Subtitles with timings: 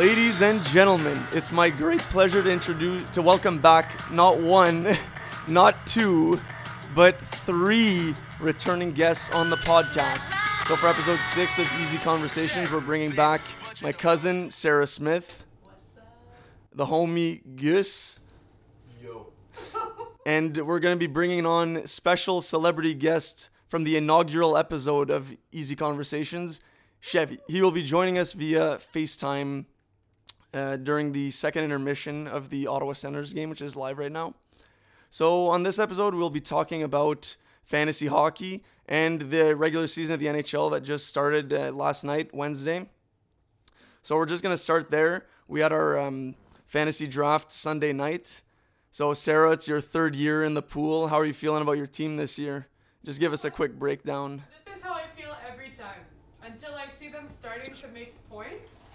[0.00, 4.96] Ladies and gentlemen, it's my great pleasure to introduce to welcome back not one,
[5.46, 6.40] not two,
[6.94, 10.32] but three returning guests on the podcast.
[10.66, 13.42] So for episode six of Easy Conversations, we're bringing back
[13.82, 15.44] my cousin Sarah Smith,
[16.72, 18.18] the homie Gus,
[19.02, 19.34] Yo.
[20.24, 25.36] and we're going to be bringing on special celebrity guest from the inaugural episode of
[25.52, 26.62] Easy Conversations,
[27.00, 27.38] Chevy.
[27.48, 29.66] He will be joining us via FaceTime
[30.52, 34.34] uh, during the second intermission of the Ottawa Senators game, which is live right now.
[35.10, 40.20] So on this episode, we'll be talking about fantasy hockey and the regular season of
[40.20, 42.88] the NHL that just started uh, last night, Wednesday.
[44.02, 45.26] So we're just gonna start there.
[45.46, 46.34] We had our um,
[46.66, 48.42] fantasy draft Sunday night.
[48.90, 51.08] So Sarah, it's your third year in the pool.
[51.08, 52.66] How are you feeling about your team this year?
[53.04, 54.42] Just give us a quick breakdown.
[54.64, 56.00] This is how I feel every time.
[56.42, 58.88] Until I see them starting to make points,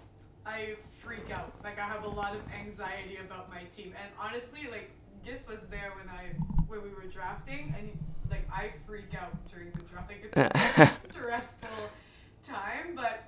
[0.46, 0.76] I
[1.06, 1.54] freak out.
[1.64, 3.94] Like I have a lot of anxiety about my team.
[4.02, 4.92] And honestly, like
[5.26, 6.34] Gus was there when I
[6.68, 7.90] when we were drafting and
[8.30, 10.10] like I freak out during the draft.
[10.10, 11.90] Like it's a very stressful
[12.44, 13.24] time, but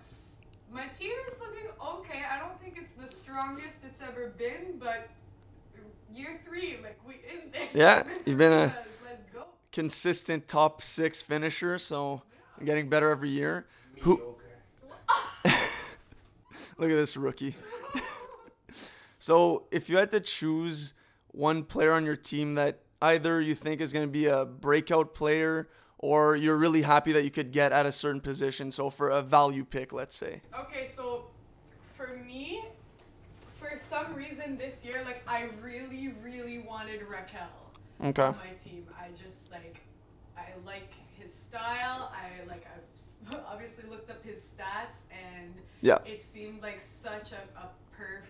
[0.72, 1.69] my team is looking
[2.00, 2.23] okay.
[2.31, 5.09] I don't think it's the strongest it's ever been, but
[6.14, 7.75] year three, like we in this.
[7.75, 8.75] Yeah, you've been a-
[9.06, 9.45] Let's go.
[9.72, 12.23] Consistent top six finisher, so
[12.64, 13.66] getting better every year.
[14.02, 14.22] Who?
[16.78, 17.56] Look at this rookie.
[19.20, 20.94] so, if you had to choose
[21.30, 25.14] one player on your team that either you think is going to be a breakout
[25.14, 25.69] player
[26.00, 29.22] or you're really happy that you could get at a certain position, so for a
[29.22, 30.42] value pick, let's say.
[30.59, 31.25] Okay, so
[31.95, 32.64] for me,
[33.59, 38.22] for some reason this year, like I really, really wanted Rakell Okay.
[38.22, 38.86] on my team.
[39.00, 39.81] I just like,
[40.38, 40.91] I like
[41.48, 42.12] style.
[42.14, 46.00] I like, I obviously looked up his stats, and Yeah.
[46.06, 48.24] it seemed like such a, a perf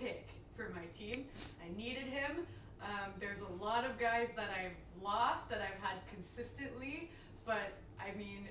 [0.00, 1.26] pick for my team.
[1.64, 2.46] I needed him.
[2.82, 7.10] Um, there's a lot of guys that I've lost that I've had consistently,
[7.46, 8.48] but I mean,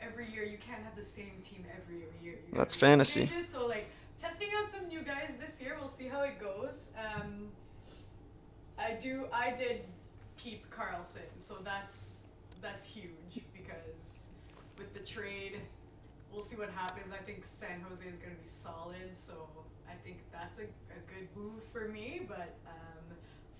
[0.00, 2.36] every year you can't have the same team every year.
[2.50, 3.26] You That's fantasy.
[3.26, 3.86] changes, So like
[4.18, 5.76] testing out some new guys this year.
[5.78, 6.88] We'll see how it goes.
[6.96, 7.48] Um,
[8.78, 9.26] I do.
[9.32, 9.82] I did
[10.38, 12.19] keep Karlsson, so that's
[12.62, 14.26] that's huge because
[14.78, 15.60] with the trade,
[16.32, 17.12] we'll see what happens.
[17.12, 19.48] I think San Jose is going to be solid, so
[19.88, 22.22] I think that's a, a good move for me.
[22.28, 23.16] But um,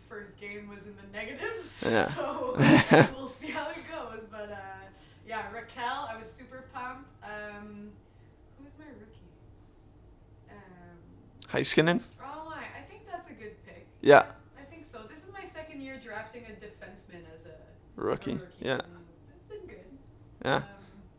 [0.08, 2.08] first game was in the negatives, Yeah.
[2.08, 2.56] so
[3.16, 4.26] we'll see how it goes.
[4.30, 4.84] But uh,
[5.26, 7.10] yeah, Rakell, I was super pumped.
[7.22, 7.90] Um,
[8.62, 9.16] who's my rookie?
[10.50, 10.98] Um,
[11.52, 12.02] Heiskanen?
[12.22, 13.86] oh my, I think that's a good pick.
[14.00, 14.24] Yeah.
[14.58, 14.98] I think so.
[15.08, 17.52] This is my second year drafting a defenseman as a, a
[17.96, 18.34] Rookie.
[18.34, 18.44] rookie.
[18.60, 18.74] Yeah.
[18.74, 18.82] and
[19.36, 19.84] It's been good.
[20.44, 20.56] Yeah.
[20.56, 20.62] Um,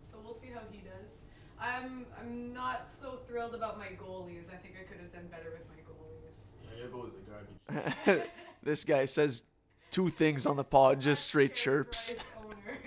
[0.10, 1.18] so we'll see how he does.
[1.60, 4.50] I'm I'm not so thrilled about my goalies.
[4.52, 6.38] I think I could have done better with my goalies.
[6.64, 8.30] Yeah, your goals are garbage.
[8.64, 9.44] this guy says
[9.92, 12.14] two things on the pod, just straight chirps.
[12.14, 12.78] Price owner.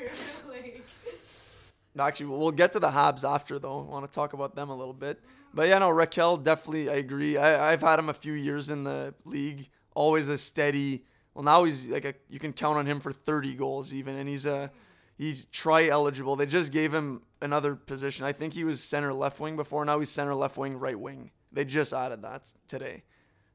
[0.48, 0.84] like,
[1.98, 3.80] Actually, we'll get to the Habs after, though.
[3.80, 5.20] I want to talk about them a little bit.
[5.52, 7.36] But yeah, no, Rakell, definitely, I agree.
[7.36, 9.68] I, I've had him a few years in the league.
[9.94, 11.04] Always a steady.
[11.34, 12.14] Well, now he's like a.
[12.28, 14.72] You can count on him for 30 goals even, and he's a.
[15.16, 16.36] He's try eligible.
[16.36, 18.24] They just gave him another position.
[18.24, 19.84] I think he was center left wing before.
[19.84, 21.30] Now he's center left wing right wing.
[21.52, 23.04] They just added that today.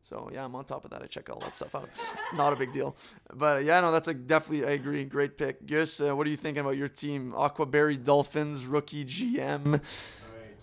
[0.02, 1.02] So yeah, I'm on top of that.
[1.02, 1.90] I check all that stuff out.
[2.34, 2.96] Not a big deal.
[3.34, 5.04] But uh, yeah, no, that's a definitely I agree.
[5.04, 5.66] Great pick.
[5.68, 7.34] Gus, uh, what are you thinking about your team?
[7.34, 9.66] Aquaberry Dolphins rookie GM.
[9.66, 9.82] Alright,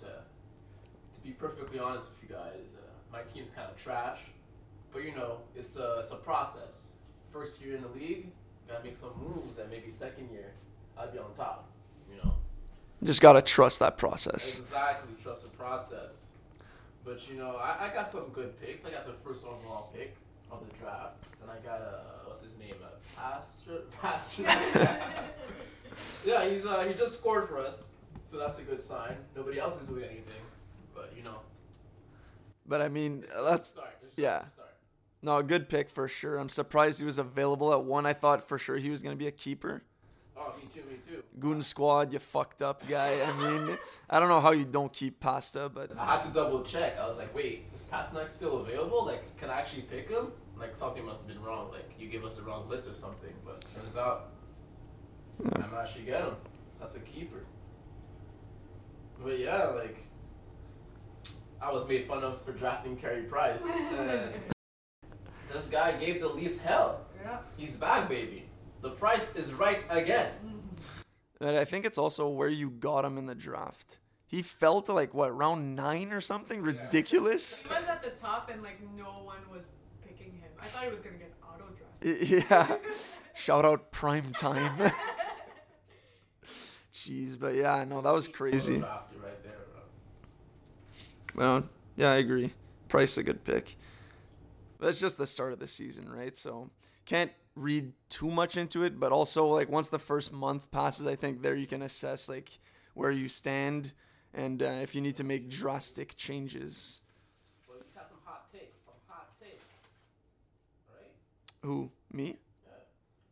[0.03, 4.21] uh, to be perfectly honest with you guys, uh, my team's kind of trash.
[4.93, 6.93] But you know, it's a, it's a process.
[7.31, 8.29] First year in the league,
[8.67, 10.55] gotta make some moves, and maybe second year,
[10.99, 11.69] I'd be on top.
[12.11, 12.35] You know?
[13.05, 14.61] Just gotta trust that process.
[14.61, 16.33] Exactly, trust the process.
[17.05, 18.85] But you know, I, I got some good picks.
[18.85, 20.17] I got the first overall pick
[20.51, 24.43] of the draft, and I got uh, what's his name, uh, Pastor, Pastor.
[26.27, 27.91] yeah, he's uh, he just scored for us,
[28.27, 29.17] so that's a good sign.
[29.37, 30.43] Nobody else is doing anything,
[30.95, 31.39] but you know,
[32.67, 33.97] But I mean, a that's start.
[34.03, 34.43] It's just yeah.
[34.43, 34.75] a start.
[35.23, 36.39] no a good pick for sure.
[36.39, 38.05] I'm surprised he was available at one.
[38.07, 39.85] I thought for sure he was gonna be a keeper.
[40.39, 41.23] Oh, me too, me too.
[41.39, 43.23] Goon squad, you fucked up guy.
[43.23, 43.79] I mean,
[44.11, 46.99] I don't know how you don't keep pasta, but I had to double check.
[46.99, 49.07] I was like, wait, is Pastrnak still available?
[49.07, 50.33] Like, can I actually pick him?
[50.59, 51.71] Like, something must have been wrong.
[51.71, 53.33] Like, you gave us the wrong list or something.
[53.45, 54.29] But turns out,
[55.55, 56.37] I'm actually get him.
[56.79, 57.45] That's a keeper.
[59.23, 59.97] But yeah, like,
[61.63, 63.63] I was made fun of for drafting Carey Price.
[65.53, 67.07] This guy gave the Leafs hell.
[67.23, 67.39] Yeah.
[67.57, 68.46] He's back, baby.
[68.87, 70.31] The price is right again.
[71.41, 73.99] And I think it's also where you got him in the draft.
[74.29, 77.63] he fell to like what round nine or something ridiculous.
[77.63, 79.71] He was at the top and like no one was
[80.07, 80.51] picking him.
[80.61, 82.45] I thought he was gonna get auto drafted.
[82.51, 82.77] Yeah.
[83.35, 84.79] Shout out prime time.
[86.95, 88.77] Jeez, but yeah, no, that was crazy.
[88.77, 89.59] After right there,
[91.35, 91.45] bro.
[91.45, 92.53] Well, yeah, I agree.
[92.89, 93.77] Price a good pick.
[94.79, 96.37] But it's just the start of the season, right?
[96.37, 96.71] So
[97.05, 101.17] can't read too much into it, but also like once the first month passes, I
[101.17, 102.59] think there you can assess like
[102.95, 103.93] where you stand
[104.33, 107.01] and uh, if you need to make drastic changes.
[107.67, 108.77] Well, you have some hot takes.
[108.85, 109.63] Some hot takes.
[110.89, 111.11] Right?
[111.63, 111.91] Who?
[112.13, 112.37] Me?
[112.67, 112.73] Yeah.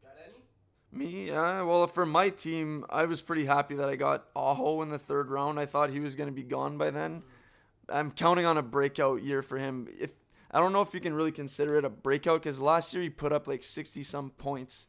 [0.03, 1.05] Got any?
[1.05, 1.29] Me?
[1.29, 1.63] Yeah.
[1.63, 5.31] Well, for my team, I was pretty happy that I got Aho in the third
[5.31, 5.61] round.
[5.61, 7.23] I thought he was going to be gone by then.
[7.91, 9.89] I'm counting on a breakout year for him.
[10.01, 10.13] If
[10.55, 13.11] I don't know if you can really consider it a breakout because last year he
[13.11, 14.87] put up like 60 some points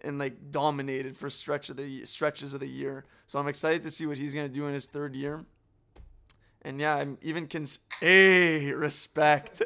[0.00, 3.04] and like dominated for stretch of the stretches of the year.
[3.26, 5.44] So I'm excited to see what he's going to do in his third year.
[6.62, 7.80] And yeah, I'm even cons.
[8.00, 9.60] Hey, respect.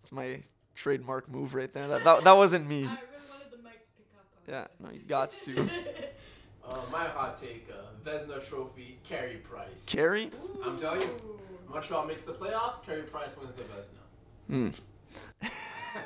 [0.00, 0.40] It's my
[0.74, 1.86] trademark move right there.
[1.86, 2.78] That that, that wasn't me.
[2.78, 2.96] I really
[3.28, 4.54] wanted the mic to pick up on.
[4.54, 5.68] Yeah, no, you got to.
[6.70, 7.76] Uh, my hot take: uh,
[8.06, 9.86] Vezina Trophy, Carey Price.
[9.86, 10.30] Carry?
[10.62, 11.40] I'm telling you, Ooh.
[11.68, 12.84] Montreal makes the playoffs.
[12.84, 14.00] Carey Price wins the Vezina.
[14.48, 14.68] Hmm.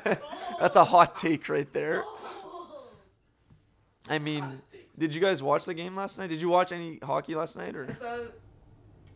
[0.60, 2.04] That's a hot take right there.
[4.08, 4.58] I mean,
[4.98, 6.28] did you guys watch the game last night?
[6.30, 7.86] Did you watch any hockey last night or?
[7.88, 8.16] I saw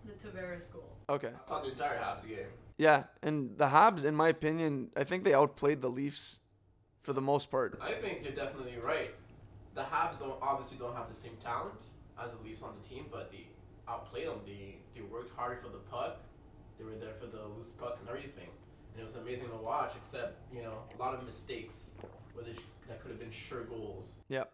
[0.04, 0.96] the Tavares goal.
[1.08, 1.28] Okay.
[1.28, 2.46] I saw the entire Habs game.
[2.78, 6.40] Yeah, and the Habs, in my opinion, I think they outplayed the Leafs
[7.02, 7.78] for the most part.
[7.80, 9.10] I think you're definitely right.
[9.74, 11.74] The Habs don't obviously don't have the same talent
[12.22, 13.46] as the Leafs on the team, but they
[13.88, 14.40] outplayed them.
[14.44, 16.20] They they worked harder for the puck.
[16.78, 18.48] They were there for the loose pucks and everything,
[18.92, 19.92] and it was amazing to watch.
[19.96, 21.94] Except you know a lot of mistakes,
[22.34, 24.18] where they sh- that could have been sure goals.
[24.28, 24.52] Yep.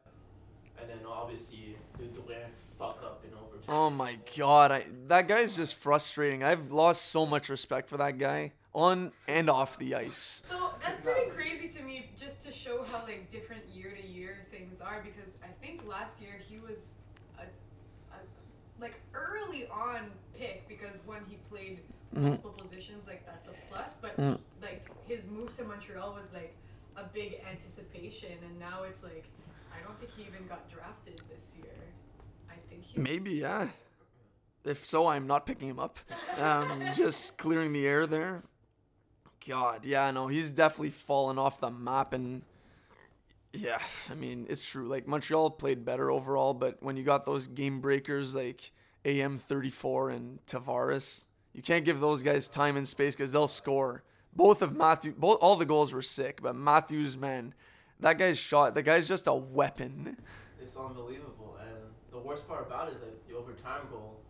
[0.80, 3.64] And then obviously the Drouin fuck up in overtime.
[3.68, 6.42] Oh my god, I that guy's just frustrating.
[6.42, 10.42] I've lost so much respect for that guy on and off the ice.
[10.44, 14.46] So that's pretty crazy to me, just to show how like different year to year
[14.50, 15.02] things are.
[15.04, 16.94] Because I think last year he was
[17.38, 18.18] a, a
[18.80, 21.82] like early on pick because when he played Mhm.
[22.14, 23.96] Multiple positions, like that's a plus.
[24.00, 24.38] But Mhm.
[24.60, 26.54] like his move to Montreal was like
[26.96, 29.24] a big anticipation, and now it's like
[29.74, 31.74] I don't think he even got drafted this year.
[32.50, 33.00] I think he.
[33.00, 33.68] Maybe, yeah.
[34.64, 35.98] If so, I'm not picking him up.
[36.36, 38.42] Um, just clearing the air there.
[39.46, 42.42] God, yeah, no, he's definitely fallen off the map, and
[43.52, 43.80] yeah,
[44.10, 44.86] I mean, it's true.
[44.86, 48.70] Like Montreal played better overall, but when you got those game breakers like
[49.04, 54.02] AM34 and Tavares, you can't give those guys time and space because they'll score.
[54.34, 57.54] Both of Matthew, both all the goals were sick, but Matthews, man,
[58.00, 58.74] that guy's shot.
[58.74, 60.16] The guy's just a weapon.
[60.60, 61.76] It's unbelievable, and
[62.10, 64.20] the worst part about it is like the overtime goal.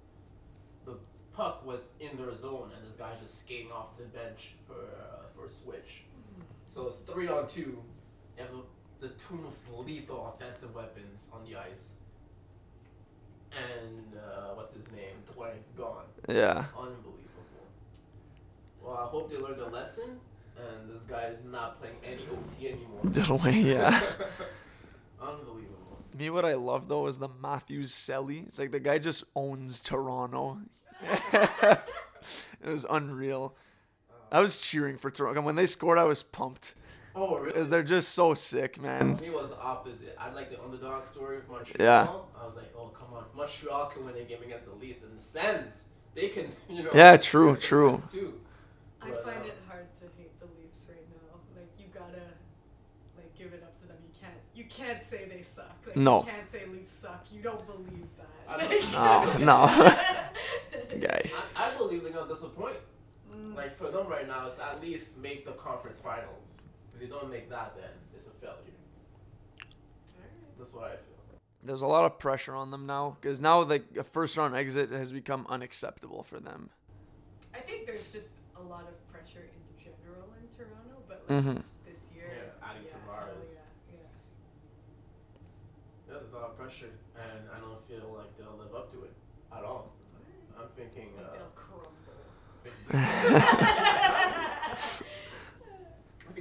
[0.84, 0.96] The
[1.32, 4.74] puck was in their zone, and this guy's just skating off to the bench for
[4.74, 6.02] uh, for a switch.
[6.66, 7.60] So it's three on two.
[8.36, 11.96] You have the, the two most lethal offensive weapons on the ice,
[13.56, 15.14] and uh, what's his name?
[15.26, 16.04] Drouin's gone.
[16.28, 16.64] Yeah.
[16.76, 17.18] Unbelievable.
[18.82, 20.18] Well, I hope they learned a lesson,
[20.56, 23.00] and this guy is not playing any OT anymore.
[23.04, 24.00] Didaway, yeah.
[25.20, 25.98] Unbelievable.
[26.18, 28.46] Me, what I love though is the Matthews Selly.
[28.46, 30.58] It's like the guy just owns Toronto.
[31.32, 31.78] it
[32.64, 33.56] was unreal.
[34.30, 35.38] I was cheering for Toronto.
[35.38, 36.74] And when they scored, I was pumped.
[37.14, 37.46] Oh, really?
[37.52, 39.16] Because they're just so sick, man.
[39.20, 40.16] Me was the opposite.
[40.18, 41.76] I like the underdog story of Montreal.
[41.78, 42.08] Yeah.
[42.40, 45.16] I was like, oh come on, Montreal can win a game against the Leafs, and
[45.18, 46.90] the Sens they can, you know.
[46.94, 47.98] Yeah, true, true.
[48.00, 48.40] Sens Too.
[49.02, 51.38] I But, find uh, it hard to hate the Leafs right now.
[51.56, 52.22] Like you gotta
[53.16, 53.96] like give it up to them.
[54.06, 55.76] You can't you can't say they suck.
[55.86, 56.20] Like No.
[56.20, 57.26] you can't say Leafs suck.
[57.32, 58.58] You don't believe that.
[58.68, 59.66] don't- No, no.
[59.84, 60.98] no.
[61.00, 61.22] Guy.
[61.56, 62.76] I, I believe they're gonna disappoint.
[63.34, 63.54] Mm.
[63.56, 66.60] Like for them right now, it's at least make the conference finals.
[67.02, 68.54] If they don't make that, then it's a failure.
[70.56, 71.18] That's what I feel.
[71.64, 73.16] There's a lot of pressure on them now.
[73.20, 76.70] Because now, the a first round exit has become unacceptable for them.
[77.52, 81.60] I think there's just a lot of pressure in general in Toronto, but like Mm-hmm.
[81.84, 83.50] this year, Yeah, adding yeah, Tavares.
[83.50, 83.98] yeah, yeah.
[86.08, 89.02] Yeah, there's a lot of pressure, and I don't feel like they'll live up to
[89.02, 89.12] it
[89.52, 89.90] at all.
[90.56, 91.08] I'm thinking.
[91.16, 91.90] Like Uh, they'll crumble.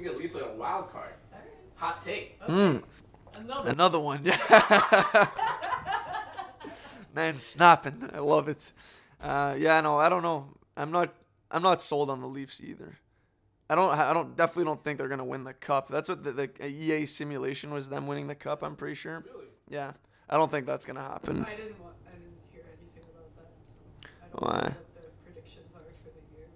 [0.02, 1.14] I think at least like a wild card.
[1.32, 2.36] Alright, Hot take.
[2.42, 2.52] okay.
[2.52, 2.82] Mm.
[3.38, 3.70] Another.
[3.70, 4.24] Another one.
[7.14, 8.10] Man, snapping.
[8.12, 8.72] I love it.
[9.20, 10.48] Uh, yeah, no, I don't know.
[10.76, 11.14] I'm not.
[11.50, 12.98] I'm not sold on the Leafs either.
[13.70, 13.90] I don't.
[13.90, 14.36] I don't.
[14.36, 15.88] Definitely don't think they're gonna win the cup.
[15.88, 17.88] That's what the, the EA simulation was.
[17.88, 18.62] Them winning the cup.
[18.62, 19.24] I'm pretty sure.
[19.32, 19.46] Really?
[19.68, 19.92] Yeah.
[20.28, 21.44] I don't think that's gonna happen.
[21.44, 21.94] I didn't want.
[22.06, 23.30] I didn't hear anything about
[24.32, 24.58] don't Why?
[24.58, 26.48] know what the predictions are for the year.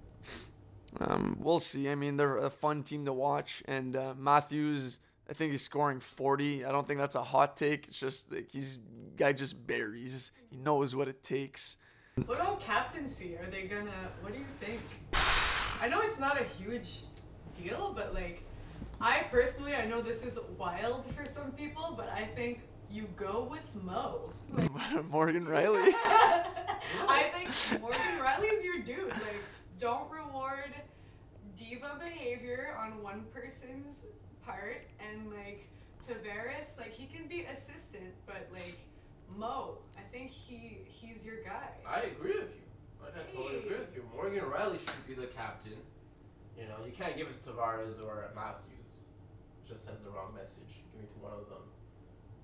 [1.00, 1.88] Um, we'll see.
[1.88, 4.98] I mean, they're a fun team to watch, and uh, Matthews.
[5.28, 6.64] I think he's scoring 40.
[6.64, 7.88] I don't think that's a hot take.
[7.88, 8.78] It's just like he's
[9.16, 10.30] guy just buries.
[10.50, 11.78] He knows what it takes.
[12.24, 13.36] What about captaincy?
[13.36, 13.90] Are they gonna?
[14.20, 14.80] What do you think?
[15.82, 17.00] I know it's not a huge
[17.60, 18.42] deal, but like,
[19.00, 22.60] I personally, I know this is wild for some people, but I think
[22.90, 24.32] you go with Mo.
[25.10, 25.92] Morgan Rielly.
[27.08, 29.08] I think Morgan Rielly is your dude.
[29.10, 29.42] Like,
[29.78, 30.74] don't reward
[31.56, 34.04] diva behavior on one person's
[34.44, 35.66] part, and like
[36.06, 38.78] Tavares, like he can be assistant, but like
[39.36, 41.68] Mo, I think he he's your guy.
[41.86, 42.66] I agree with you.
[43.02, 44.04] Like I totally agree with you.
[44.14, 45.78] Morgan Rielly should be the captain.
[46.58, 49.04] You know, you can't give it to Tavares or Matthews.
[49.68, 50.80] Just sends the wrong message.
[50.94, 51.66] Give it to one of them.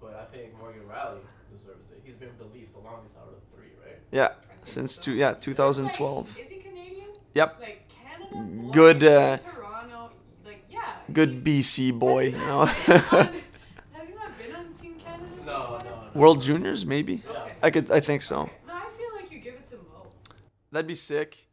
[0.01, 1.21] But I think Morgan Rielly
[1.53, 2.03] deserves it.
[2.05, 3.99] He's been with the Leafs the longest out of the three, right?
[4.11, 4.33] Yeah,
[4.65, 5.03] since so.
[5.03, 5.13] two.
[5.15, 6.29] Yeah, 2012.
[6.29, 6.52] is he Canadian?
[7.35, 7.59] Yep.
[7.61, 8.35] Like Canada.
[8.37, 10.11] boy, Good, uh, Toronto.
[10.45, 10.95] Like yeah.
[11.13, 12.27] Good BC boy.
[12.27, 12.59] You Has he know.
[12.61, 15.29] on- has he not been on Team Canada?
[15.47, 16.11] No, no, no.
[16.15, 17.23] World Juniors, maybe.
[17.29, 17.53] Okay.
[17.63, 17.91] I could.
[17.91, 18.41] I think so.
[18.43, 18.53] Okay.
[18.67, 20.07] No, I feel like you give it to Mo.
[20.71, 21.49] That'd be sick.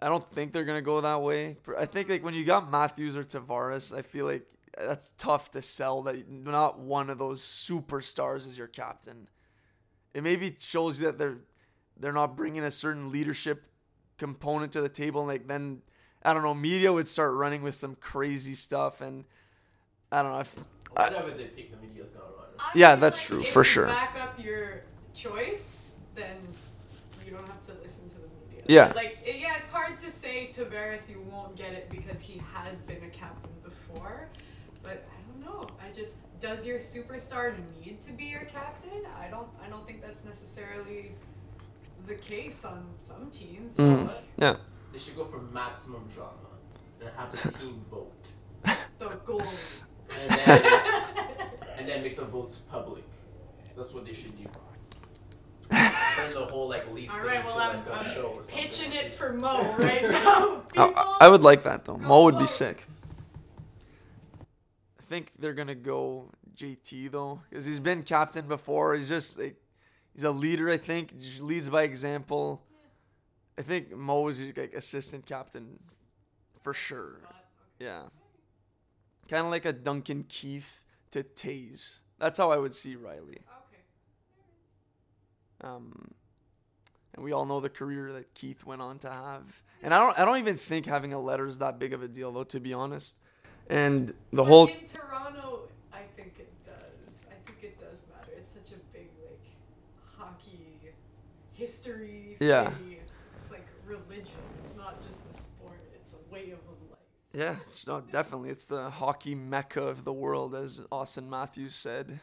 [0.00, 1.56] I don't think they're gonna go that way.
[1.76, 5.60] I think like when you got Matthews or Tavares, I feel like that's tough to
[5.62, 9.28] sell that not one of those superstars is your captain.
[10.14, 11.38] It maybe shows you that they're
[11.98, 13.64] they're not bringing a certain leadership
[14.18, 15.20] component to the table.
[15.20, 15.82] And like then
[16.24, 19.24] I don't know, media would start running with some crazy stuff, and
[20.10, 20.40] I don't know.
[20.40, 20.56] If,
[20.96, 22.46] I, they pick, the media's gonna run.
[22.58, 23.86] I Yeah, feel that's like true, if for you sure.
[23.86, 24.82] Back up your
[25.14, 26.36] choice, then
[27.24, 28.64] you don't have to listen to the media.
[28.66, 28.92] Yeah.
[28.96, 32.78] Like it- yeah, it's hard to say Tavares you won't get it because he has
[32.78, 34.28] been a captain before,
[34.82, 35.66] but I don't know.
[35.80, 39.02] I just does your superstar need to be your captain?
[39.20, 39.48] I don't.
[39.64, 41.12] I don't think that's necessarily
[42.08, 43.76] the case on some teams.
[43.76, 44.06] Mm.
[44.06, 44.56] But yeah,
[44.92, 46.32] They should go for maximum drama
[47.00, 48.12] and have the team vote,
[48.98, 49.80] the goalie.
[50.20, 50.62] and then
[51.78, 53.04] and then make the votes public.
[53.76, 54.44] That's what they should do.
[55.70, 58.32] Turn the whole like Leafs All thing right, into well, I'm, like a I'm show
[58.34, 60.62] or pitching it for Mo right now.
[60.76, 61.96] I, I would like that though.
[61.96, 62.84] Mo would be sick.
[64.98, 68.96] I think they're gonna go JT though, because he's been captain before.
[68.96, 69.56] He's just like
[70.18, 70.68] he's a leader.
[70.68, 72.64] I think leads by example.
[73.56, 75.78] I think Mo is like assistant captain
[76.60, 77.20] for sure.
[77.78, 78.02] Yeah,
[79.28, 82.00] kind of like a Duncan Keith to Taze.
[82.18, 83.38] That's how I would see Rielly.
[83.38, 83.82] Okay.
[85.60, 86.10] Um,
[87.14, 89.62] and we all know the career that Keith went on to have.
[89.82, 92.08] And I don't, I don't even think having a letter is that big of a
[92.08, 93.16] deal, though, to be honest.
[93.70, 97.24] And the whole, in Toronto, I think it does.
[97.30, 98.32] I think it does matter.
[98.36, 99.38] It's such a big like
[100.16, 100.80] hockey
[101.58, 102.46] history city.
[102.46, 102.70] Yeah.
[103.02, 104.40] It's, it's like religion.
[104.60, 105.80] It's not just a sport.
[105.94, 106.60] It's a way of
[106.90, 106.98] life.
[107.32, 112.20] yeah, it's not definitely it's the hockey mecca of the world, as Auston Matthews said.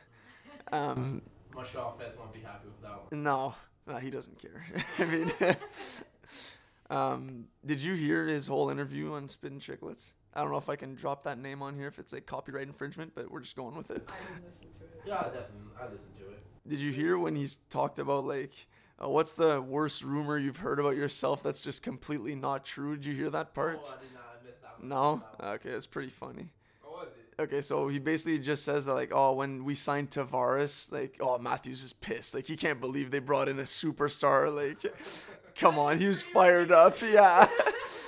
[0.72, 1.22] Um,
[1.54, 3.24] Montreal fans won't be happy with that one.
[3.24, 3.56] no,
[3.88, 4.66] no, he doesn't care.
[4.98, 5.32] I mean,
[6.90, 10.12] um, did you hear his whole interview on Spin Chicklets?
[10.34, 12.68] I don't know if I can drop that name on here if it's like copyright
[12.68, 14.08] infringement, but we're just going with it.
[14.08, 15.02] I didn't listen to it.
[15.06, 15.72] Yeah, definitely.
[15.80, 16.44] I listened to it.
[16.68, 18.68] Did you hear when he's talked about like,
[19.04, 22.96] uh, what's the worst rumor you've heard about yourself that's just completely not true?
[22.96, 23.80] Did you hear that part?
[23.84, 24.40] Oh, I did not.
[24.42, 24.90] I missed that one.
[24.90, 25.24] no.
[25.40, 25.48] That.
[25.48, 26.50] Okay, it's pretty funny.
[26.82, 27.42] What was it?
[27.42, 31.38] Okay, so he basically just says that like, oh, when we signed Tavares, like, oh,
[31.38, 32.34] Matthews is pissed.
[32.34, 34.54] Like, he can't believe they brought in a superstar.
[34.54, 34.94] Like,
[35.56, 37.02] come on, he was fired up.
[37.02, 37.50] Yeah.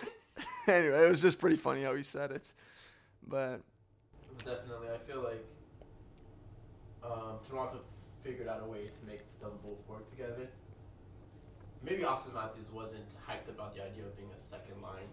[0.67, 2.53] anyway, it was just pretty funny how he said it,
[3.25, 3.61] but
[4.39, 5.43] Definitely, I feel like
[7.03, 7.79] um, Toronto
[8.23, 10.47] figured out a way to make them both work together.
[11.83, 15.07] Maybe Auston Matthews wasn't hyped about the idea of being a second line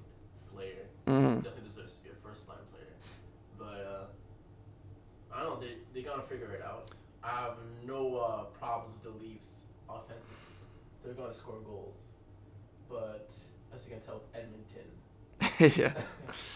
[0.53, 0.87] player.
[1.07, 1.43] mhm.
[1.43, 2.93] Definitely deserves to be a first line player.
[3.59, 4.05] But uh,
[5.35, 6.91] I don't know, they they gonna figure it out.
[7.23, 7.57] I have
[7.87, 10.37] no uh, problems with the Leafs offensively.
[11.05, 11.99] They're gonna score goals.
[12.89, 13.31] But
[13.75, 14.89] as you can tell, Edmonton
[15.81, 15.93] yeah,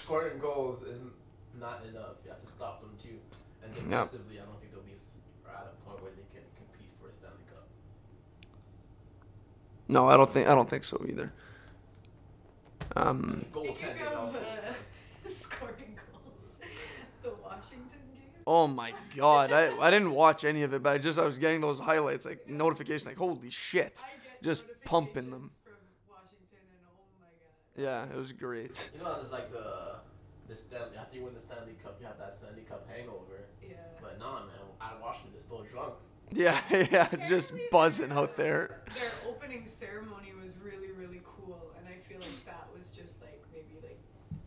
[0.02, 1.12] scoring goals isn't
[1.58, 2.16] not enough.
[2.24, 3.18] You have to stop them too.
[3.62, 6.92] And defensively, I don't think the Leafs are at a point where they can compete
[7.00, 7.66] for a Stanley Cup.
[9.88, 11.32] No, I don't think I don't think so either.
[12.96, 14.44] Um, Speaking Goaltending of also is
[15.24, 15.36] nice.
[15.36, 16.60] scoring goals,
[17.22, 18.30] the Washington game.
[18.46, 21.38] Oh my god, I, I didn't watch any of it, but I just I was
[21.38, 24.00] getting those highlights like notifications like holy shit.
[24.42, 25.50] Just pumping them.
[26.08, 28.08] Washington and oh my god.
[28.10, 28.90] Yeah, it was great.
[28.96, 29.96] You know, there's like the
[30.48, 33.44] the Stanley after you win the Stanley Cup, you have that Stanley Cup hangover.
[33.62, 33.76] Yeah.
[34.00, 35.94] But nah, man, out of Washington, they're still drunk.
[36.32, 38.82] Yeah, yeah, just buzzing out there.
[38.94, 43.42] Their opening ceremony was really, really cool, and I feel like that was just like
[43.52, 43.98] maybe like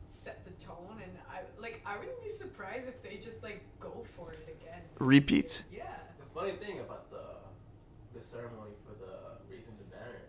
[0.05, 4.05] set the tone, and I like I wouldn't be surprised if they just like go
[4.15, 4.81] for it again.
[4.99, 5.63] Repeat.
[5.73, 5.83] Yeah.
[6.19, 9.13] The funny thing about the the ceremony for the
[9.49, 10.21] Raising the Banner,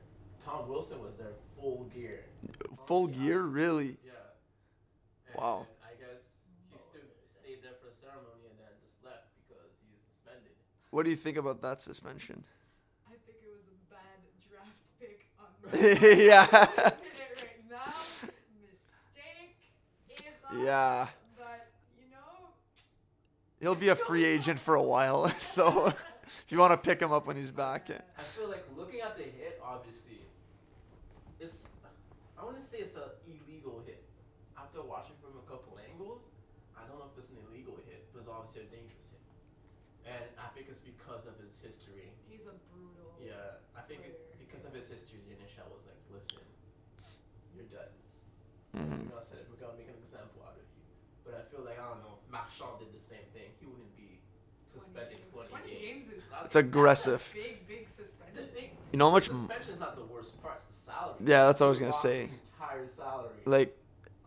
[0.44, 2.24] Tom Wilson was there full gear.
[2.86, 3.96] Full, gear, really.
[4.04, 4.12] Yeah.
[5.32, 5.66] And, wow.
[10.92, 12.44] What do you think about that suspension?
[13.08, 15.48] I think it was a bad draft pick on
[16.20, 16.46] Yeah.
[16.52, 17.94] right now.
[18.60, 19.56] Mistake.
[20.52, 20.62] Error.
[20.64, 21.06] Yeah.
[21.38, 22.50] But you know,
[23.60, 25.86] He'll be a free agent for a while, so
[26.26, 27.88] if you want to pick him up when he's back.
[27.90, 30.20] I feel like looking at the hit, obviously,
[31.40, 31.68] it's
[32.38, 34.04] I want to say it's an illegal hit.
[34.58, 36.24] After watching from a couple angles,
[36.76, 38.82] I don't know if it's an illegal hit, but it's obviously a dangerous hit.
[38.82, 38.91] And I
[40.62, 42.14] think it's because of his history.
[42.30, 43.18] he's a brutal.
[43.18, 46.38] Yeah, I think it, because of his history, the NHL was like, listen,
[47.54, 47.90] you're dead.
[48.70, 49.10] Mhm.
[49.10, 49.46] We're gonna set it.
[49.50, 50.86] We're gonna make an example out of you.
[51.26, 53.50] But I feel like I don't know if Marchand did the same thing.
[53.58, 54.22] He wouldn't be
[54.70, 57.18] suspended 20, 20 games is- That's- It's aggressive.
[57.20, 58.48] That's a big, big suspension.
[58.92, 59.26] You know how much?
[59.28, 60.56] Suspension is not the worst part.
[60.56, 61.16] It's the salary.
[61.26, 62.30] Yeah, that's what I was gonna say.
[62.54, 63.42] Entire salary.
[63.44, 63.76] Like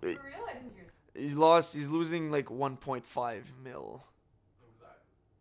[0.02, 0.92] For real, I didn't hear.
[1.16, 1.74] he lost.
[1.74, 4.04] He's losing like 1.5 mil.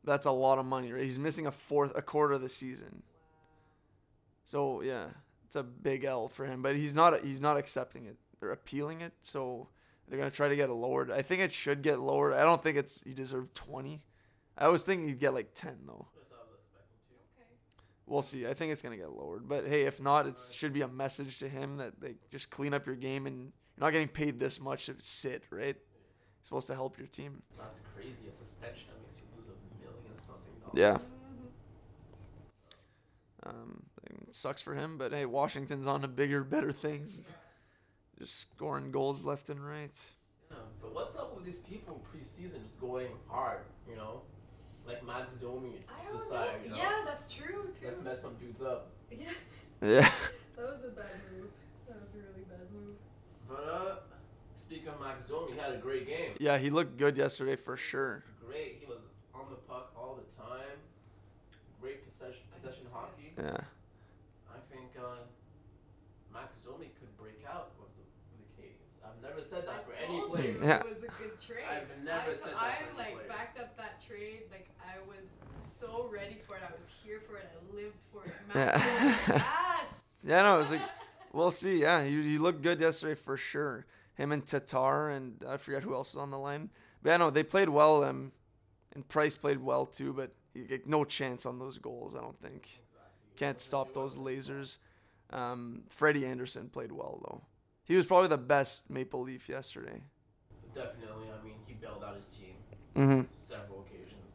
[0.05, 1.03] That's a lot of money, right?
[1.03, 3.03] He's missing a fourth, a quarter of the season.
[4.45, 5.07] So yeah,
[5.47, 6.63] it's a big L for him.
[6.63, 7.25] But he's not.
[7.25, 8.17] He's not accepting it.
[8.41, 9.69] They're appealing it, so
[10.09, 11.11] they're gonna try to get it lowered.
[11.11, 12.35] I think it should get lowered.
[12.35, 14.05] I don't think it's he deserved 20.
[14.57, 16.09] I was thinking he'd get like 10 though.
[18.07, 18.47] We'll see.
[18.47, 19.49] I think it's gonna get lowered.
[19.49, 22.75] But hey, if not, it should be a message to him that they just clean
[22.75, 25.75] up your game and you're not getting paid this much to sit, right?
[25.75, 27.43] You're supposed to help your team.
[27.57, 28.29] That's crazy.
[28.29, 30.64] A suspension that makes you lose a million something dollars.
[30.75, 30.99] Yeah.
[33.45, 37.19] Um, it sucks for him, but hey, Washington's on to bigger, better things.
[38.19, 39.95] Just scoring goals left and right.
[40.51, 43.61] Yeah, but what's up with these people in preseason just going hard?
[43.89, 44.23] You know,
[44.87, 46.47] like Max Domi I don't decide.
[46.47, 46.65] know.
[46.65, 47.85] You know, Yeah, that's true too.
[47.87, 48.91] let's mess some dudes up.
[49.11, 49.31] Yeah,
[49.83, 50.11] Yeah.
[50.57, 51.51] that was a bad move.
[51.89, 52.95] That was a really bad move.
[53.49, 53.97] But uh,
[54.57, 56.33] speaking of Max Domi, he had a great game.
[56.39, 58.25] Yeah, he looked good yesterday for sure.
[58.47, 58.79] Great.
[58.81, 59.01] He was
[59.35, 60.79] on the puck all the time.
[61.81, 63.33] Great possession, I can possession see hockey.
[63.37, 63.65] Yeah.
[64.49, 65.21] I think uh,
[66.33, 69.13] Max Domi could break out with the, with the
[69.51, 69.57] Canadiens.
[69.57, 70.51] I've never said that I for any told player.
[70.53, 70.79] you Yeah.
[70.81, 71.65] it was a good trade.
[71.71, 73.29] I've never I, said that I for any like player.
[73.29, 74.43] backed up that trade.
[74.51, 76.63] Like I was so ready for it.
[76.67, 77.49] I was here for it.
[77.53, 78.33] I lived for it.
[78.55, 78.65] Yeah.
[78.77, 79.43] Matt Domi,
[79.83, 80.01] yes.
[80.27, 80.81] Yeah, no, it was like,
[81.33, 81.81] we'll see.
[81.83, 83.87] Yeah, he, he looked good yesterday for sure.
[84.15, 86.71] Him and Tatar and I forget who else was on the line.
[87.03, 88.05] But yeah, no, they played well.
[88.05, 88.33] Um,
[88.95, 92.15] and Price played well too, but he, like, no chance on those goals.
[92.15, 92.63] I don't think.
[92.63, 93.37] Exactly.
[93.37, 94.79] Can't stop those lasers.
[95.31, 97.43] Um, Freddie Andersen played well though.
[97.85, 100.03] He was probably the best Maple Leaf yesterday.
[100.75, 101.29] Definitely.
[101.31, 102.55] I mean, he bailed out his team
[102.97, 103.23] Mm-hmm.
[103.33, 104.33] several occasions.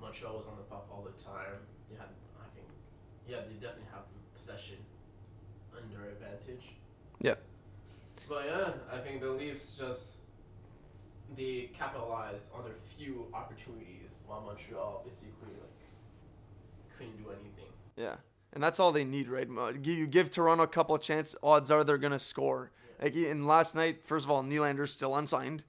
[0.00, 1.60] Montreal was on the puck all the time.
[1.90, 2.08] They had,
[2.40, 2.66] I think,
[3.28, 4.76] yeah, they definitely have the possession
[5.76, 6.64] under advantage.
[7.20, 7.34] Yeah.
[8.28, 10.16] But yeah, I think the Leafs just
[11.36, 17.70] they capitalized on their few opportunities while Montreal basically like couldn't do anything.
[17.96, 18.16] Yeah,
[18.54, 19.48] and that's all they need, right?
[19.82, 22.70] You give Toronto a couple of chances, odds are they're gonna score.
[23.02, 25.64] Like in last night, first of all, Nylander's still unsigned,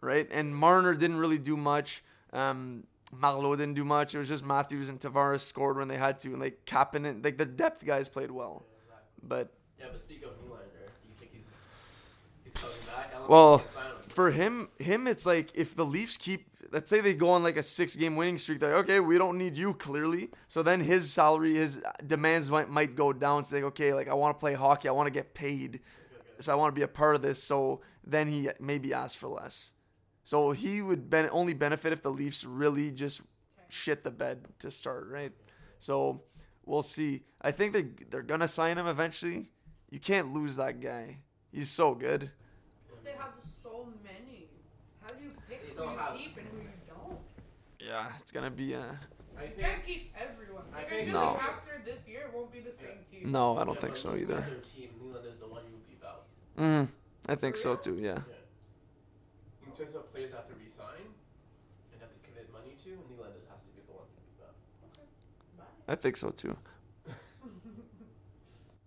[0.00, 0.26] right?
[0.32, 2.02] And Marner didn't really do much.
[2.32, 4.14] Um, Marleau didn't do much.
[4.14, 7.38] It was just Matthews and Tavares scored when they had to, and like Kapanen, like
[7.38, 8.64] the depth guys played well.
[8.64, 9.28] Yeah, exactly.
[9.28, 11.46] But Yeah, but speak of Nylander, do you think he's
[12.44, 13.28] he's coming back?
[13.28, 14.08] Well, think they can sign him.
[14.08, 17.56] for him, him, it's like if the Leafs keep, let's say they go on like
[17.56, 20.30] a six-game winning streak, they're like, okay, we don't need you clearly.
[20.48, 23.44] So then his salary, his demands might might go down.
[23.44, 25.80] So like, okay, like I want to play hockey, I want to get paid, Okay,
[26.20, 26.30] okay.
[26.40, 27.42] so I want to be a part of this.
[27.42, 29.72] So then he maybe asks for less.
[30.24, 33.20] So he would ben- only benefit if the Leafs really just
[33.68, 35.32] shit the bed to start, right?
[35.78, 36.22] So
[36.64, 37.24] we'll see.
[37.42, 39.48] I think they're they're gonna sign him eventually.
[39.90, 41.18] You can't lose that guy.
[41.52, 42.30] He's so good.
[43.02, 44.46] They have so many.
[45.02, 46.49] How do you pick who you keep and who you don't?
[47.90, 48.82] Yeah, it's gonna be uh
[49.36, 50.64] I You think can't keep everyone.
[50.72, 51.48] I Like, think- feel like No.
[51.50, 53.32] after this year, it won't be the same team.
[53.32, 54.36] no, I don't yeah, think so either.
[54.38, 56.22] at their team, Nylander's the one you beat out.
[56.58, 56.88] Mm,
[57.26, 57.96] I think so too.
[57.98, 58.20] Yeah.
[58.28, 59.66] Yeah.
[59.66, 61.06] In terms of players that have to resign
[61.92, 64.54] and have to commit money to, Nylander has to be the one to beat out.
[65.58, 65.92] Bye.
[65.92, 66.56] I think so too.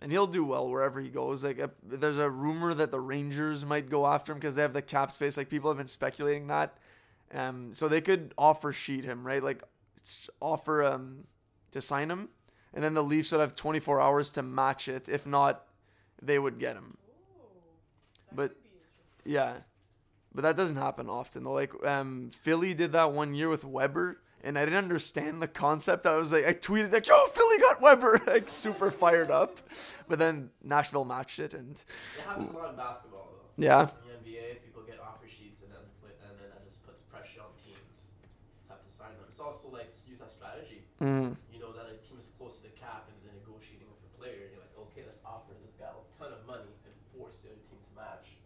[0.01, 1.45] And he'll do well wherever he goes.
[1.45, 4.73] Like, uh, there's a rumor that the Rangers might go after him because they have
[4.73, 5.37] the cap space.
[5.37, 6.77] Like, people have been speculating that.
[7.33, 9.41] Um, so they could offer sheet him, right?
[9.43, 9.63] Like,
[10.41, 11.25] offer um
[11.71, 12.29] to sign him,
[12.73, 15.09] and then the Leafs would have 24 hours to match it.
[15.09, 15.65] If not,
[16.21, 16.97] they would get him.
[17.07, 19.33] Ooh, But- could be interesting.
[19.33, 19.53] Yeah.
[20.35, 21.51] but that doesn't happen often though.
[21.53, 26.05] Like um, Philly did that one year with Weber, and I didn't understand the concept.
[26.05, 29.59] I was like, I tweeted like, "Yo, Philly got Weber!" like super fired up,
[30.07, 31.71] but then Nashville matched it, and
[32.17, 33.63] It happens a lot in basketball though.
[33.63, 33.87] yeah, In
[34.23, 37.41] the NBA, people get offer sheets and then play, and then that just puts pressure
[37.41, 38.09] on teams
[38.67, 39.22] to have to sign them.
[39.33, 40.85] It's also like use that strategy.
[41.01, 43.97] mm, You know that a team is close to the cap and they're negotiating with
[44.05, 44.45] a player.
[44.53, 47.65] You're like, okay, let's offer this guy a ton of money and force the other
[47.65, 48.37] team to match.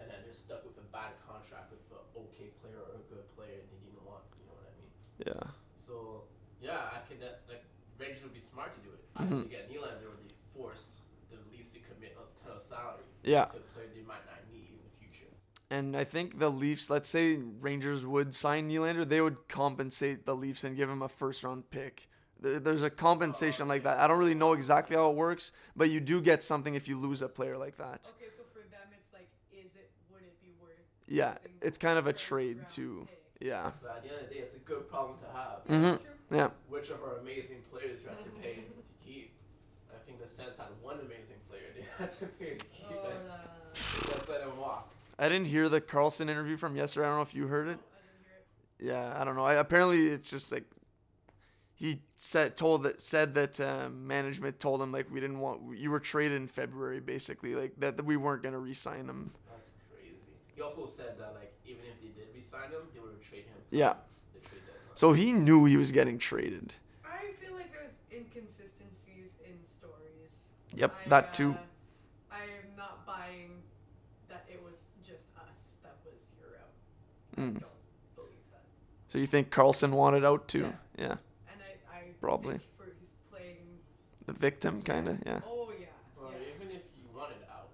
[0.00, 3.28] And then they're stuck with a bad contract with an okay player or a good
[3.36, 4.24] player and they didn't want.
[4.40, 4.88] You know what I mean?
[5.28, 5.44] yeah,
[5.76, 6.24] So
[6.64, 7.68] yeah, I can that like
[8.00, 9.04] Rangers would be smart to do it.
[9.12, 9.44] I Mhm.
[9.44, 13.04] think they get Nylander or they force the Leafs to commit a ton of salary
[13.28, 13.52] yeah.
[13.52, 15.28] to a player they might not need in the future.
[15.70, 20.34] And I think the Leafs, let's say Rangers would sign Nylander, they would compensate the
[20.34, 22.08] Leafs and give him a first round pick.
[22.40, 23.98] There's a compensation like that.
[23.98, 26.96] I don't really know exactly how it works, but you do get something if you
[26.96, 28.12] lose a player like that.
[28.16, 30.78] Okay, so for them, it's like, is it would it be worth?
[31.08, 33.06] Yeah, it's kind of a trade too.
[33.10, 33.18] pick?
[33.48, 33.72] Yeah.
[33.82, 35.66] But at the end of the day, it's a good problem to have.
[35.98, 36.34] Mm-hmm.
[36.36, 36.48] Yeah.
[36.68, 38.62] Which of our amazing players do we have to pay to
[39.04, 39.32] keep?
[39.92, 43.08] I think the Sens had one amazing player they had to pay to keep Oh,
[43.10, 43.28] it.
[43.28, 43.36] la-
[43.74, 44.92] They just let him walk.
[45.18, 47.06] I didn't hear the Karlsson interview from yesterday.
[47.06, 47.78] I don't know if you heard no, it.
[47.78, 49.14] I didn't hear it.
[49.14, 49.44] Yeah, I don't know.
[49.44, 50.64] I, apparently, it's just like
[51.74, 55.90] he said told that said that um, management told him like we didn't want you
[55.90, 59.30] were traded in February basically like that, that we weren't gonna re-sign him.
[59.48, 60.16] That's crazy.
[60.56, 63.46] He also said that like even if they did re-sign him, they would have traded
[63.46, 63.62] him.
[63.70, 63.94] Yeah.
[64.34, 64.96] The trade deadline.
[64.96, 66.74] So he knew he was getting traded.
[67.04, 70.50] I feel like there's inconsistencies in stories.
[70.74, 71.52] Yep, I, that too.
[71.52, 73.62] uh, I am not buying
[74.28, 76.66] that it was just us that was Euro.
[77.27, 77.52] I Mm.
[77.60, 77.62] don't
[78.16, 78.62] believe that.
[79.08, 80.72] So you think Karlsson wanted out too?
[80.98, 81.12] Yeah,
[81.50, 82.54] And I, I Probably.
[83.00, 83.56] he's playing.
[84.26, 85.22] the victim kind of.
[85.24, 85.86] Yeah, Oh yeah.
[86.20, 86.54] Well, yeah.
[86.56, 87.68] even if you wanted out,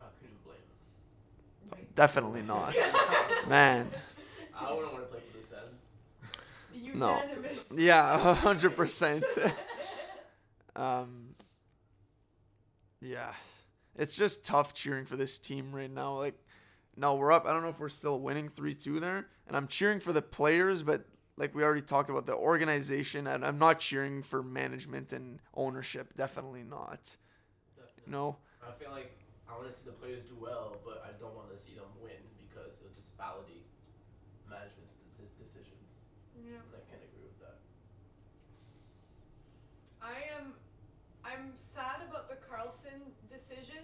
[0.00, 1.70] I couldn't blame him.
[1.72, 1.94] Right.
[1.94, 2.74] definitely not.
[3.48, 3.88] Man,
[4.58, 6.94] I wouldn't want to play for the Sens.
[6.94, 7.20] No.
[7.22, 7.72] Unanimous.
[7.76, 9.24] yeah, hundred percent.
[10.76, 11.28] Um,
[13.00, 13.32] yeah,
[13.96, 16.18] it's just tough cheering for this team right now.
[16.18, 16.34] Like,
[16.96, 17.46] no, we're up.
[17.46, 20.22] I don't know if we're still winning three two there, and I'm cheering for the
[20.22, 21.04] players, but
[21.36, 26.14] like we already talked about the organization, and I'm not cheering for management and ownership.
[26.14, 27.16] Definitely not.
[27.76, 28.12] Definitely.
[28.12, 28.36] No.
[28.66, 29.12] I feel like
[29.48, 31.86] I want to see the players do well, but I don't want to see them
[32.02, 33.66] win because it'll just validate
[34.48, 35.86] management's deci- decisions.
[36.34, 36.58] Yeah.
[36.58, 37.60] And I can't agree with that.
[40.00, 40.54] I am
[41.24, 43.82] I'm sad about the Karlsson decision,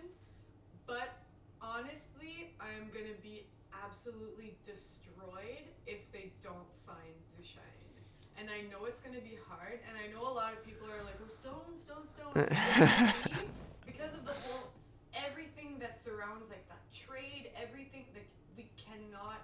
[0.87, 1.22] but
[1.63, 7.63] honestly, I am gonna be absolutely destroyed if they don't sign Duchene.
[8.37, 11.03] And I know it's gonna be hard, and I know a lot of people are
[11.05, 13.49] like, "Oh, Stone, Stone, Stone," But for me,
[13.87, 14.73] because of the whole
[15.15, 19.41] everything that surrounds like that trade, everything like we cannot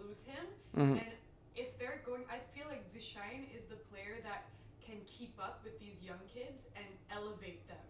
[0.00, 0.46] lose him.
[0.74, 0.98] Mhm.
[1.00, 1.12] And
[1.54, 5.78] if they're going, I feel like Duchene is the player that can keep up with
[5.78, 7.86] these young kids and elevate them,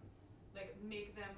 [0.55, 1.35] like make them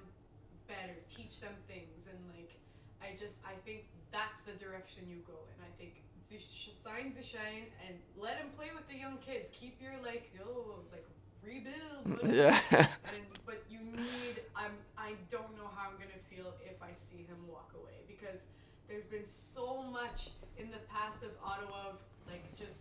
[0.69, 2.59] better, teach them things, and like
[3.03, 5.59] I just I think that's the direction you go in.
[5.63, 6.07] I think
[6.87, 9.51] sign shine and let him play with the young kids.
[9.53, 11.07] Keep your like yo like
[11.43, 12.23] rebuild.
[12.35, 12.59] Yeah.
[12.71, 17.27] And but you need I'm I don't know how I'm gonna feel if I see
[17.27, 18.43] him walk away because
[18.89, 22.81] there's been so much in the past of Ottawa of like just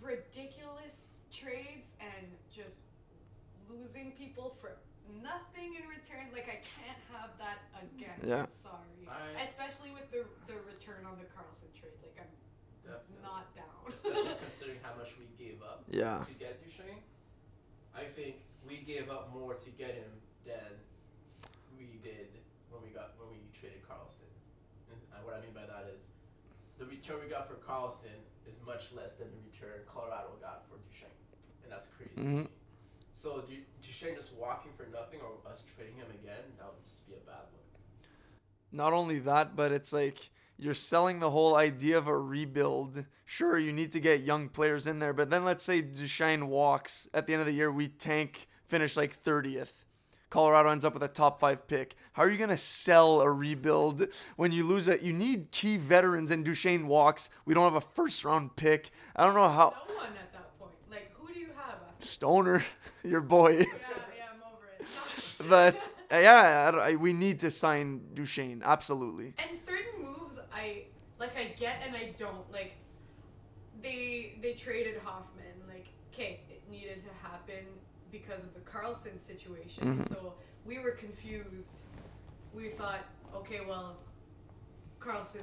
[0.00, 2.78] ridiculous trades and just
[3.68, 4.76] losing people for
[5.20, 6.32] nothing in return.
[6.32, 8.16] Like I can't have that again.
[8.24, 8.46] Yeah.
[8.48, 9.04] Sorry.
[9.10, 11.92] I- Especially with the the return on the Karlsson trade.
[12.00, 12.32] Like I'm
[12.86, 13.20] Definitely.
[13.22, 13.72] not down.
[13.92, 16.24] Especially considering how much we gave up yeah.
[16.24, 17.02] to get Duchene.
[17.94, 20.12] I think we gave up more to get him
[20.46, 20.72] than
[21.76, 22.32] we did
[22.70, 24.30] when we got when we traded Karlsson.
[24.92, 26.08] And what I mean by that is
[26.78, 28.16] the return we got for Karlsson
[28.48, 31.14] is much less than the return Colorado got for Duchene,
[31.62, 32.14] and that's crazy.
[32.16, 32.44] to Mhm.
[32.44, 32.48] me.
[33.14, 33.62] So Du-
[34.02, 37.26] Duchene just walking for nothing or us trading him again, that would just be a
[37.26, 37.62] bad look.
[38.72, 43.06] Not only that, but it's like you're selling the whole idea of a rebuild.
[43.24, 47.08] Sure, you need to get young players in there, but then let's say Duchene walks
[47.14, 49.84] at the end of the year, we tank, finish like 30th.
[50.30, 51.94] Colorado ends up with a top five pick.
[52.14, 55.02] How are you gonna sell a rebuild when you lose it?
[55.02, 57.28] You need key veterans, and Duchene walks.
[57.44, 58.90] We don't have a first round pick.
[59.14, 59.74] I don't know how.
[59.88, 60.72] no one at that point.
[60.90, 62.06] Like who do you have after?
[62.06, 62.64] Stoner,
[63.04, 63.58] your boy.
[63.58, 63.64] Yeah,
[64.16, 64.86] yeah, I'm over it.
[65.48, 68.62] but uh, yeah, I- I- we need to sign Duchene.
[68.64, 69.34] Absolutely.
[69.38, 70.84] and certain moves I
[71.18, 72.72] like I get and I don't like
[73.82, 77.64] they they traded Hoffman like okay it needed to happen
[78.10, 80.08] because of the Karlsson situation Mhm.
[80.08, 80.34] so
[80.64, 81.78] we were confused
[82.54, 83.96] we thought okay well
[85.00, 85.42] Karlsson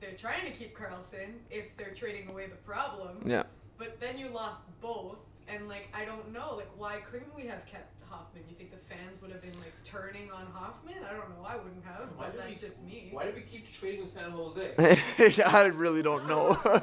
[0.00, 3.18] they're trying to keep Karlsson if they're trading away the problem.
[3.26, 3.44] Yeah.
[3.78, 5.18] But then you lost both,
[5.52, 8.44] and like I don't know, like why couldn't we have kept Hoffman?
[8.48, 10.94] You think the fans would have been like turning on Hoffman?
[11.08, 11.44] I don't know.
[11.46, 13.08] I wouldn't have, Why but that's we- just me.
[13.12, 14.72] Why did we keep trading with San Jose?
[15.44, 16.58] I really don't know.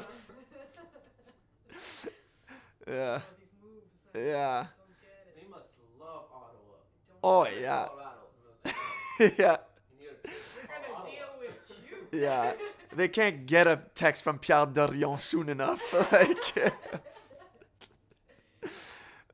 [2.88, 3.14] yeah.
[3.14, 4.66] All these moves, I Yeah.
[4.78, 5.40] don't get it.
[5.40, 5.68] They must
[6.00, 6.76] love Ottawa.
[7.22, 7.88] Oh yeah.
[9.18, 9.56] Yeah.
[9.98, 11.10] You need to- We're gonna Ottawa.
[11.10, 11.56] deal with
[12.12, 12.20] you.
[12.20, 12.52] Yeah.
[12.94, 15.92] They can't get a text from Pierre Dorion soon enough.
[16.12, 16.54] like,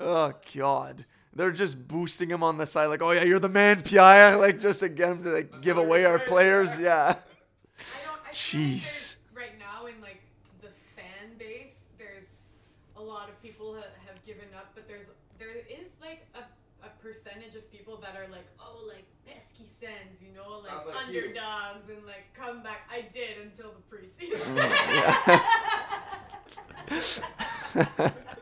[0.03, 1.05] oh God.
[1.35, 4.59] They're just boosting him on the side, like, oh yeah, you're the man, Pierre, like
[4.61, 6.79] just to get him to like give away our players.
[6.79, 6.95] Yeah.
[7.01, 7.19] I don't.
[7.79, 9.17] I feel like Jeez.
[9.35, 10.21] right now in like
[10.61, 12.41] the fan base, there's
[12.97, 15.07] a lot of people that have given up, but there's
[15.39, 16.41] there is like a,
[16.87, 20.87] a percentage of people that are like, oh, like pesky Sens, you know, like, Sounds
[20.87, 21.21] like you.
[21.23, 22.89] underdogs and like come back.
[22.93, 24.55] I did until the preseason.
[24.55, 24.71] Mm,
[27.79, 28.11] yeah.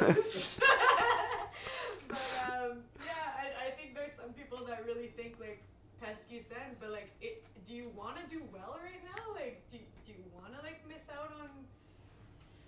[0.00, 0.60] Exposed.
[2.08, 5.62] but um, yeah, I, I think there's some people that really think like
[6.00, 9.34] pesky Sens, but like, it, do you want to do well right now?
[9.34, 11.48] Like, do, do you want to like miss out on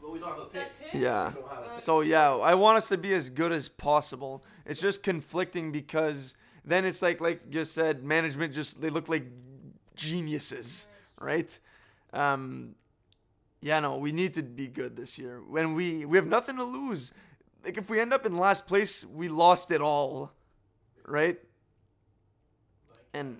[0.00, 0.52] But we don't have a pick.
[0.52, 1.00] that pick?
[1.00, 1.28] Yeah.
[1.28, 1.80] We don't have a pick.
[1.80, 4.42] So yeah, I want us to be as good as possible.
[4.64, 6.34] It's just conflicting because
[6.64, 9.24] then it's like like you said, management just they look like
[9.94, 10.86] geniuses,
[11.20, 11.58] right?
[12.12, 12.74] Um,
[13.60, 15.40] yeah, no, we need to be good this year.
[15.48, 17.12] When we we have nothing to lose.
[17.64, 20.32] Like if we end up in last place, we lost it all,
[21.04, 21.36] right?
[22.88, 23.36] Like, And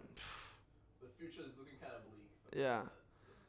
[1.00, 2.60] the future is looking kind of bleak.
[2.60, 2.78] Yeah.
[2.80, 2.90] Sens.
[3.28, 3.46] It's,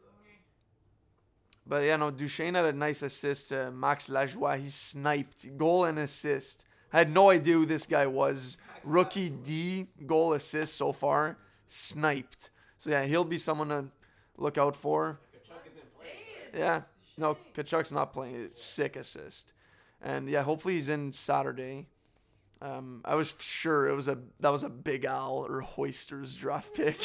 [1.65, 4.59] But yeah, no, Duchene had a nice assist to Max Lajoie.
[4.59, 6.65] He sniped goal and assist.
[6.93, 8.57] I had no idea who this guy was.
[8.83, 12.51] Rookie D goal assist so far, sniped.
[12.77, 13.85] So yeah, he'll be someone to
[14.37, 15.19] look out for.
[15.33, 16.13] Tkachuk isn't Say playing.
[16.35, 16.36] it.
[16.55, 16.81] Yeah,
[17.17, 17.37] no.
[17.55, 18.35] Tkachuk's not playing.
[18.35, 19.53] It's sick assist,
[20.01, 21.87] and yeah, hopefully he's in Saturday.
[22.61, 26.73] Um, I was sure it was a that was a Big Owl or Hoisters draft
[26.73, 26.99] pick.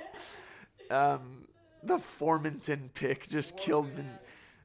[0.90, 1.48] um,
[1.82, 4.04] the Formenton pick just killed me.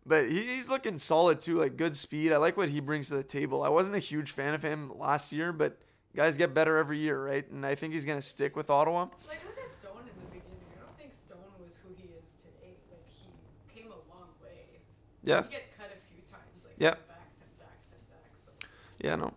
[0.06, 2.34] But he, he's looking solid too, like good speed.
[2.34, 3.64] I like what he brings to the table.
[3.64, 5.78] I wasn't a huge fan of him last year, but
[6.16, 7.50] guys get better every year, right?
[7.50, 9.08] And I think he's gonna stick with Ottawa.
[9.28, 10.60] Like, look at Stone in the beginning.
[10.76, 12.76] I don't think Stone was who he is today.
[12.92, 14.82] Like, he came a long way.
[15.24, 16.64] Yeah, He get cut a few times.
[16.64, 16.96] Like, Yeah.
[16.96, 18.28] sent back, sent back, sent back.
[18.36, 18.52] So,
[19.00, 19.34] yeah, no.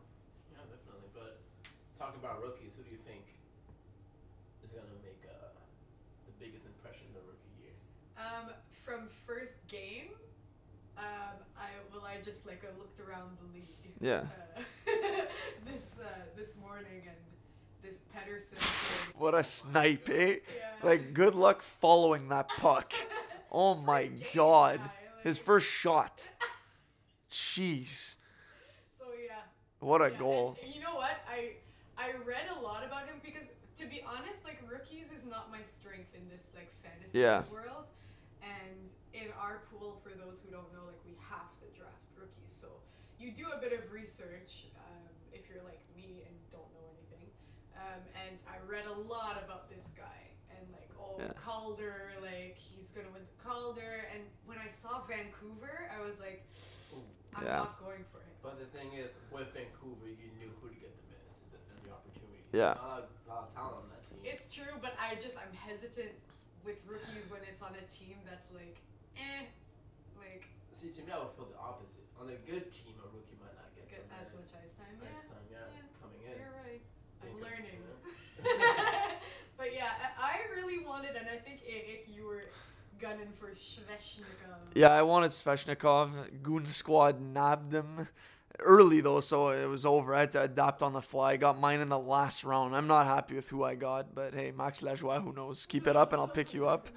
[0.51, 1.11] Yeah, definitely.
[1.14, 1.40] But
[1.99, 3.22] talking about rookies, who do you think
[4.64, 5.55] is gonna make uh,
[6.27, 7.75] the biggest impression the rookie year?
[8.18, 8.51] um,
[8.85, 10.11] from first game,
[10.99, 13.94] um, I well, I just like I looked around the league.
[14.01, 14.25] Yeah.
[14.57, 14.62] Uh,
[15.66, 17.16] this uh, this morning and
[17.83, 18.59] this Pettersson.
[19.18, 20.37] What a snipe, eh?
[20.37, 20.38] Yeah.
[20.83, 22.92] Like, good luck following that puck.
[23.59, 24.81] Oh my game god.
[24.81, 24.90] guy,
[25.27, 26.31] His first shot.
[27.33, 28.15] Jeez.
[28.97, 29.43] So yeah.
[29.81, 30.55] What a Yeah, goal.
[30.62, 31.19] and you know what?
[31.27, 31.59] I
[31.99, 33.51] I read a lot about him because
[33.83, 37.43] to be honest, like rookies is not my strength in this like fantasy Yeah.
[37.51, 37.91] world.
[38.39, 42.55] And in our pool, for those who don't know, like we have to draft rookies.
[42.55, 42.79] So
[43.19, 47.27] you do a bit of research um, if you're like me and don't know anything.
[47.75, 50.23] Um, and I read a lot about this guy
[50.55, 51.35] and like oh Yeah.
[51.35, 52.62] Calder, like
[52.97, 54.09] he's gonna win the Calder.
[54.09, 56.49] And when I saw Vancouver, I was like,
[56.97, 57.05] Ooh.
[57.37, 57.69] I'm Yeah.
[57.69, 58.33] not going for him.
[58.41, 61.61] But the thing is, with Vancouver, you knew who to get the minutes and the,
[61.77, 62.41] and the opportunity.
[62.57, 62.73] Yeah.
[62.81, 64.23] Not a lot of talent on that team.
[64.25, 66.17] It's true, but I just I'm hesitant
[66.65, 68.81] with rookies when it's on a team that's like,
[69.21, 69.45] eh,
[70.17, 72.05] like See, to me, I would feel the opposite.
[72.21, 74.97] On a good team, a rookie might not get get some as much ice time.
[75.01, 75.85] Ice Yeah, time, yeah, yeah.
[76.01, 76.33] coming in.
[76.37, 76.81] you're right.
[77.25, 77.81] I'm learning.
[79.57, 82.45] but yeah, I, I really wanted, and I think Eric, you were
[83.01, 84.75] gunning for Svechnikov.
[84.75, 86.43] Yeah, I wanted Svechnikov.
[86.43, 88.09] Goon Squad nabbed him
[88.61, 90.15] early though, so it was over.
[90.15, 91.33] I had to adapt on the fly.
[91.33, 92.75] I got mine in the last round.
[92.77, 95.67] I'm not happy with who I got, but hey, Max Lajoie, who knows?
[95.67, 96.89] Keep it up, and I'll pick you up.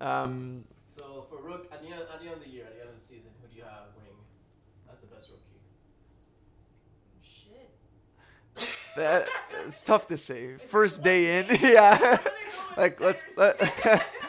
[0.00, 2.80] Um, So for rook at the end at the end of the year, at the
[2.80, 4.16] end of the season, who do you have winning
[4.90, 5.60] as the best rookie?
[7.22, 7.70] Shit.
[8.96, 9.28] that,
[9.66, 10.56] it's tough to say.
[10.68, 12.18] First day in, yeah.
[12.76, 14.04] like let's let, Hot takes.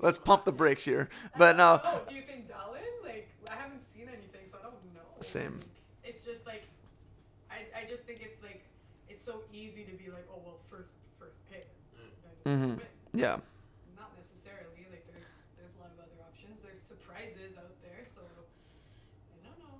[0.00, 1.08] let's pump the brakes here.
[1.38, 2.82] But no, Oh, do you think Dahlin?
[3.04, 5.00] Like, I haven't seen anything, so I don't know.
[5.20, 5.60] Same.
[6.04, 6.64] It's just like,
[7.50, 8.62] I, I just think it's like,
[9.08, 11.68] it's so easy to be like, oh well, first first pick.
[12.46, 12.50] Mm.
[12.50, 12.76] Mhm.
[12.76, 12.88] But
[13.20, 13.36] yeah,
[13.96, 14.86] not necessarily.
[14.90, 16.58] Like, there's there's a lot of other options.
[16.64, 19.76] There's surprises out there, so I don't know.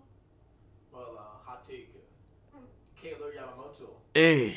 [0.92, 1.90] Well, uh, hot take.
[1.94, 2.66] Uh, Hmm.
[3.00, 3.90] Kailer Yamamoto.
[4.14, 4.54] hey, Uh,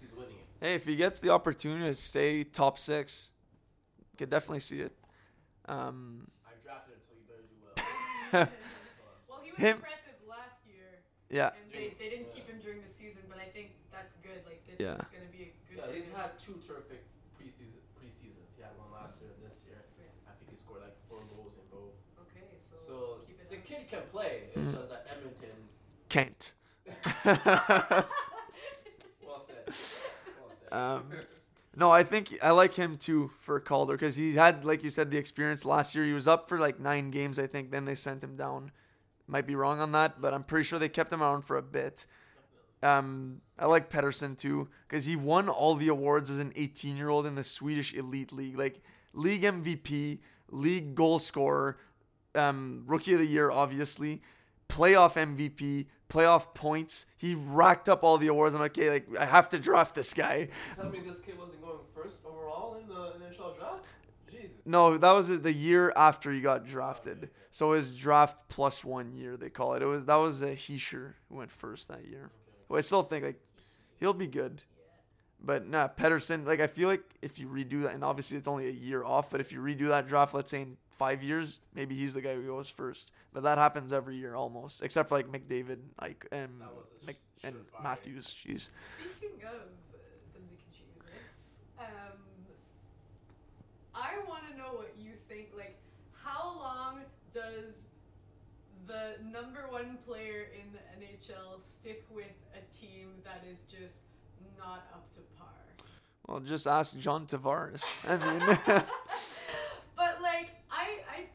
[0.00, 0.64] He's winning it.
[0.66, 3.30] Hey, if he gets the opportunity to stay top six,
[4.22, 4.94] could definitely see it.
[5.66, 8.46] Um, I drafted him, so you better do well.
[9.28, 12.80] Well, he was Him- impressive last year, yeah, and they, they didn't keep him during
[12.86, 14.46] the season, but I think that's good.
[14.46, 15.02] Like this Yeah.
[15.02, 15.78] is gonna be a good.
[15.82, 16.16] yeah, he's him.
[16.22, 17.02] had two terrific
[17.34, 18.54] preseason preseasons.
[18.54, 19.82] He had one last year and this year.
[20.30, 21.98] I think he scored like four goals in both.
[22.30, 22.94] Okay, so, So
[23.26, 23.66] keep it the up.
[23.66, 24.54] kid can play.
[24.54, 24.70] It's Mm.
[24.78, 25.58] just that Edmonton.
[26.08, 26.54] Kent.
[29.26, 29.64] Well said.
[29.66, 30.72] Well said.
[30.72, 31.10] Um,
[31.74, 35.10] no, I think I like him too for Calder because he had, like you said,
[35.10, 36.04] the experience last year.
[36.04, 37.70] He was up for like nine games, I think.
[37.70, 38.72] Then they sent him down.
[39.26, 41.62] Might be wrong on that, but I'm pretty sure they kept him around for a
[41.62, 42.06] bit.
[42.82, 47.08] Um, I like Pettersson too because he won all the awards as an 18 year
[47.08, 48.80] old in the Swedish Elite League, like
[49.14, 50.18] league MVP,
[50.50, 51.78] league goal scorer,
[52.34, 54.20] um, rookie of the year, obviously,
[54.68, 57.06] playoff MVP, playoff points.
[57.16, 58.54] He racked up all the awards.
[58.54, 60.48] I'm like, okay, like I have to draft this guy.
[60.76, 63.84] Tell me this kid wasn't going first overall in the NHL draft?
[64.30, 64.51] Jesus.
[64.64, 67.30] No, that was the year after he got drafted.
[67.32, 69.82] Oh, so his draft plus one year they call it.
[69.82, 72.30] It was that was a Hischier who went first that year.
[72.68, 73.40] Well, I still think like
[73.98, 74.62] he'll be good.
[75.44, 78.68] But nah, Pettersson, like I feel like if you redo that, and obviously it's only
[78.68, 81.96] a year off, but if you redo that draft, let's say in five years, maybe
[81.96, 83.12] he's the guy who goes first.
[83.32, 87.06] But that happens every year almost, except for like McDavid, like and That was a
[87.06, 87.56] Mc, and.
[87.82, 88.26] Matthews.
[88.26, 88.68] Jeez.
[89.18, 89.98] Speaking of uh,
[90.32, 92.18] the McJesus, um,
[93.94, 95.48] I want to know what you think.
[95.56, 95.76] Like,
[96.12, 97.00] how long
[97.34, 97.88] does
[98.86, 103.98] the number one player in the NHL stick with a team that is just
[104.58, 105.48] not up to par?
[106.26, 107.84] Well, just ask John Tavares.
[108.08, 108.58] I mean,
[109.96, 111.26] but like, I, I,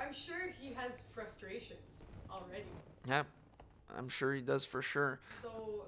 [0.00, 2.64] I'm sure he has frustrations already.
[3.08, 3.22] yeah,
[3.96, 5.20] I'm sure he does for sure.
[5.40, 5.86] So,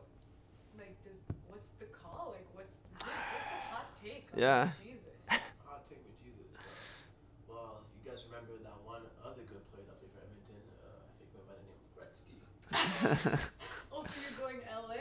[0.79, 1.13] like, does
[1.49, 2.35] what's the call?
[2.37, 3.05] Like, what's this?
[3.05, 4.27] what's the hot take?
[4.33, 4.69] on Yeah.
[4.83, 5.03] Jesus.
[5.69, 6.49] Hot take with Jesus.
[6.57, 6.63] Uh,
[7.53, 10.57] well, you guys remember that one other good player that played for Edmonton?
[10.81, 11.93] Uh, I think went by the name of
[12.77, 13.51] Gretzky.
[13.93, 14.95] Oh, so you're going LA?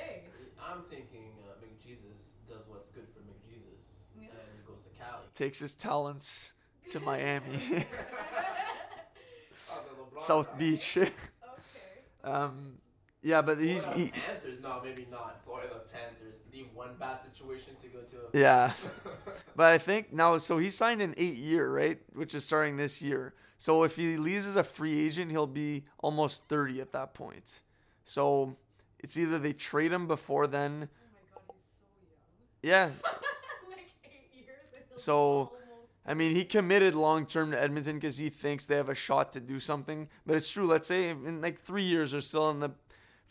[0.62, 4.28] I'm thinking uh, McJesus does what's good for McJesus Yeah.
[4.30, 5.24] and he goes to Cali.
[5.34, 6.54] Takes his talents
[6.90, 7.60] to Miami,
[9.72, 10.58] Oh, South guy.
[10.58, 10.98] Beach.
[10.98, 11.12] Okay.
[12.24, 12.76] um,
[13.22, 14.60] yeah, but he's Florida he, Panthers.
[14.62, 15.42] No, maybe not.
[15.44, 16.36] Florida Panthers.
[16.54, 18.38] Leave one bad situation to go to.
[18.40, 18.72] yeah.
[19.56, 22.00] But I think now, so he signed an eight year, right?
[22.14, 23.34] Which is starting this year.
[23.58, 27.62] So if he leaves as a free agent, he'll be almost 30 at that point.
[28.06, 28.56] So
[29.00, 30.88] it's either they trade him before then.
[30.90, 32.72] Oh my God, he's so young.
[32.72, 32.86] Yeah.
[33.70, 34.72] like eight years.
[34.74, 35.52] And he'll be So, almost
[36.08, 39.34] I mean, he committed long term to Edmonton because he thinks they have a shot
[39.34, 40.08] to do something.
[40.26, 40.66] But it's true.
[40.68, 42.72] Let's say in like three years they're still in the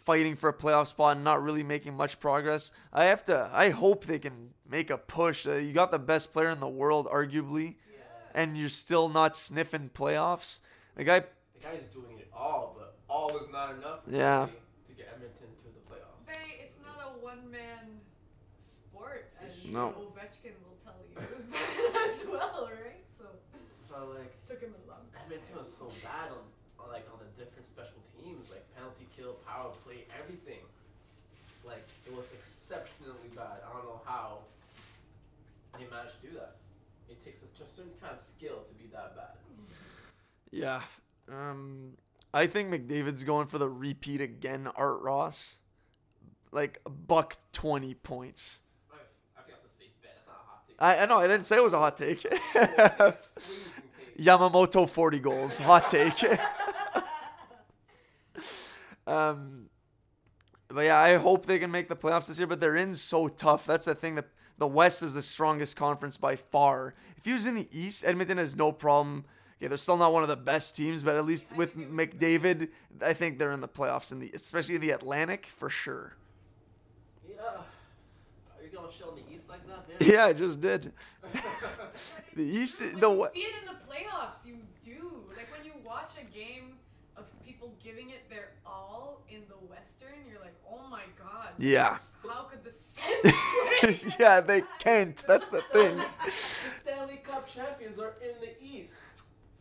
[0.04, 2.72] fighting for a playoff spot and not really making much progress.
[2.92, 3.48] I have to.
[3.52, 5.46] I hope they can make a push.
[5.46, 8.02] Uh, you got the best player in the world, arguably, Yeah.
[8.34, 10.60] and you're still not sniffing playoffs.
[10.96, 11.20] The guy.
[11.20, 11.26] The
[11.68, 14.00] guy's doing it all, but all is not enough.
[14.06, 14.48] Yeah.
[14.88, 16.26] To get Edmonton to the playoffs.
[16.26, 18.00] Bay, it's not a one man
[19.74, 20.06] sport, as No.
[20.14, 21.18] Ovechkin will tell you
[22.06, 23.02] as well, right?
[23.18, 23.24] So
[23.90, 25.26] But like took him a long time.
[25.26, 26.46] Edmonton was so bad on,
[26.78, 30.62] on like on the different special teams, like penalty kill, power play, everything.
[31.64, 33.62] Like it was exceptionally bad.
[33.66, 34.38] I don't know how
[35.78, 36.56] they managed to do that.
[37.08, 39.34] It takes a certain kind of skill to be that bad.
[40.50, 40.82] Yeah.
[41.30, 41.96] Um.
[42.32, 44.66] I think McDavid's going for the repeat again.
[44.74, 45.58] Art Ross,
[46.50, 48.58] like buck twenty points.
[48.90, 48.96] I,
[49.38, 50.16] I think that's a safe bet.
[50.18, 50.63] It's not a hot take.
[50.78, 51.16] I, I know.
[51.16, 52.20] I didn't say it was a hot take.
[54.18, 55.58] Yamamoto 40 goals.
[55.58, 56.24] Hot take.
[59.06, 59.68] um,
[60.68, 63.28] but yeah, I hope they can make the playoffs this year, but they're in so
[63.28, 63.66] tough.
[63.66, 64.18] That's the thing
[64.58, 66.94] the West is the strongest conference by far.
[67.16, 69.24] If he was in the East, Edmonton has no problem.
[69.58, 72.68] Okay, they're still not one of the best teams, but at least with McDavid,
[73.02, 76.16] I think they're in the playoffs in the especially in the Atlantic for sure.
[77.28, 77.36] Yeah.
[77.36, 79.63] Are you gonna shell in the East like that, man?
[80.00, 80.92] Yeah, I just did.
[82.34, 85.22] The East, When the you see it in the playoffs, you do.
[85.36, 86.78] Like when you watch a game
[87.16, 91.50] of people giving it their all in the Western, you're like, oh my god.
[91.58, 91.98] Yeah.
[92.28, 95.16] How could the Sens yeah, they can't.
[95.28, 95.96] That's the thing.
[96.24, 98.94] the Stanley Cup champions are in the East.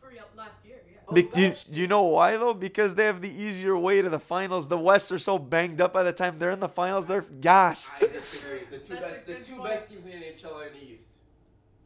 [0.00, 0.93] For real, last year, yeah.
[1.08, 2.54] Oh, Be- do, you, you know why though?
[2.54, 4.68] Because they have the easier way to the finals.
[4.68, 8.02] The West are so banged up by the time they're in the finals, they're gassed.
[8.02, 8.60] I disagree.
[8.70, 9.70] The two That's best, the two point.
[9.70, 11.08] best teams in the NHL are in the East.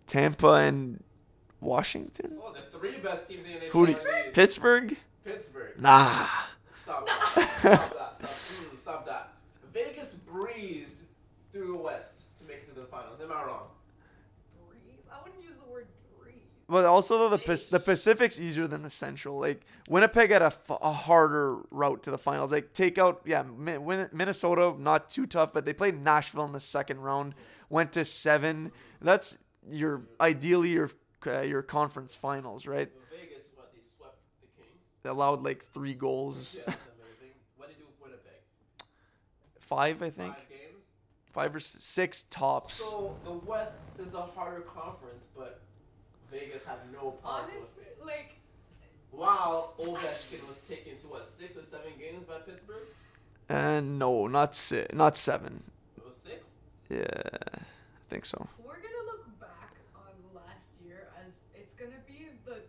[0.06, 1.02] Tampa and
[1.60, 4.34] Washington, Oh, the three best teams in the NHL Who do are in the East.
[4.36, 4.96] Pittsburgh.
[5.24, 5.80] Pittsburgh.
[5.80, 6.26] Nah.
[6.72, 7.20] Stop that.
[7.34, 8.16] Stop that.
[8.16, 9.32] Stop, mm, stop that.
[9.74, 10.94] Vegas breezed
[11.52, 13.66] through the West to make it to Am I wrong?
[14.68, 15.02] breeze.
[15.12, 15.86] I wouldn't use the word
[16.22, 16.34] breeze.
[16.70, 19.38] But also though the Pac- the Pacific's easier than the Central.
[19.38, 22.52] Like Winnipeg had a, f- a harder route to the finals.
[22.52, 26.52] Like take out yeah Mi- Win- Minnesota not too tough, but they played Nashville in
[26.52, 27.34] the second round.
[27.70, 28.70] Went to seven.
[29.00, 29.38] That's
[29.70, 30.90] your ideally your
[31.26, 32.90] uh, your conference finals, right?
[33.10, 34.76] Vegas, what they swept the Kings.
[35.02, 37.34] They allowed like three goals, Yeah, that's amazing.
[37.56, 38.40] What did do with Winnipeg?
[39.58, 40.84] five I think, Five games.
[41.32, 42.74] five or six tops.
[42.76, 45.60] So the West is a harder conference, but
[46.30, 48.04] Vegas had no problems Honestly, with it.
[48.04, 48.30] like
[49.10, 52.86] While Ovechkin was taken to what six or seven games by Pittsburgh.
[53.48, 55.62] And no, not si- not seven.
[55.96, 56.48] It was six.
[56.90, 58.46] Yeah, I think so.
[58.62, 62.60] we're gonna look back on last year as it's gonna be the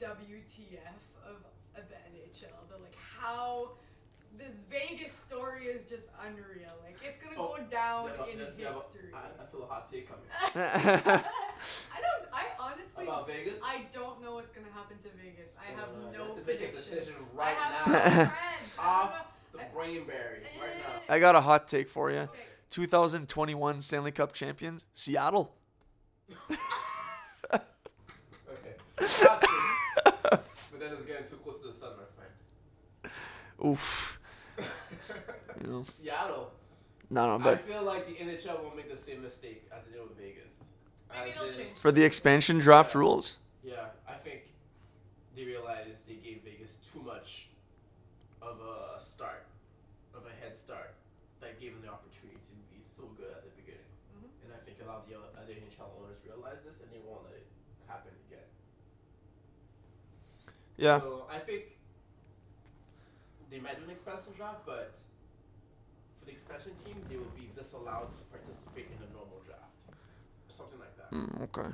[0.00, 0.96] WTF
[1.26, 1.36] of,
[1.76, 2.56] of the NHL.
[2.70, 3.72] The like how
[4.38, 6.72] this Vegas story is just unreal.
[6.82, 9.10] Like it's gonna Oh, go down Yeah, in yeah, yeah, history.
[9.14, 10.28] I, I feel a hot take coming.
[12.02, 12.28] I don't.
[12.32, 13.04] I honestly.
[13.04, 13.58] About Vegas.
[13.64, 15.50] I don't know what's gonna happen to Vegas.
[15.60, 16.76] I have Uh, you no have to make a prediction.
[16.76, 17.94] decision I right have now.
[18.26, 18.78] friends.
[18.78, 21.14] Off the I- brain berry right now.
[21.14, 22.18] I got a hot take for you.
[22.18, 22.38] okay.
[22.70, 25.54] 2021 Stanley Cup champions, Seattle.
[26.50, 26.56] Okay.
[28.98, 29.42] But
[30.78, 32.32] then it's getting too close to the sun, my friend.
[33.64, 34.18] Oof.
[35.60, 36.50] You know, Seattle.
[37.10, 39.92] no, no, but I feel like the NHL won't make the same mistake as they
[39.92, 40.64] did with Vegas.
[41.12, 41.76] Maybe As they'll in- change.
[41.78, 44.48] for the expansion draft rules, Yeah, I think
[45.36, 47.46] they realized they gave Vegas too much
[48.40, 49.44] of a start,
[50.14, 50.94] of a head start,
[51.40, 53.86] that gave them the opportunity to be so good at the beginning.
[54.18, 54.28] Mhm.
[54.44, 57.24] And I think a lot of the other NHL owners realize this and they won't
[57.24, 57.46] let it
[57.86, 58.48] happen again.
[60.76, 61.76] yeah, So I think
[63.50, 64.94] they might do an expansion draft, but
[66.18, 69.60] for the expansion team, they will be disallowed to participate in a normal draft.
[69.90, 70.91] Or something like that.
[71.12, 71.68] Mm, okay.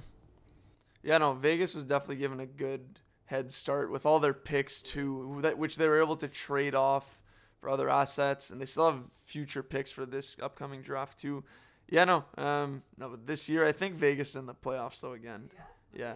[1.02, 5.38] Yeah, no, Vegas was definitely given a good head start with all their picks too,
[5.42, 7.22] that which they were able to trade off
[7.60, 11.44] for other assets, and they still have future picks for this upcoming draft too.
[11.88, 15.50] Yeah, no, um, no, but this year I think Vegas in the playoffs though again.
[15.54, 15.62] Yeah.
[15.94, 16.14] Yeah.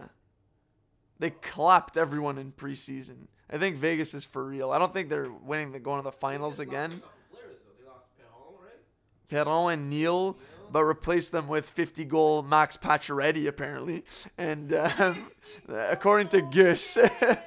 [1.19, 3.27] They clapped everyone in preseason.
[3.49, 4.71] I think Vegas is for real.
[4.71, 6.89] I don't think they're winning the going to the finals again.
[6.89, 7.55] Players.
[7.79, 8.79] They lost Perron, right?
[9.29, 10.37] Perron and Neal, Neal.
[10.73, 14.03] But replaced them with 50 goal Max Pacioretty apparently.
[14.39, 15.27] And um,
[15.69, 17.37] according to Gus, I,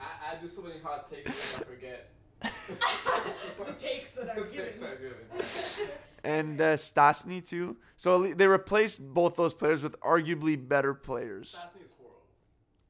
[0.00, 2.10] I do so many hot takes that I forget.
[2.42, 4.84] the takes that I've takes given.
[4.84, 5.88] I've given.
[6.24, 7.78] and uh, Stastny too.
[7.96, 11.56] So they replaced both those players with arguably better players.
[11.58, 11.92] Stastny is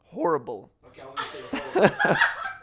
[0.02, 0.72] horrible.
[0.72, 0.72] Horrible.
[0.88, 1.40] Okay, I wouldn't say
[1.72, 2.16] horrible.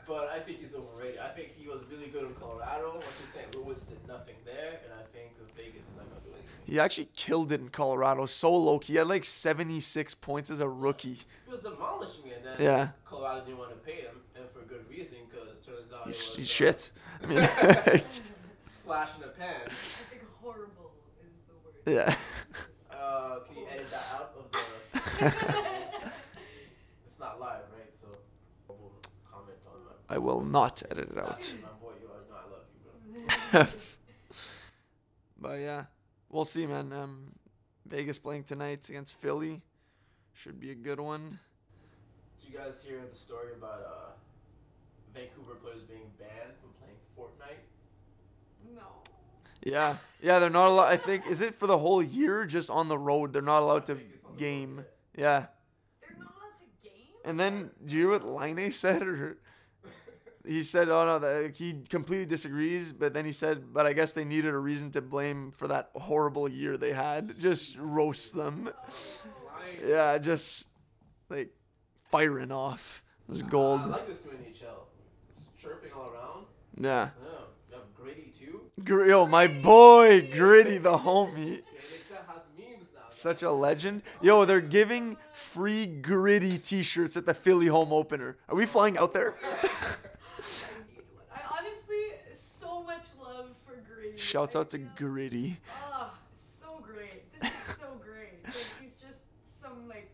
[0.06, 1.20] but I think he's overrated.
[1.20, 2.92] I think he was really good in Colorado.
[2.96, 3.56] Once in St.
[3.56, 4.82] Louis, did nothing there.
[4.84, 6.63] And I think with Vegas, he's not going to do anything.
[6.74, 8.26] He actually killed it in Colorado.
[8.26, 8.80] So low.
[8.80, 11.20] He had like 76 points as a rookie.
[11.46, 12.44] He was demolishing it.
[12.44, 12.88] Then Yeah.
[13.06, 14.16] Colorado didn't want to pay him.
[14.36, 16.90] And for good reason, because turns out He's, it was he's uh, shit.
[17.22, 17.38] I mean,
[18.68, 19.62] splash in the pan.
[19.68, 21.96] I think horrible is the word.
[21.96, 22.16] yeah.
[22.92, 25.28] Uh, can you edit that out of the.
[27.06, 27.92] It's not live, right?
[28.02, 28.08] So
[28.68, 28.92] I will
[29.32, 30.16] comment on that.
[30.16, 31.54] I will not edit it out.
[31.62, 33.68] My boy, you know I love you, bro.
[35.40, 35.84] but yeah,
[36.34, 36.92] we'll see, man.
[36.94, 37.34] Um,
[37.86, 39.62] Vegas playing tonight against Philly
[40.34, 41.40] should be a good one.
[42.40, 44.12] Did you guys hear the story about uh,
[45.14, 47.64] Vancouver players being banned from playing Fortnite?
[48.76, 48.82] no.
[49.66, 50.92] Yeah, yeah, they're not allowed.
[50.92, 53.32] I think is it for the whole year, or just on the road.
[53.34, 54.86] They're not allowed to I think it's on the road, game.
[55.16, 55.24] yeah.
[55.24, 55.46] Yeah,
[56.02, 57.08] They're not allowed to game?
[57.26, 59.04] and then do you hear what Laine said?
[59.04, 59.38] Or
[60.46, 64.14] he said, "Oh no, that he completely disagrees." But then he said, "But I guess
[64.14, 67.38] they needed a reason to blame for that horrible year they had.
[67.40, 68.70] Just roast them."
[69.86, 70.68] Yeah, just
[71.30, 71.54] like
[72.10, 73.04] firing off.
[73.28, 73.88] It was I gold.
[73.88, 74.86] like this new NHL.
[75.38, 76.46] It's chirping all around.
[76.80, 77.10] Yeah.
[77.24, 77.32] Yeah,
[77.70, 78.62] you have Gritty too.
[78.84, 81.62] Gr- Yo, my boy, Gritty, the homie.
[81.76, 83.02] The NHL has memes now.
[83.10, 84.04] Such a legend.
[84.22, 88.38] Yo, they're giving free Gritty t shirts at the Philly home opener.
[88.50, 89.36] Are we flying out there?
[89.44, 89.62] I
[90.90, 91.26] need one.
[91.34, 94.03] I honestly, so much love for Gritty.
[94.16, 95.58] Shouts out to Gritty.
[95.92, 97.32] Ah, so great.
[97.40, 98.44] This is so great.
[98.44, 99.20] Like, he's just
[99.62, 100.10] some like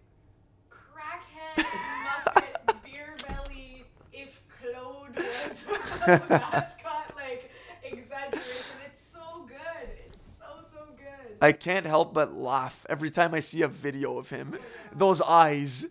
[0.69, 3.83] crackhead, muppet, beer belly.
[4.13, 5.65] If Claude was
[6.07, 7.51] a mascot, like
[7.83, 8.75] exaggeration.
[8.87, 9.89] It's so good.
[10.07, 11.37] It's so so good.
[11.41, 14.57] I can't help but laugh every time I see a video of him.
[14.93, 15.87] Those eyes.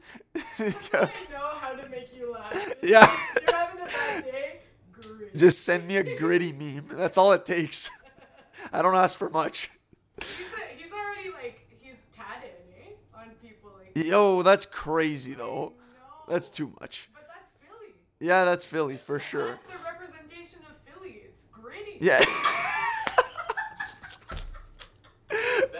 [0.58, 0.74] I
[1.30, 2.72] know how to make you laugh.
[2.82, 3.14] Yeah.
[3.46, 4.60] You're having a bad day.
[4.92, 5.36] Great.
[5.36, 6.86] Just send me a Gritty meme.
[6.90, 7.90] That's all it takes.
[8.72, 9.70] I don't ask for much.
[10.20, 12.50] He's, a, he's already like he's tatted,
[12.80, 12.90] eh?
[13.18, 13.96] On people like.
[14.04, 15.72] Yo, that's crazy though.
[16.28, 17.08] That's too much.
[17.14, 17.92] But that's Philly.
[18.20, 19.46] Yeah, that's Philly for sure.
[19.48, 21.22] That's the representation of Philly.
[21.24, 21.98] It's gritty.
[22.00, 22.22] Yeah.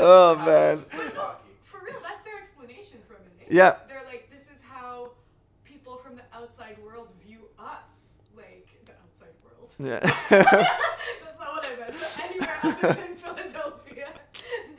[0.01, 0.79] Oh, man.
[0.79, 1.49] to play hockey.
[1.64, 3.43] For real, that's their explanation from it.
[3.43, 3.47] eh?
[3.57, 3.74] Yeah.
[3.89, 5.11] They're like, this is how
[5.64, 8.18] people from the outside world view us.
[8.37, 9.72] Like, the outside world.
[9.81, 9.99] yeah.
[10.31, 12.47] That's not what I meant.
[12.62, 14.09] But anywhere other than Philadelphia.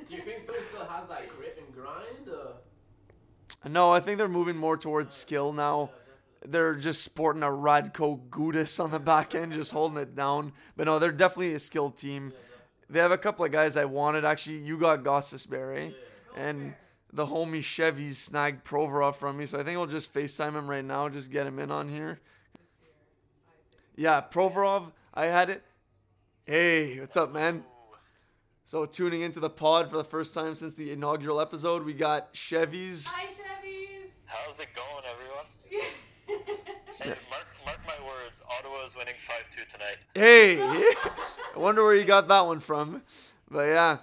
[0.09, 2.29] Do you think Philly still has that grit and grind?
[2.29, 5.91] Uh, no, I think they're moving more towards skill now.
[6.45, 10.53] They're just sporting a Radko Gudas on the back end, just holding it down.
[10.77, 12.31] But no, they're definitely a skilled team.
[12.89, 14.23] They have a couple of guys I wanted.
[14.23, 15.93] Actually, you got Gostisbehere,
[16.35, 16.73] and
[17.11, 19.45] the homie Chevy snagged Provorov from me.
[19.45, 22.19] So I think we'll just FaceTime him right now, just get him in on here.
[23.95, 25.63] Yeah, Provorov, I had it.
[26.49, 27.63] Hey, what's up, man?
[28.65, 32.33] So tuning into the pod for the first time since the inaugural episode, we got
[32.33, 33.05] Chevy's.
[33.05, 34.09] Hi, Chevys.
[34.25, 35.45] How's it going, everyone?
[36.99, 38.41] Hey, mark, mark my words.
[38.57, 39.97] Ottawa is winning 5-2 tonight.
[40.15, 40.91] Hey, I
[41.55, 43.03] wonder where you got that one from.
[43.47, 43.97] But yeah,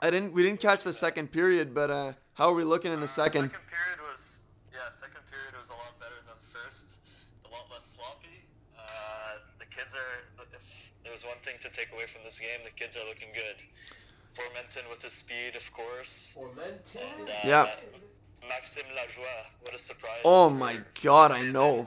[0.00, 0.32] I didn't.
[0.32, 3.52] We didn't catch the second period, but uh, how are we looking in the second?
[3.52, 4.38] Second period was,
[4.72, 6.98] yeah, second period was a lot better than first.
[7.46, 8.42] A lot less sloppy.
[8.76, 10.29] Uh, the kids are, if
[11.10, 13.58] there's one thing to take away from this game, the kids are looking good.
[14.38, 16.30] Formenton with the speed, of course.
[16.34, 17.02] Formenton?
[17.18, 17.66] And, uh, Yeah.
[18.48, 20.22] Maxime Lajoie, what a surprise.
[20.24, 21.86] Oh my God, I know.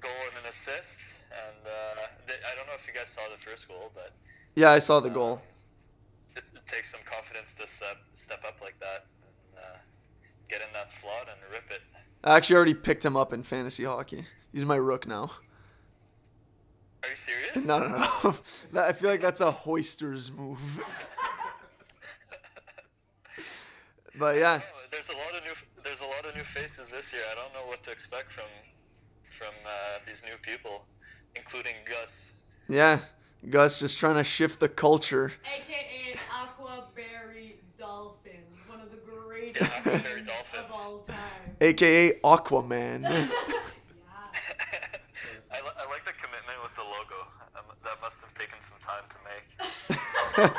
[0.00, 0.98] Goal and an assist.
[1.30, 4.12] And uh, they, I don't know if you guys saw the first goal, but
[4.54, 5.40] Yeah, I saw the goal.
[6.36, 9.76] it, it takes some confidence to step step up like that, and, uh,
[10.48, 11.80] get in that slot and rip it.
[12.24, 14.26] I actually already picked him up in fantasy hockey.
[14.52, 15.30] He's my rook now.
[17.02, 17.56] Are you serious?
[17.66, 18.36] No, no, no.
[18.72, 20.58] That- I feel like that's a hoisters move.
[24.18, 25.52] But yeah, there's a lot of new
[25.84, 27.20] there's a lot of new faces this year.
[27.30, 28.44] I don't know what to expect from
[29.28, 30.86] from uh, these new people,
[31.34, 32.32] including Gus.
[32.68, 33.00] yeah.
[33.50, 35.32] Gus just trying to shift the culture.
[35.44, 38.58] AKA Aquaberry Dolphins.
[38.66, 40.64] One of the greatest Yeah, Aquaberry Dolphins.
[40.66, 41.56] of all time.
[41.60, 43.02] AKA Aquaman.
[43.02, 43.10] Yeah.
[45.52, 47.28] I, li- I like the commitment with the logo.
[47.54, 49.44] Um, that must have taken some time to make.
[50.38, 50.50] I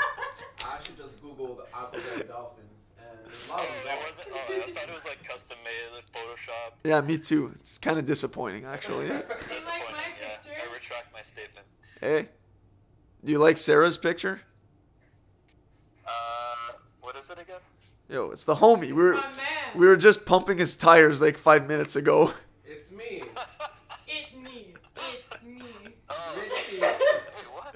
[0.73, 4.17] actually just googled Aquaman Dolphins, and there's a lot of It results.
[4.17, 4.27] wasn't.
[4.31, 6.73] Oh, I thought it was like custom made with Photoshop.
[6.83, 7.51] yeah, me too.
[7.55, 9.07] It's kind of disappointing, actually.
[9.07, 9.91] See, like Disappointing.
[9.91, 10.53] my Yeah.
[10.69, 11.65] I retract my statement.
[12.01, 12.29] Hey,
[13.23, 14.41] do you like Sarah's picture?
[16.07, 17.59] Uh, what is it again?
[18.09, 18.87] Yo, it's the homie.
[18.87, 19.75] We were My man.
[19.75, 22.33] we were just pumping his tires like five minutes ago.
[22.65, 23.21] It's me.
[24.09, 24.73] It me.
[24.95, 25.61] It me.
[26.09, 26.81] Oh, Gritty.
[26.81, 26.95] wait,
[27.53, 27.75] what?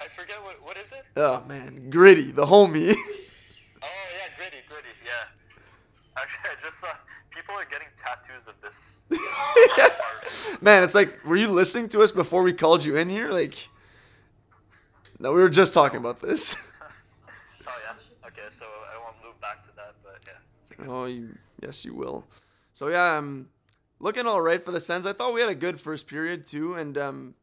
[0.00, 0.62] I forget what.
[0.62, 1.01] What is it?
[1.16, 2.94] Oh man, gritty, the homie.
[3.84, 5.10] Oh yeah, gritty, gritty, yeah.
[6.16, 6.86] Actually, I just saw
[7.30, 9.04] people are getting tattoos of this.
[10.62, 13.30] man, it's like, were you listening to us before we called you in here?
[13.30, 13.68] Like,
[15.18, 16.56] no, we were just talking about this.
[17.66, 18.28] oh yeah.
[18.28, 20.34] Okay, so I won't loop back to that, but yeah.
[20.60, 22.24] It's a good Oh, you, yes, you will.
[22.72, 23.48] So yeah, um,
[23.98, 25.06] looking all right for the Sens.
[25.06, 27.34] I thought we had a good first period too, and um,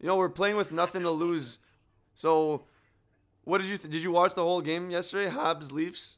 [0.00, 1.58] you know, we're playing with nothing to lose.
[2.14, 2.64] So,
[3.44, 5.30] what did you th- did you watch the whole game yesterday?
[5.30, 6.16] Habs Leafs.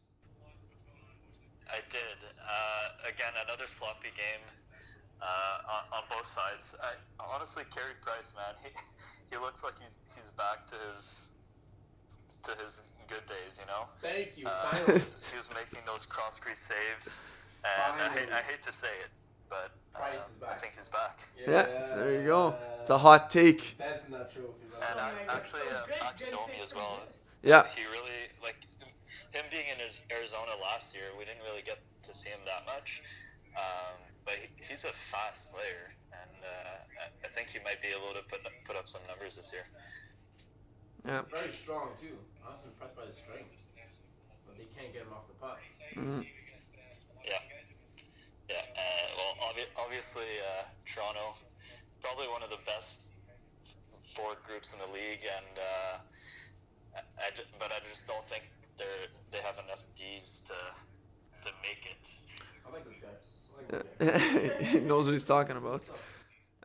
[1.68, 2.18] I did.
[2.38, 4.44] Uh, again, another sloppy game
[5.20, 6.74] uh, on, on both sides.
[6.82, 8.70] I, honestly, Carey Price, man, he,
[9.30, 11.32] he looks like he's, he's back to his
[12.44, 13.90] to his good days, you know.
[14.00, 14.46] Thank you.
[14.46, 15.00] Uh, Finally.
[15.30, 17.18] he was making those cross crease saves,
[17.64, 19.10] and I hate, I hate to say it,
[19.50, 20.50] but Price is back.
[20.50, 21.18] I think he's back.
[21.38, 21.62] Yeah,
[21.96, 22.54] there you go.
[22.80, 23.76] It's a hot take.
[23.78, 24.82] That's not trophy, man.
[24.90, 27.00] And Oh I- my God, actually, so uh, Max Domi as well.
[27.42, 28.56] Yeah, He really like
[29.32, 29.78] him being in
[30.14, 31.04] Arizona last year.
[31.18, 33.02] We didn't really get to see him that much,
[33.56, 37.88] um, but he, he's a fast player, and uh, I- I think he might be
[37.88, 39.66] able to put put up some numbers this year.
[41.06, 41.22] yeah.
[41.30, 42.18] Very strong too.
[42.46, 43.62] I was impressed by his strength,
[44.46, 45.58] but they can't get him off the puck.
[45.94, 46.26] Mhm.
[48.48, 48.60] Yeah, yeah.
[48.80, 51.34] Uh, well, obvi- obviously, uh, Toronto,
[52.02, 53.10] probably one of the best
[54.14, 55.98] forward groups in the league, and uh,
[56.96, 58.44] I, I ju- but I just don't think
[58.78, 58.86] they're
[59.32, 60.54] they have enough D's to
[61.48, 62.06] to make it.
[62.66, 63.08] I like this guy.
[64.00, 65.82] Like he knows what he's talking about.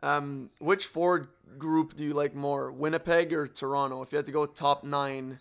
[0.02, 1.28] Um, which forward
[1.58, 4.02] group do you like more, Winnipeg or Toronto?
[4.02, 5.38] If you had to go top nine,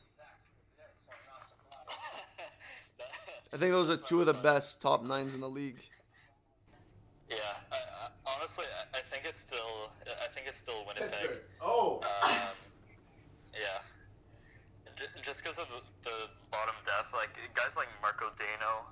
[3.53, 5.77] I think those are two of the best top nines in the league.
[7.31, 11.15] Yeah, I, I, honestly, I, I, think it's still, I think it's still Winnipeg.
[11.15, 11.47] Pittsburgh.
[11.63, 12.03] Oh.
[12.03, 12.51] Um,
[13.55, 13.79] yeah.
[14.99, 18.83] J- just because of the, the, bottom depth, like guys like Marko Dano,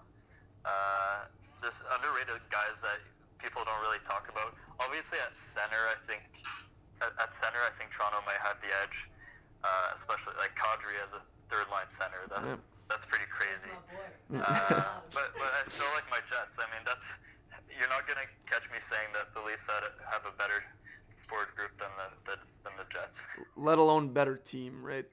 [0.64, 1.28] uh,
[1.60, 3.04] this underrated guys that
[3.44, 4.56] people don't really talk about.
[4.80, 6.24] Obviously, at center, I think
[7.04, 9.12] at, at center, I think Toronto might have the edge,
[9.68, 11.20] uh, especially like Kadri as a
[11.52, 12.24] third line center.
[12.32, 12.64] That, yeah.
[12.88, 13.76] That's pretty crazy.
[14.32, 16.56] Uh, but, but I still like my Jets.
[16.58, 17.06] I mean, that's
[17.78, 20.64] you're not gonna catch me saying that the Leafs had, have a better
[21.28, 23.28] forward group than the, the than the Jets.
[23.56, 25.06] Let alone better team, right?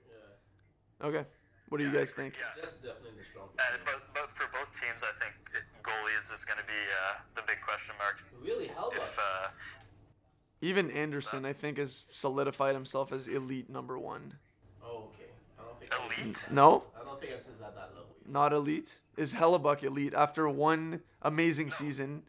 [1.00, 1.06] Yeah.
[1.06, 1.24] Okay.
[1.68, 2.34] What do you guys think?
[2.38, 2.46] Yeah.
[2.60, 3.60] That's definitely the strongest.
[3.72, 7.18] And, but but for both teams, I think it, goalies is going to be uh,
[7.34, 8.22] the big question mark.
[8.42, 8.96] Really, Hellebuyck.
[8.96, 9.48] If uh,
[10.60, 14.34] Even Andersen, I think, has solidified himself as elite number one.
[14.82, 15.30] Oh, okay.
[15.58, 16.36] I don't think Elite?
[16.52, 18.14] No, I don't think it's at that level.
[18.26, 18.98] not elite.
[19.16, 22.22] Is Hellebuyck elite after one amazing season?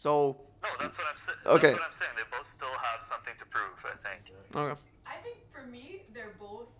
[0.00, 0.32] So
[0.64, 1.44] no, that's what I'm saying.
[1.44, 1.76] Okay.
[1.76, 2.16] That's what I'm saying.
[2.16, 3.76] They both still have something to prove.
[3.84, 4.32] I think.
[4.56, 4.80] okay.
[5.04, 6.72] I think for me, they're both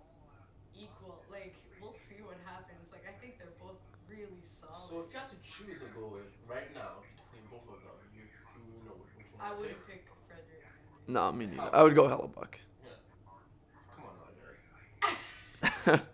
[0.72, 1.20] equal.
[1.28, 1.52] Like,
[1.84, 2.88] we'll see what happens.
[2.88, 3.76] Like, I think they're both
[4.08, 4.80] really solid.
[4.80, 8.24] So if you had to choose a goalie right now between both of them, you,
[8.24, 10.08] you know which one I would pick.
[10.08, 10.64] pick Frederik.
[11.04, 11.68] No, me neither.
[11.68, 11.76] Oh.
[11.76, 12.56] I would go Hellebuyck.
[12.80, 12.96] Yeah.
[14.00, 14.32] Come on now,
[15.92, 16.08] Derek.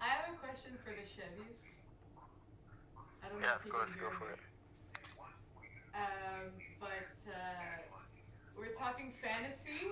[0.00, 1.68] I have a question for the Chevys.
[3.20, 4.38] I don't know Yeah, of course, go for it.
[5.94, 7.80] Um, but uh,
[8.58, 9.88] we're talking fantasy.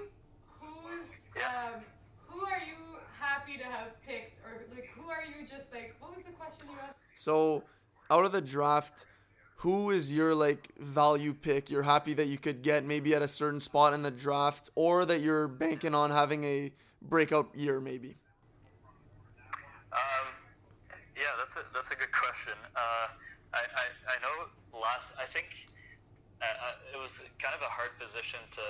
[0.60, 1.72] Who's Yeah.
[1.76, 1.80] um,
[2.26, 5.96] who are you happy to have picked, or like who are you just like?
[6.00, 6.98] What was the question you asked?
[7.16, 7.62] So,
[8.10, 9.06] out of the draft,
[9.56, 11.70] who is your like value pick?
[11.70, 15.06] You're happy that you could get maybe at a certain spot in the draft, or
[15.06, 18.18] that you're banking on having a breakout year, maybe.
[19.92, 20.26] Um,
[21.16, 22.52] yeah, that's a that's a good question.
[22.74, 23.08] Uh,
[23.54, 23.84] I, I
[24.14, 25.66] I know last I think
[26.42, 28.66] uh, uh, it was kind of a hard position to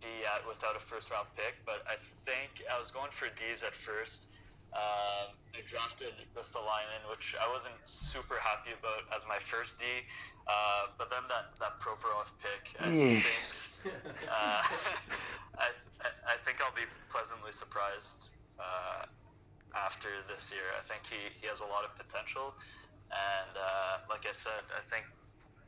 [0.00, 1.94] be at without a first round pick, but I
[2.26, 4.28] think I was going for D's at first.
[4.72, 9.84] Um, I drafted this lineman, which I wasn't super happy about as my first D,
[10.48, 13.20] uh, but then that that Provorov pick, I Yeah.
[13.20, 13.44] think
[14.30, 14.62] uh,
[15.60, 15.68] I,
[16.00, 19.04] I I think I'll be pleasantly surprised uh,
[19.76, 20.64] after this year.
[20.78, 22.54] I think he, he has a lot of potential,
[23.12, 25.04] and uh, like I said, I think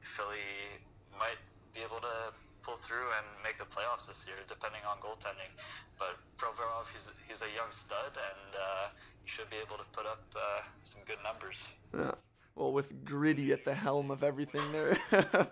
[0.03, 0.81] Philly
[1.19, 1.41] might
[1.75, 2.33] be able to
[2.63, 5.53] pull through and make the playoffs this year, depending on goaltending.
[5.99, 8.89] But Provorov, he's he's a young stud, and uh,
[9.23, 11.69] he should be able to put up uh, some good numbers.
[11.97, 12.13] Yeah.
[12.55, 14.99] Well, with Gritty at the helm of everything there.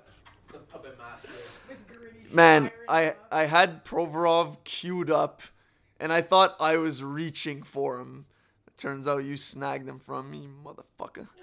[2.33, 3.15] Man, I?
[3.31, 5.43] I had Provorov queued up,
[6.01, 8.27] and I thought I was reaching for him.
[8.83, 11.29] It turns out you snagged him from me, motherfucker.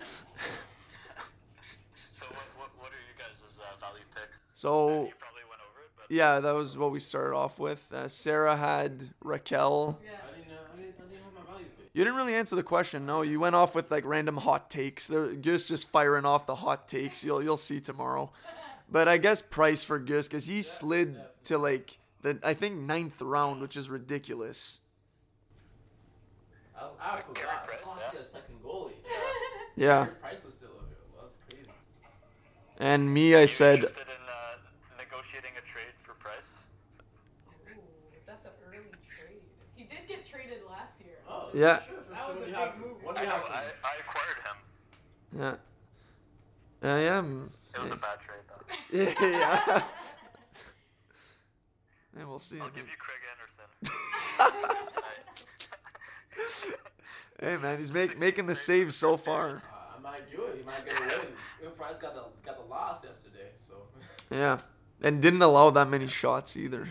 [2.12, 4.42] So what what, what are you guys' uh, value picks?
[4.56, 7.90] So you probably went over it, but yeah, that was what we started off with.
[7.94, 9.96] Uh, Sarah had Rakell.
[10.04, 10.10] Yeah.
[10.12, 11.90] I didn't, uh, I didn't, I didn't have my value pick.
[11.94, 13.06] You didn't really answer the question.
[13.06, 15.08] No, you went off with like random hot takes.
[15.08, 17.24] There, Gus just just firing off the hot takes.
[17.24, 18.34] You'll you'll see tomorrow.
[18.92, 21.16] But I guess price for Gus because he slid
[21.46, 24.79] to like the I think ninth round, which is ridiculous.
[26.80, 27.68] I, was, I forgot.
[27.68, 28.12] Price, oh, I yeah.
[28.12, 28.94] had a second goalie.
[29.76, 31.22] Yeah, Carey Price was still available.
[31.22, 31.70] That's crazy.
[32.80, 36.64] and me, I you said interested in uh, negotiating a trade for Price?
[37.72, 37.80] Ooh,
[38.28, 38.78] that's an early
[39.08, 39.40] trade.
[39.76, 41.16] He did get traded last year.
[41.30, 41.78] Oh, Yeah.
[41.78, 43.04] For sure, That was a do have big move.
[43.04, 43.36] What do I you know.
[43.36, 43.64] have for I.
[43.84, 45.58] I acquired him.
[46.84, 47.50] yeah, I am.
[47.74, 49.28] It was a bad trade, though.
[49.28, 49.84] yeah.
[52.18, 52.60] And we'll see.
[52.60, 53.70] I'll give you Craig Anderson.
[57.42, 59.50] Hey man, he's make, making the saves so far.
[59.72, 60.58] Uh, I might do it.
[60.58, 61.28] He might get a win.
[61.62, 63.76] Win Price got the got the loss yesterday, so
[64.36, 64.60] Yeah,
[65.02, 66.90] and didn't allow that many shots either.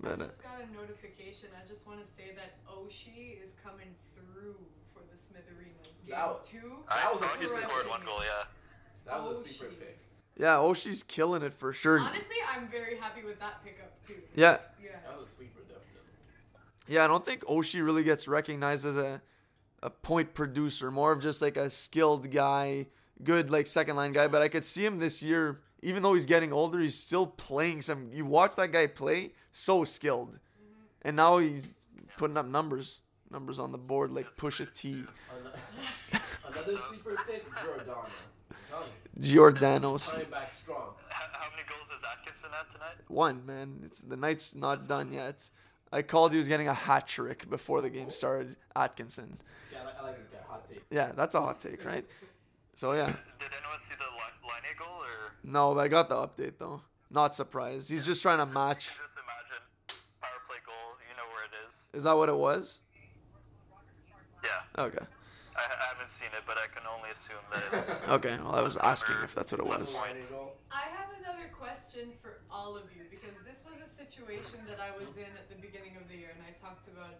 [0.00, 0.12] man.
[0.12, 1.48] I But uh, just got a notification.
[1.62, 4.56] I just want to say that Oshie is coming through
[4.94, 5.76] for the Smithereens.
[6.06, 6.72] Game That was- two.
[6.88, 8.44] I That was a thought he super scored one goal, yeah.
[9.06, 9.98] that was a Oh, sleeper pick.
[10.38, 12.00] yeah, Oshie's killing it for sure.
[12.00, 14.14] Honestly, I'm very happy with that pickup too.
[14.34, 14.90] Yeah, Yeah.
[15.06, 16.08] That was a sleeper, definitely.
[16.88, 17.04] yeah.
[17.04, 19.20] I don't think Oshie really gets recognized as a
[19.84, 22.86] a point producer, more of just like a skilled guy,
[23.22, 24.26] good like second line guy.
[24.26, 27.82] But I could see him this year, even though he's getting older, he's still playing
[27.82, 28.08] some.
[28.10, 30.82] You watch that guy play, so skilled, mm-hmm.
[31.02, 31.62] and now he's
[32.16, 34.92] putting up numbers, numbers on the board like push a T.
[34.92, 38.06] An- Another sleeper pick, Giordano.
[38.50, 38.88] I'm telling
[39.20, 40.94] Giordano coming back strong.
[41.10, 42.96] How, how many goals has Atkinson had tonight?
[43.08, 43.82] one man.
[43.84, 45.46] It's the night's not done yet.
[45.94, 48.56] I called he was getting a hat trick before the game started.
[48.74, 49.38] Atkinson.
[49.70, 50.38] See, I like, I this guy.
[50.48, 50.82] Hot take.
[50.90, 52.04] Yeah, that's a hot take, right?
[52.74, 53.14] So yeah, Did
[53.56, 54.10] anyone see the
[54.42, 56.82] Laine goal, or no, but I got the update though.
[57.10, 57.88] Not surprised.
[57.88, 58.86] He's just trying to match.
[58.86, 59.62] just imagine
[60.20, 60.98] power play goal?
[61.08, 61.98] You know where it is.
[61.98, 62.80] Is that what it was?
[64.42, 64.82] Yeah.
[64.84, 65.06] Okay.
[65.56, 68.02] I, I haven't seen it, but I can only assume that it was.
[68.18, 69.96] Okay, well, I was asking if that's what it was.
[69.96, 74.96] I have another question for all of you because this was a situation that I
[74.98, 77.14] was in at the beginning of the year, and I talked about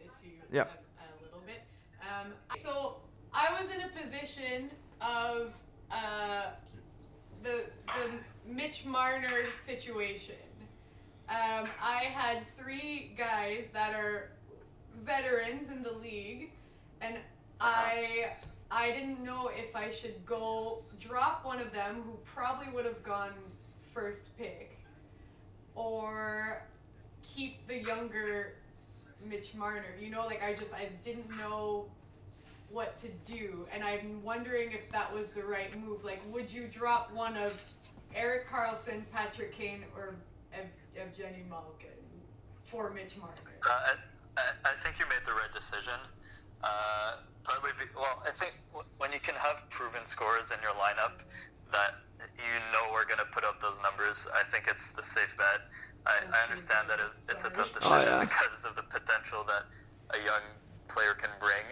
[0.00, 1.62] it to you a, a little bit.
[2.00, 2.96] Um, so
[3.34, 4.70] I was in a position
[5.00, 5.52] of
[5.90, 6.50] uh,
[7.42, 10.36] the the Mitch Marner situation.
[11.28, 14.30] Um, I had three guys that are
[15.04, 16.52] veterans in the league,
[17.02, 17.16] and
[17.60, 18.30] I
[18.70, 23.02] I didn't know if I should go drop one of them who probably would have
[23.02, 23.32] gone
[23.92, 24.77] first pick,
[25.78, 26.62] or
[27.22, 28.54] keep the younger
[29.30, 29.94] Mitch Marner.
[30.00, 31.86] You know, like I just I didn't know
[32.70, 36.04] what to do, and I'm wondering if that was the right move.
[36.04, 37.58] Like, would you drop one of
[38.14, 40.16] Erik Karlsson, Patrick Kane, or
[40.52, 40.66] Ev-
[40.96, 41.88] Evgeny Malkin
[42.64, 43.34] for Mitch Marner?
[43.66, 43.94] Uh,
[44.36, 45.98] I, I, think you made the right decision.
[46.62, 48.60] Uh, partly, be, well, I think
[48.98, 51.24] when you can have proven scorers in your lineup
[51.72, 51.94] that
[52.36, 55.70] you know we're going to put up those numbers, I think it's the safe bet.
[56.06, 56.32] I, I mm-hmm.
[56.50, 58.24] understand that it's, it's a tough decision Oh, yeah.
[58.24, 59.66] because of the potential that
[60.14, 60.42] a young
[60.88, 61.66] player can bring.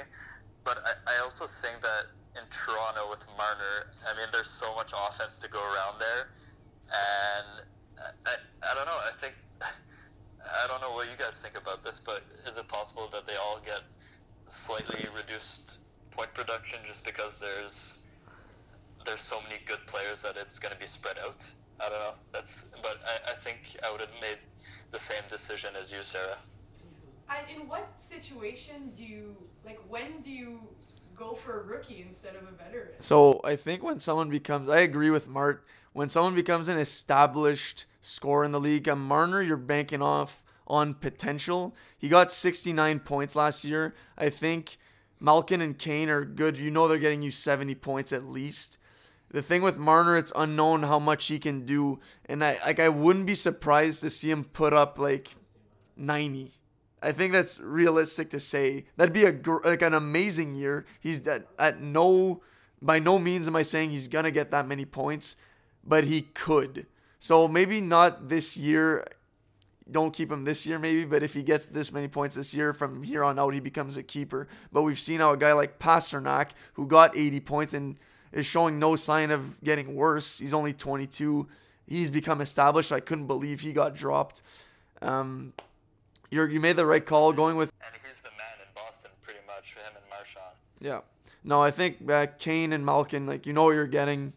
[0.64, 4.92] But I, I also think that in Toronto with Marner, I mean, there's so much
[4.92, 6.28] offense to go around there.
[6.86, 7.66] And
[7.99, 8.34] I, I,
[8.70, 9.01] I don't know.
[9.03, 13.09] I think I don't know what you guys think about this, but is it possible
[13.12, 13.82] that they all get
[14.49, 15.78] slightly reduced
[16.11, 17.95] point production just because there's
[19.07, 21.44] there's so many good players that it's going to be spread out?
[21.80, 22.14] I don't know.
[22.32, 24.38] That's but I, I think I would have made
[24.90, 26.38] the same decision as you, Sarah.
[27.28, 29.80] And in what situation do you like?
[29.88, 30.61] When do you
[31.16, 32.94] go for a rookie instead of a veteran?
[33.00, 35.64] So I think when someone becomes, I agree with Mart.
[35.92, 40.94] When someone becomes an established scorer in the league, a Marner, you're banking off on
[40.94, 41.74] potential.
[41.96, 43.94] He got 69 points last year.
[44.18, 44.76] I think
[45.20, 46.59] Malkin and Kane are good.
[46.59, 48.78] You know they're getting you 70 points at least.
[49.31, 52.89] The thing with Marner, it's unknown how much he can do, and I like I
[52.89, 55.35] wouldn't be surprised to see him put up like
[55.97, 56.53] 90.
[57.03, 58.85] I think that's realistic to say.
[58.97, 60.87] That'd be a gr- like an amazing year.
[61.01, 62.43] He's at, at no
[62.81, 65.37] by no means am I saying he's gonna get that many points,
[65.85, 66.87] but he could.
[67.18, 69.07] So maybe not this year.
[69.89, 71.05] Don't keep him this year, maybe.
[71.05, 73.97] But if he gets this many points this year, from here on out, he becomes
[73.97, 74.49] a keeper.
[74.72, 77.97] But we've seen how a guy like Pastrnak, who got 80 points and
[78.37, 80.39] is showing no sign of getting worse.
[80.39, 81.49] He's only 22.
[81.89, 82.93] He's become established.
[82.93, 84.43] I couldn't believe he got dropped.
[85.03, 85.53] Um,
[86.30, 89.41] you're, you made the right call going with And he's the man in Boston, pretty
[89.47, 89.74] much.
[89.74, 90.57] Him and Marchand.
[90.80, 91.01] yeah.
[91.45, 94.32] No, I think uh, Kane and Malkin, like you know what you're getting.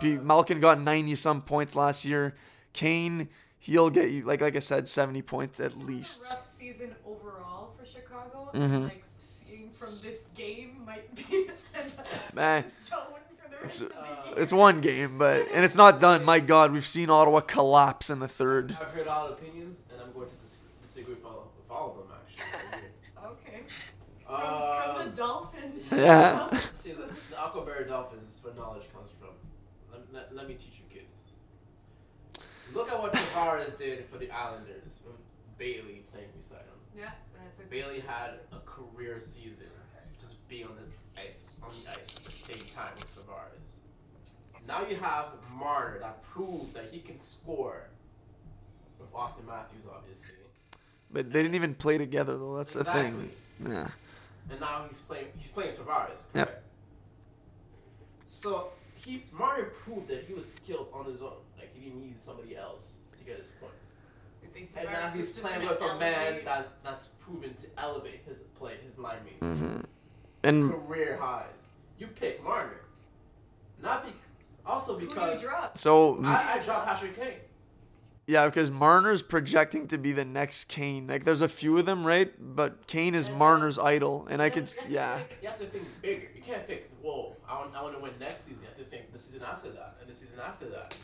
[0.00, 2.36] Uh, Malkin got 90 some points last year.
[2.74, 3.28] Kane,
[3.58, 6.26] he'll get you like like I said, 70 points at least.
[6.30, 8.50] Rough season overall for Chicago.
[8.52, 8.84] Mhm.
[8.84, 12.64] Like seeing from this game might be a Man,
[13.64, 13.88] it's- uh.
[14.36, 16.24] It's one game, but and it's not done.
[16.24, 18.76] My God, we've seen Ottawa collapse in the third.
[18.80, 21.96] I've heard all opinions, and I'm going to dis- disagree with all, with all of
[22.08, 22.88] them, actually.
[23.24, 23.60] Okay.
[24.26, 25.88] From, from um, the Dolphins.
[25.92, 26.50] Yeah.
[26.74, 29.28] see, the, the Aquaberry Dolphins is where knowledge comes from.
[29.92, 31.14] Let, let, let me teach you kids.
[32.74, 35.14] Look at what Tavares did for the Islanders with
[35.58, 36.80] Bailey playing beside him.
[36.98, 37.10] yeah,
[37.40, 39.66] that's a Bailey had a career season
[40.20, 43.76] just being on the ice on the ice at the same time with Tavares.
[44.66, 47.88] Now you have Marner that proved that he can score
[48.98, 50.34] with Auston Matthews, obviously.
[51.12, 52.56] But they didn't even play together though.
[52.56, 53.30] That's the thing.
[53.62, 53.88] Yeah.
[54.50, 56.34] and now he's playing he's playing Tavares, correct?
[56.34, 56.62] Yep.
[58.26, 61.42] So he Marner proved that he was skilled on his own.
[61.56, 63.74] Like he didn't need somebody else to get his points.
[64.54, 68.74] Think And now he's playing with a man that that's proven to elevate his play,
[68.86, 69.40] his line mates.
[69.40, 69.80] hmm
[70.44, 71.68] And Career highs.
[71.98, 72.80] You pick Marner.
[73.82, 74.12] Not be
[74.66, 75.76] also Who do because you drop?
[75.76, 77.34] so I, I dropped Patrick Kane.
[78.26, 81.06] yeah, because Marner's projecting to be the next Kane.
[81.06, 82.32] Like there's a few of them, right?
[82.38, 85.16] But Kane is And- Marner's idol, and I could have to yeah.
[85.18, 86.28] think- You have to think bigger.
[86.34, 88.58] You can't think, whoa, I want, I want to win next season.
[88.62, 90.96] You have to think the season after that, and the season after that.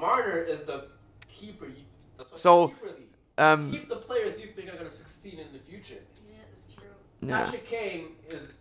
[0.00, 0.88] Marner is the
[1.28, 1.66] keeper.
[1.66, 1.74] You,
[2.18, 3.02] that's why So, keeper league.
[3.38, 3.70] Um.
[3.70, 6.00] Keep the players you think are going to succeed in the future.
[6.28, 6.84] Yeah, that's true.
[7.20, 7.44] Yeah.
[7.44, 8.52] Patrick Kane is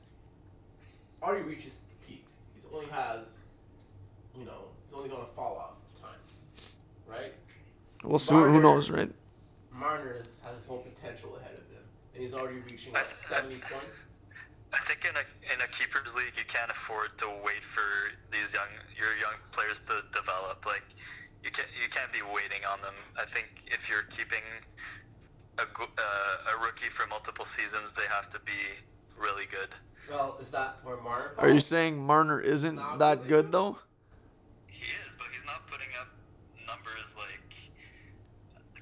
[1.22, 2.26] already reached his peak.
[2.56, 3.40] He's only has,
[4.38, 6.20] you know, he's only going to fall off of time,
[7.08, 7.34] right?
[8.04, 8.34] We'll see.
[8.34, 9.12] Who knows, right?
[9.72, 14.06] Marner has his whole potential ahead of him, and he's already reaching what, 70 points.
[14.74, 18.52] I think in a in a keepers league, you can't afford to wait for these
[18.54, 20.66] young your young players to develop.
[20.66, 20.84] Like
[21.44, 22.96] you can't you can't be waiting on them.
[23.18, 24.44] I think if you're keeping
[25.60, 28.76] a uh, a rookie for multiple seasons, they have to be
[29.18, 29.70] really good.
[30.10, 31.32] Well, is that where Marner?
[31.38, 33.30] Are you saying Marner isn't Not that really.
[33.30, 33.80] good though?
[34.68, 36.08] He is, but he's not putting up
[36.68, 37.72] numbers like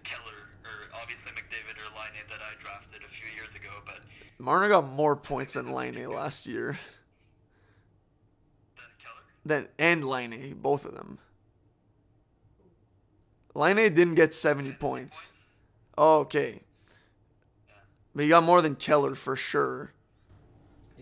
[0.04, 3.70] Keller or obviously McDavid or Laine that I drafted a few years ago.
[3.86, 4.00] But
[4.38, 6.78] Marner got more points than Laine last year.
[8.76, 9.24] then Keller.
[9.46, 11.20] Then and Laine, both of them.
[13.56, 15.32] Laine didn't get 70 points.
[15.98, 16.62] Oh, okay.
[18.16, 19.94] But he got more than Keller for sure.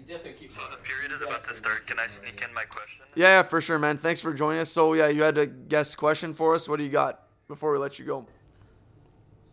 [0.02, 0.52] You definitely keep.
[0.52, 1.86] So the period is about to start.
[1.86, 3.04] Can I sneak in my question?
[3.16, 3.98] Yeah, yeah, for sure, man.
[3.98, 4.72] Thanks for joining us.
[4.72, 6.68] So yeah, you had a guest question for us.
[6.68, 8.16] What do you got before we let you go?
[8.16, 8.26] All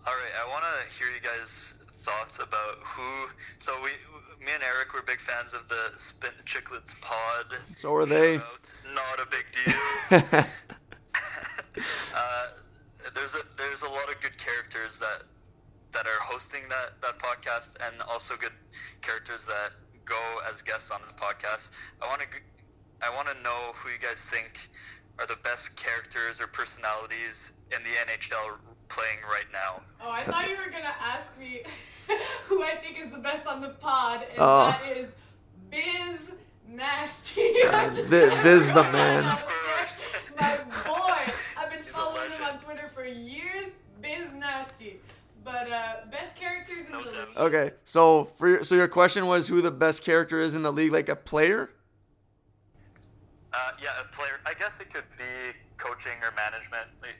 [0.06, 3.28] right, I want to hear you guys' thoughts about who.
[3.58, 3.90] So we,
[4.44, 7.58] me and Eric, were big fans of the Spin and Chiclets pod.
[7.74, 8.36] So are they.
[8.36, 9.44] Shout out, Not a big
[10.32, 10.44] deal.
[12.16, 12.46] uh,
[13.14, 15.24] there's a there's a lot of good characters that
[15.92, 18.52] that are hosting that that podcast, and also good
[19.02, 19.72] characters that
[20.08, 21.70] go as guests on the podcast.
[22.02, 22.26] I want to
[23.06, 24.68] I want to know who you guys think
[25.18, 28.56] are the best characters or personalities in the NHL
[28.88, 29.82] playing right now.
[30.02, 31.62] Oh, I thought you were gonna ask me
[32.46, 34.66] who I think is the best on the pod, and Oh.
[34.70, 35.14] that is
[35.70, 36.32] Biz
[36.68, 37.52] Nasty.
[37.70, 39.24] I'm Biz- Biz the man.
[40.40, 40.56] My
[40.86, 41.32] boy.
[41.56, 43.66] I've been He's following him on Twitter for years.
[44.00, 45.00] Biz Nasty.
[45.44, 47.36] But uh, best characters in the league.
[47.36, 50.72] Okay, so for your, so your question was who the best character is in the
[50.72, 51.70] league, like a player?
[53.52, 54.40] Uh, yeah, a player.
[54.46, 55.24] I guess it could be
[55.78, 56.86] coaching or management.
[57.00, 57.16] like,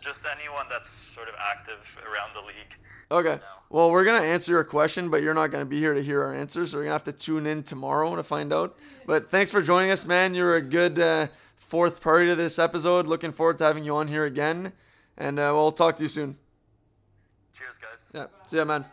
[0.00, 2.76] Just anyone that's sort of active around the league.
[3.10, 3.40] Okay.
[3.70, 6.34] Well, we're gonna answer your question, but you're not gonna be here to hear our
[6.34, 8.76] answers, so you're gonna have to tune in tomorrow to find out.
[9.06, 10.34] But thanks for joining us, man.
[10.34, 13.06] You're a good uh, fourth party to this episode.
[13.06, 14.72] Looking forward to having you on here again,
[15.16, 16.36] and uh, we'll talk to you soon.
[17.58, 17.98] Cheers, guys.
[18.14, 18.26] Yeah.
[18.46, 18.84] See ya, man.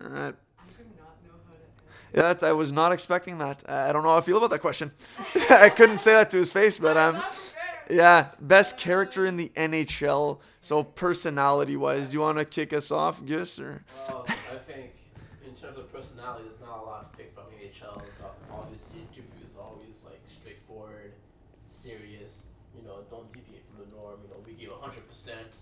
[0.00, 0.34] All right.
[0.58, 2.16] I do not know how to.
[2.16, 3.62] Yeah, that's, I was not expecting that.
[3.68, 4.92] Uh, I don't know how I feel about that question.
[5.50, 7.22] I couldn't say that to his face, but I'm um,
[7.90, 10.38] yeah, best character in the NHL.
[10.62, 13.58] So personality wise, do you want to kick us off, Gus?
[13.60, 14.92] Or Well, I think
[15.44, 18.00] in terms of personality, there's not a lot to pick from NHL.
[18.18, 21.12] So obviously, interview is always like straightforward,
[21.66, 22.46] serious.
[22.74, 24.20] You know, don't deviate from the norm.
[24.24, 25.58] You know, we give 100 percent.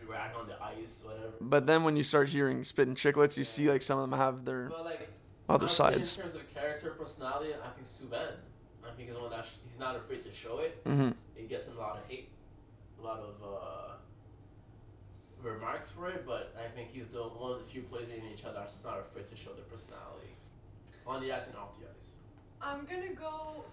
[0.00, 1.32] We rack on the ice, whatever.
[1.40, 4.18] but then when you start hearing spitting and Chiclets, you see like some of them
[4.18, 5.08] have their But like
[5.48, 6.16] other I'd sides.
[6.16, 8.32] In terms of character, personality, I think Subban.
[8.86, 10.80] I think he's one that he's not afraid to show it.
[10.84, 12.28] hmm He gets him a lot of hate,
[13.00, 13.92] a lot of uh,
[15.42, 18.44] remarks for it, but I think he's the one of the few players in each
[18.44, 20.32] other that's not afraid to show their personality
[21.06, 22.14] on the ice and off the ice.
[22.62, 23.64] I'm gonna go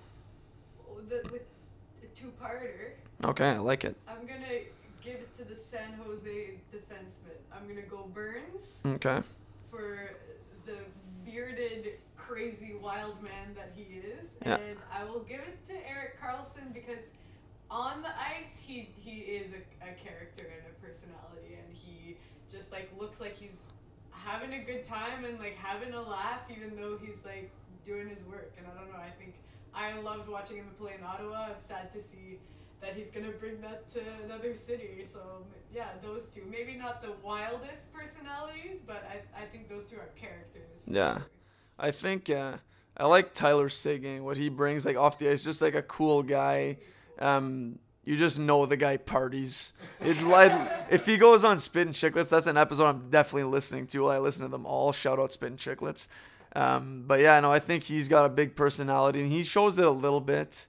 [0.96, 1.44] with, the, with
[2.04, 2.92] a two-parter.
[3.24, 3.96] Okay, I like it.
[4.08, 4.48] I'm gonna
[5.04, 7.38] give it to the San Jose defenseman.
[7.54, 9.22] I'm gonna go Burns Okay.
[9.70, 10.12] for
[10.66, 10.76] the
[11.26, 14.56] bearded, crazy wild man that he is, Yeah.
[14.58, 17.04] and I will give it to Erik Karlsson because
[17.70, 22.18] on the ice he he is a, a character and a personality, and he
[22.52, 23.64] just like looks like he's
[24.12, 27.50] having a good time and like having a laugh, even though he's like
[27.86, 28.54] doing his work.
[28.58, 29.36] And I don't know, I think
[29.74, 31.48] I loved watching him play in Ottawa.
[31.50, 32.38] I'm sad to see
[32.82, 35.06] that he's gonna bring that to another city.
[35.12, 36.42] So yeah, those two.
[36.50, 40.82] Maybe not the wildest personalities, but I, I think those two are characters.
[40.88, 41.14] Yeah.
[41.14, 41.26] sure.
[41.80, 42.58] I think uh,
[42.98, 46.24] I like Tyler Seguin, what he brings like off the ice, just like a cool
[46.24, 46.78] guy.
[47.20, 49.74] Um, you just know the guy parties.
[50.00, 50.52] It like
[50.90, 54.08] if he goes on Spit and Chiclets, that's an episode I'm definitely listening to.
[54.08, 54.92] I listen to them all.
[54.92, 56.08] Shout out Spit and Chiclets.
[56.56, 59.86] Um, but yeah, no, I think he's got a big personality and he shows it
[59.86, 60.68] a little bit.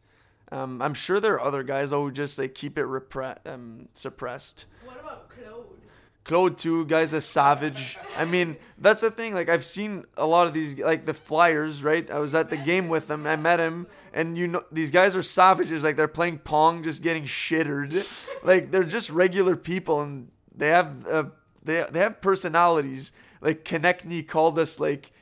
[0.52, 3.88] Um, I'm sure there are other guys though who just like keep it repre- um,
[3.94, 4.66] suppressed.
[4.84, 5.64] What about Claude?
[6.24, 7.96] Claude too, guy's a savage.
[8.18, 9.32] I mean, that's the thing.
[9.32, 12.08] Like I've seen a lot of these, like the Flyers, right?
[12.10, 13.26] I was at the game with them.
[13.26, 15.82] I met him, and you know, these guys are savages.
[15.82, 18.06] Like they're playing pong, just getting shittered.
[18.44, 21.24] Like they're just regular people, and they have uh,
[21.62, 23.12] they they have personalities.
[23.40, 25.12] Like Konecny called us like,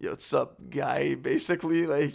[0.00, 2.14] "Yo, what's up, guy?" Basically, like,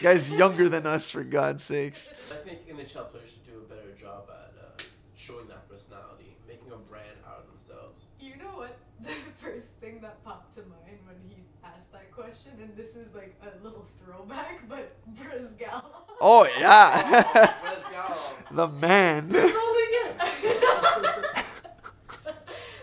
[0.00, 2.12] guy's younger than us for God's sakes.
[2.30, 4.82] I think NHL players should do a better job at uh,
[5.16, 8.04] showing that personality, making a brand out of themselves.
[8.20, 8.78] You know what?
[9.04, 13.12] The first thing that popped to mind when he asked that question, and this is
[13.14, 15.84] like a little throwback, but Brizgal.
[16.20, 17.24] Oh yeah,
[17.64, 18.14] Let's go.
[18.52, 19.30] the man.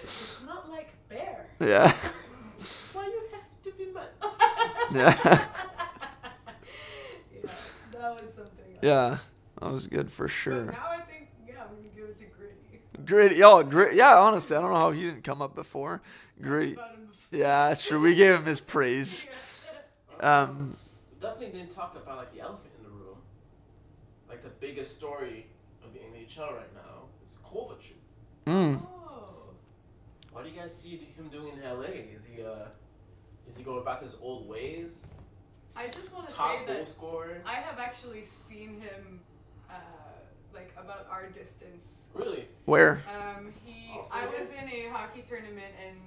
[0.03, 1.47] it's not like bear.
[1.59, 1.91] Yeah.
[2.93, 4.09] Why you have to be mad?
[4.93, 5.15] Yeah.
[5.23, 5.39] yeah,
[7.91, 8.65] that was something.
[8.73, 8.79] else.
[8.81, 9.17] Yeah,
[9.61, 10.65] that was good for But sure.
[10.65, 13.05] now I think, yeah, I'm gonna give it to Gritty.
[13.05, 13.95] Gritty, yo, grit.
[13.95, 16.01] Yeah, honestly, I don't know how he didn't come up before.
[16.41, 16.71] Gritty.
[16.73, 16.87] Before.
[17.31, 17.99] Yeah, that's true.
[18.01, 19.27] We gave him his praise.
[20.19, 20.77] Um,
[21.19, 23.17] Definitely didn't talk about like the elephant in the room.
[24.29, 25.47] Like the biggest story
[25.83, 27.95] of the NHL right now is Kovalchuk.
[28.45, 28.79] mm,
[29.09, 29.49] Oh.
[30.31, 31.85] What do you guys see him doing in LA?
[32.13, 32.65] Is he uh,
[33.51, 35.05] is he going back to his old ways?
[35.75, 37.41] I just want to say Top goal that scorer.
[37.45, 39.19] I have actually seen him,
[39.69, 39.73] uh,
[40.53, 42.03] like about our distance.
[42.13, 42.47] Really?
[42.65, 43.03] where?
[43.09, 45.97] Um, he, Also I was in a hockey tournament and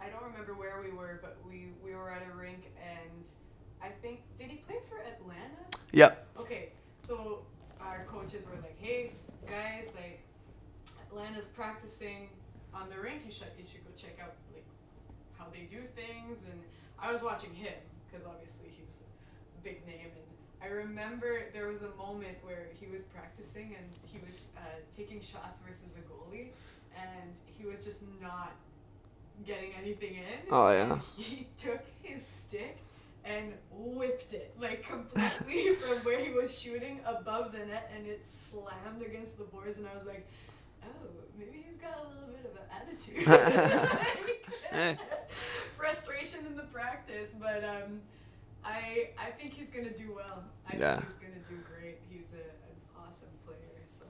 [0.00, 3.24] I don't remember where we were, but we we were at a rink and
[3.82, 5.62] I think did he play for Atlanta?
[5.92, 6.26] Yep.
[6.40, 6.70] Okay,
[7.06, 7.42] so
[7.80, 9.12] our coaches were like, "Hey
[9.46, 10.22] guys, like
[11.06, 12.30] Atlanta's practicing
[12.74, 13.22] on the rink.
[13.26, 14.66] You should you should go check out like
[15.38, 16.60] how they do things." And
[17.02, 17.74] I was watching him
[18.06, 18.96] because obviously he's
[19.58, 20.10] a big name.
[20.14, 20.30] And
[20.62, 24.60] I remember there was a moment where he was practicing and he was uh,
[24.96, 26.48] taking shots versus the goalie,
[26.96, 28.52] and he was just not
[29.46, 30.40] getting anything in.
[30.50, 30.92] Oh, yeah.
[30.92, 32.78] And he took his stick
[33.24, 38.26] and whipped it like completely from where he was shooting above the net and it
[38.26, 40.26] slammed against the boards and I was like,
[40.84, 40.88] oh,
[41.38, 43.26] maybe he's got a little bit of an attitude.
[44.72, 44.98] Like,
[45.76, 48.00] frustration in the practice, but um,
[48.64, 50.44] I I think he's gonna do well.
[50.68, 50.96] I Yeah.
[50.96, 51.98] think he's gonna do great.
[52.10, 53.58] He's a, an awesome player.
[53.90, 54.04] So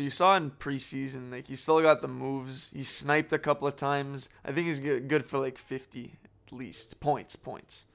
[0.00, 2.70] You saw in preseason, like he still got the moves.
[2.74, 4.28] He sniped a couple of times.
[4.44, 6.14] I think he's good good for like 50
[6.46, 7.36] at least points.
[7.36, 7.86] Points.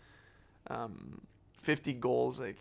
[0.70, 1.22] Um,
[1.62, 2.40] 50 goals.
[2.40, 2.58] Like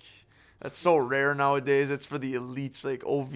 [0.60, 1.90] that's so rare nowadays.
[1.90, 3.34] It's for the elites, like Ov,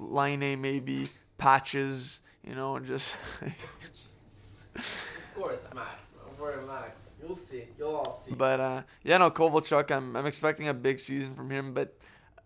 [0.00, 2.22] Laine maybe patches.
[2.46, 6.10] You know, just Of course, Max.
[6.14, 6.36] Man.
[6.40, 7.12] We're Max.
[7.22, 7.64] You'll see.
[7.78, 8.34] You'll all see.
[8.34, 9.90] But uh, yeah, no, Kovalchuk.
[9.90, 11.96] I'm I'm expecting a big season from him, but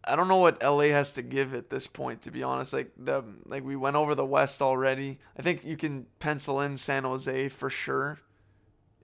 [0.05, 2.23] I don't know what LA has to give at this point.
[2.23, 5.19] To be honest, like the like we went over the West already.
[5.39, 8.19] I think you can pencil in San Jose for sure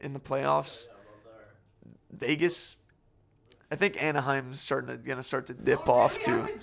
[0.00, 0.86] in the playoffs.
[0.88, 0.94] Yeah,
[1.24, 1.34] well,
[2.18, 2.28] there.
[2.28, 2.76] Vegas.
[3.72, 6.42] I think Anaheim's starting to gonna start to dip Oh, off really?
[6.42, 6.60] I too.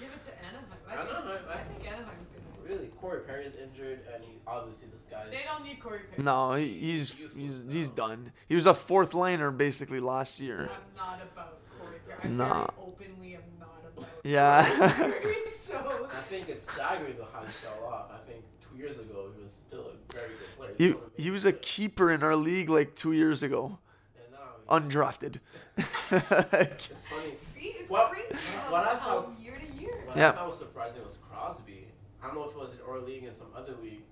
[3.28, 5.30] Perry's injured, and he obviously this guy's.
[5.30, 6.24] They don't need Corey Perry.
[6.24, 8.32] No, he, he's he's he's done.
[8.48, 10.70] He was a fourth liner basically last year.
[10.74, 12.20] I'm not about Corey Perry.
[12.24, 12.54] I Nah.
[12.54, 14.68] very openly am not about Yeah.
[14.96, 15.34] Corey Perry.
[15.68, 18.10] So I think it's staggering though how he fell off.
[18.10, 20.74] I think two years ago he was still a very good player.
[20.78, 23.78] He Still a he big was a keeper in our league like two years ago,
[24.16, 25.40] And now he- undrafted.
[25.78, 27.36] it's funny.
[27.36, 28.36] see, it's What- crazy
[28.70, 30.04] what I how found- year to year.
[30.06, 30.30] What Yeah.
[30.30, 31.87] I thought was surprising was Crosby.
[32.22, 34.03] I don't know if it was in our league and some other league.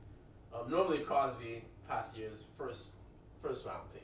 [0.53, 2.87] Um, normally Crosby past years first
[3.41, 4.03] first round pick.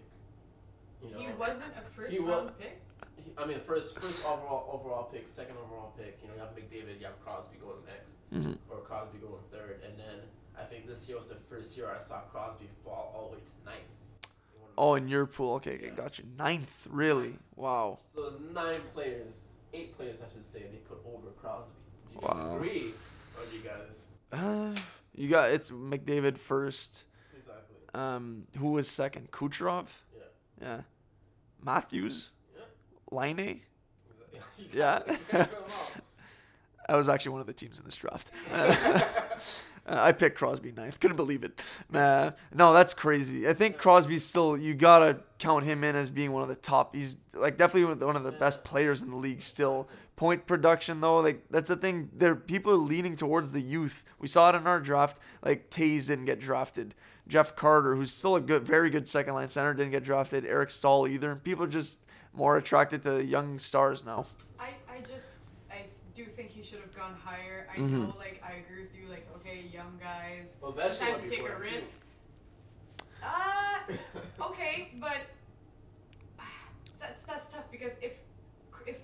[1.04, 2.82] You know, He wasn't a first He wa- round pick.
[3.18, 6.20] He- I mean first first overall overall pick, second overall pick.
[6.22, 8.58] You know, you have McDavid, you have Crosby going next, Mhm.
[8.70, 10.22] or Crosby going third, and then
[10.58, 13.42] I think this year was the first year I saw Crosby fall all the way
[13.42, 13.82] to ninth.
[14.54, 15.56] in one of Oh, in your pool.
[15.56, 15.92] Okay, okay, Yeah.
[15.96, 16.26] got you.
[16.38, 17.38] Ninth, really?
[17.56, 18.00] Wow.
[18.14, 19.42] So there's nine players,
[19.74, 21.72] eight players I should say, they put over Crosby.
[22.10, 22.56] Do you guys Wow.
[22.58, 22.94] agree?
[23.42, 24.76] Or you guys Uh,
[25.16, 27.04] you got it's McDavid first.
[27.38, 27.76] exactly?
[27.94, 29.32] Um, who was second?
[29.32, 29.88] Kucherov.
[30.16, 30.24] Yeah.
[30.62, 30.82] Yeah.
[31.64, 32.32] Matthews.
[32.56, 32.64] Yeah.
[33.12, 33.40] Laine.
[33.40, 34.68] Exactly.
[34.74, 35.00] Yeah.
[35.00, 36.02] gotta- you gotta go them all.
[36.90, 38.32] I was actually one of the teams in this draft.
[39.84, 41.00] Uh, I picked Crosby ninth.
[41.00, 41.60] Couldn't believe it.
[41.92, 43.50] Uh, no, that's crazy.
[43.50, 44.56] I think Crosby's still.
[44.56, 46.96] You gotta count him in as being one of the top.
[46.96, 49.42] He's like definitely one of the, one of the best players in the league.
[49.42, 49.90] Still,
[50.22, 52.08] point production though, like that's the thing.
[52.16, 54.06] There, people are leaning towards the youth.
[54.20, 55.20] We saw it in our draft.
[55.44, 56.94] Like Tays didn't get drafted.
[57.28, 60.46] Jeff Carter, who's still a good, very good second line center, didn't get drafted.
[60.46, 61.36] Eric Staal either.
[61.38, 61.98] People are just
[62.34, 64.28] more attracted to young stars now.
[64.60, 65.38] I, I just
[65.72, 67.68] I do think he should have gone higher.
[67.76, 67.90] I Mhm.
[68.10, 71.50] know like I agree with you like okay young guys Well, sometimes might to take
[71.50, 71.72] a risk.
[71.74, 71.86] too.
[73.24, 73.80] Uh
[74.52, 75.18] okay, but
[77.00, 78.18] that's that's tough because if if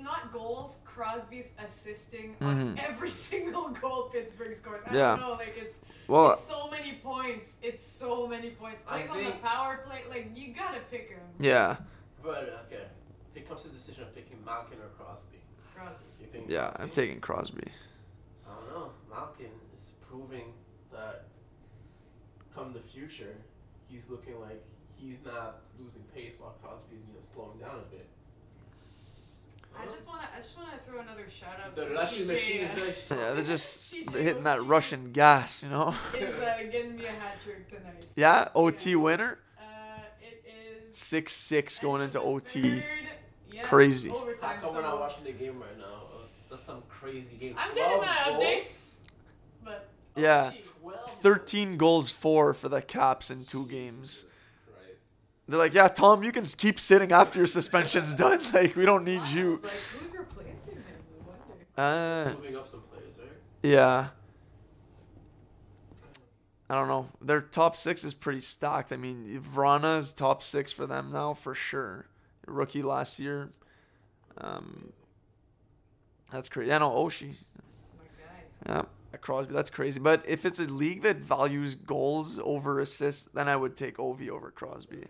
[0.08, 2.84] not goals, Crosby's assisting on Mhm.
[2.88, 4.82] every single goal Pittsburgh scores.
[4.88, 5.16] I Yeah.
[5.16, 5.78] don't know, like it's
[6.08, 7.58] Well, it's so many points.
[7.62, 8.84] It's so many points.
[8.88, 11.22] I Plays on the think- power play, like you gotta pick him.
[11.39, 11.78] yeah,
[12.24, 12.88] But okay,
[13.32, 15.39] if it comes to the decision of picking Malkin or Crosby,
[15.76, 16.05] Crosby.
[16.22, 16.68] you think yeah.
[16.68, 16.84] Crosby?
[16.84, 17.68] I'm taking Crosby.
[18.47, 18.91] I don't know.
[19.10, 20.53] Malkin is proving
[20.91, 21.26] that
[22.55, 23.36] come the future,
[23.89, 24.64] he's looking like
[24.95, 28.08] he's not losing pace while Crosby's you know slowing down a bit.
[29.82, 32.61] I just wanna I just wanna throw another shout out the to Russian TJ, machine
[32.61, 33.21] is gonna.
[33.21, 35.93] Yeah, they're just TJ hitting that Russian gas, you know.
[36.17, 38.05] Is uh, getting me a hat trick tonight.
[38.15, 39.63] Yeah, OT winner, Uh,
[40.21, 40.43] it
[40.91, 42.61] is six six going into OT.
[42.61, 42.84] third-
[43.51, 44.09] yeah, Crazy.
[44.09, 44.59] How Overtime.
[44.61, 45.86] come we're not watching the game right now?
[45.86, 46.17] Uh,
[46.49, 47.55] that's some crazy game.
[47.57, 48.15] I'm getting 12 my
[48.45, 48.91] updates,
[49.63, 50.51] but oh, Yeah.
[50.51, 50.61] gee.
[50.82, 54.25] 12 Thirteen goals for for the Caps in two games.
[55.47, 55.49] Jesus Christ.
[55.49, 58.41] They're like, yeah, Tom, you can keep sitting after your suspension's done.
[58.53, 59.59] Like, we don't need you.
[59.63, 60.83] Like, who's replacing him?
[61.77, 63.29] Uh, Moving up some players, right?
[63.63, 64.07] yeah.
[66.69, 67.07] I don't know.
[67.21, 68.91] Their top six is pretty stacked.
[68.91, 72.07] I mean, Vrana is top six for them now for sure.
[72.45, 73.51] Rookie last year.
[74.37, 74.91] Um,
[76.31, 76.73] that's crazy.
[76.73, 77.35] I know Oshie.
[77.97, 78.73] My guy.
[78.75, 78.81] Yeah,
[79.13, 79.53] at Crosby.
[79.53, 80.01] That's crazy.
[80.01, 84.27] But if it's a league that values goals over assists, then I would take Ovi
[84.29, 85.05] over Crosby,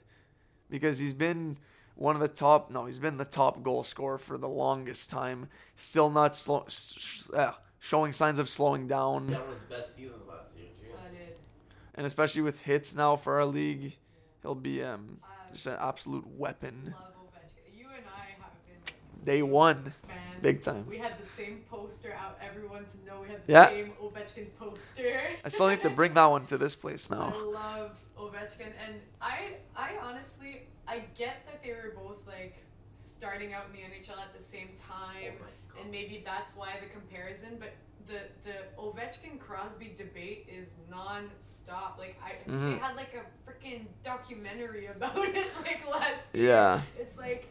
[0.70, 1.58] because he's been
[1.96, 2.70] one of the top.
[2.72, 5.50] No, he's been the top goal scorer for the longest time.
[5.76, 9.56] Still not slow, s- s- uh, showing signs of slowing down, He had one of
[9.56, 10.96] his best seasons last year, too.
[11.96, 13.98] And especially with hits now for our league,
[14.42, 15.20] he'll be um
[15.52, 16.94] just an absolute weapon.
[17.00, 17.78] love Ovechkin.
[17.80, 19.94] You and I have been Day one,
[20.42, 20.56] fans.
[20.56, 20.86] big time.
[20.88, 22.38] We had the same poster out.
[22.42, 23.70] Everyone to know we had the Yeah.
[23.70, 25.22] same Ovechkin poster.
[25.46, 27.34] I still need to bring that one to this place now.
[27.36, 32.56] I love Ovechkin, and I, I honestly, I get that they were both like
[32.96, 36.88] starting out in the NHL at the same time, Oh and maybe that's why the
[36.90, 37.58] comparison.
[37.60, 37.74] But
[38.08, 41.98] the the Ovechkin Crosby debate is non-stop.
[42.00, 42.80] Like I, they Mhm.
[42.80, 46.26] had like a freaking documentary about it like last.
[46.34, 46.82] Yeah.
[47.00, 47.50] It's like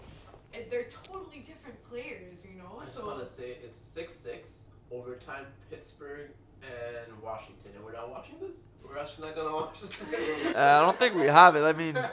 [0.71, 2.79] they're totally different players, you know.
[2.81, 6.31] I just so want to say it's 6 6, overtime, Pittsburgh
[6.63, 7.73] and Washington.
[7.77, 8.61] And we're not watching this?
[8.87, 10.05] We're actually not going to watch this.
[10.57, 11.63] Uh, I don't think we have it.
[11.63, 11.99] I mean.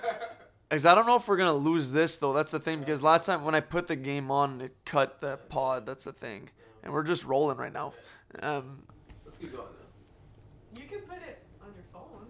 [0.70, 2.34] Because I don't know if we're gonna lose this though.
[2.34, 2.80] That's the thing.
[2.80, 5.86] Because last time when I put the game on, it cut the pod.
[5.86, 6.50] That's the thing.
[6.82, 7.94] And we're just rolling right now.
[8.42, 8.82] Um,
[9.24, 10.82] Let's keep going now.
[10.82, 12.26] you can put it on your phone.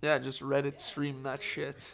[0.00, 1.76] yeah, just Reddit stream that shit.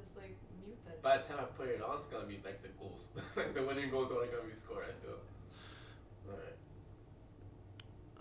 [0.00, 0.93] Just like mute that.
[1.04, 3.08] By the time I put it on, it's going to be like the goals.
[3.36, 5.20] like the winning goals are only going to be scored, I feel.
[6.26, 6.56] Alright.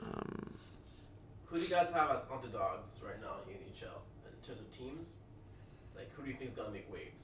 [0.03, 0.53] Um,
[1.45, 4.77] Who do you guys have as underdogs right now in the NHL in terms of
[4.77, 5.15] teams?
[5.95, 7.21] Like, who do you think is gonna make waves?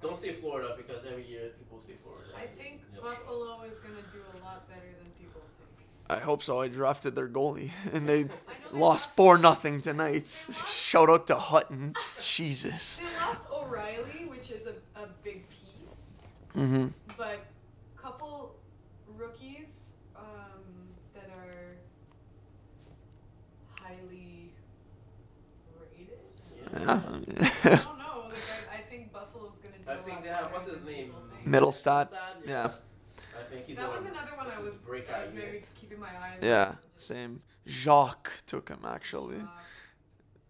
[0.00, 2.30] Don't say Florida because every year people say Florida.
[2.36, 3.08] I think They'll show.
[3.10, 5.86] Buffalo is gonna do a lot better than people think.
[6.08, 6.60] I hope so.
[6.60, 8.30] I drafted their goalie, and they they
[8.72, 10.26] lost four nothing tonight.
[10.66, 11.94] Shout out to Hutton.
[12.20, 12.98] Jesus.
[12.98, 16.22] They lost O'Reilly, which is a, a big piece,
[16.56, 16.88] Mm-hmm.
[17.16, 17.38] but
[17.96, 18.56] couple
[19.16, 20.62] rookies um,
[21.14, 21.76] that are
[23.80, 24.52] highly
[25.80, 26.18] rated.
[26.72, 26.80] Yeah.
[26.80, 26.90] Yeah.
[26.92, 28.24] I don't know.
[28.28, 28.38] Like
[28.72, 29.90] I, I think Buffalo's gonna do.
[29.90, 31.06] I a think lot they have what's his name?
[31.06, 31.46] people think.
[31.46, 32.46] Yeah.
[32.46, 32.70] Yeah.
[33.38, 34.78] I think he's That was one- another one I was,
[35.10, 35.44] I was year.
[35.46, 36.40] maybe keeping my eyes.
[36.42, 36.64] Yeah.
[36.68, 36.78] on.
[36.94, 37.42] Just, Same.
[37.66, 39.36] Jacques took him actually.
[39.36, 39.46] uh,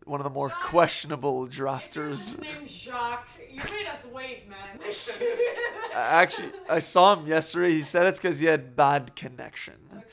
[0.08, 0.60] One of the more Jacques.
[0.62, 2.40] questionable If your drafters.
[2.40, 3.28] name's Jacques.
[3.50, 4.80] You made us wait, man.
[5.94, 7.72] Actually, I saw him yesterday.
[7.72, 9.74] He said it's because he had bad connection.
[9.92, 10.06] Okay, okay.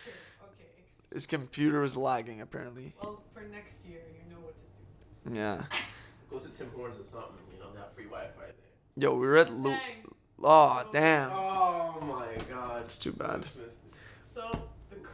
[1.14, 2.94] His computer was lagging apparently.
[3.02, 5.38] Well, for next year, you know what to do.
[5.38, 5.64] Yeah.
[6.30, 7.32] Go to Tim Hortons or something.
[7.54, 8.54] You know, they have free Wi-Fi there.
[9.10, 9.78] Yo, we were at Lu-
[10.44, 11.32] Oh damn.
[11.32, 12.82] Oh my God.
[12.84, 13.46] It's too bad.
[14.30, 14.60] So the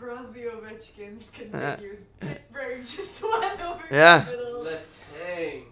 [0.01, 2.05] Crosby Ovechkin continues.
[2.19, 4.21] Pittsburgh just won over Yeah.
[4.21, 4.67] Capitals.
[4.67, 5.63] Letang.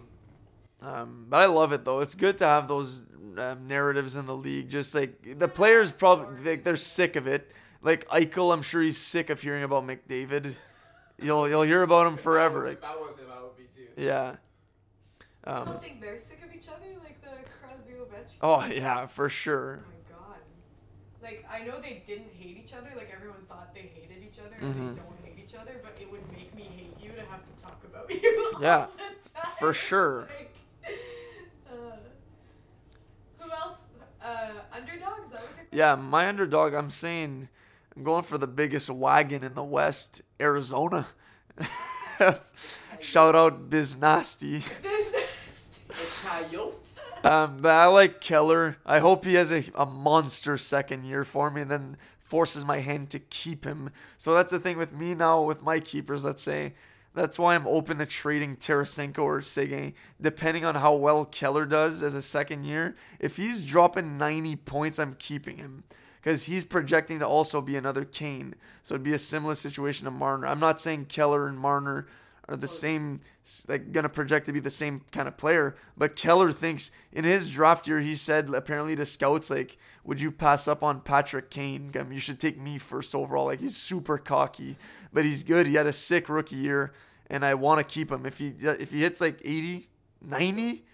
[0.82, 2.00] Um, but I love it though.
[2.00, 3.04] It's good to have those
[3.38, 4.68] um, narratives in the league.
[4.70, 7.50] Just like the players, probably they, they're sick of it.
[7.82, 10.54] Like Eichel, I'm sure he's sick of hearing about McDavid.
[11.20, 12.64] You'll you'll hear about him forever.
[12.66, 13.88] Like If I was him, I would be too.
[13.96, 14.36] yeah.
[15.44, 17.30] I Um, don't think they're sick of each other like the
[17.60, 18.36] Crosby Ovechkin.
[18.42, 19.80] oh yeah, for Oh sure.
[21.30, 22.90] Like I know they didn't hate each other.
[22.96, 25.80] Like everyone thought they hated each other, and they don't hate each other.
[25.82, 28.52] But it would make me hate you to have to talk about you.
[28.56, 29.52] all Yeah, the time.
[29.58, 30.28] for sure.
[30.38, 30.56] Like,
[31.70, 31.96] uh,
[33.38, 33.84] who else?
[34.22, 35.30] Uh, underdogs.
[35.30, 35.66] That was your.
[35.72, 36.74] Yeah, my underdog.
[36.74, 37.48] I'm saying
[37.96, 41.06] I'm going for the biggest wagon in the West, Arizona.
[42.98, 44.62] Shout out Biz Nasty.
[47.22, 48.78] Um, but I like Keller.
[48.86, 52.78] I hope he has a, a monster second year for me, and then forces my
[52.78, 53.90] hand to keep him.
[54.16, 56.24] So that's the thing with me now with my keepers.
[56.24, 56.74] Let's say
[57.14, 62.02] that's why I'm open to trading Tarasenko or Sege, depending on how well Keller does
[62.02, 62.96] as a second year.
[63.18, 65.82] If he's dropping 90 points, I'm keeping him
[66.22, 68.54] because he's projecting to also be another Kane.
[68.82, 70.46] So it'd be a similar situation to Marner.
[70.46, 72.06] I'm not saying Keller and Marner
[72.50, 73.20] are the same,
[73.68, 75.76] like gonna project to be the same kind of player.
[75.96, 80.32] But Keller thinks in his draft year, he said apparently to scouts like, "Would you
[80.32, 81.92] pass up on Patrick Kane?
[82.10, 84.76] You should take me first overall." Like he's super cocky,
[85.12, 85.66] but he's good.
[85.68, 86.92] He had a sick rookie year,
[87.28, 88.26] and I want to keep him.
[88.26, 89.88] If he uh, if he hits like 80,
[90.20, 90.84] 90,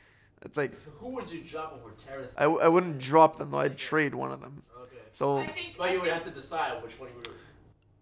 [0.43, 2.35] it's like So who would you drop over Terrace?
[2.37, 3.59] I, I wouldn't drop them though.
[3.61, 4.63] I'd trade one of them.
[4.83, 4.97] Okay.
[5.13, 5.77] So I think.
[5.79, 7.31] But I you would have to decide which one you would.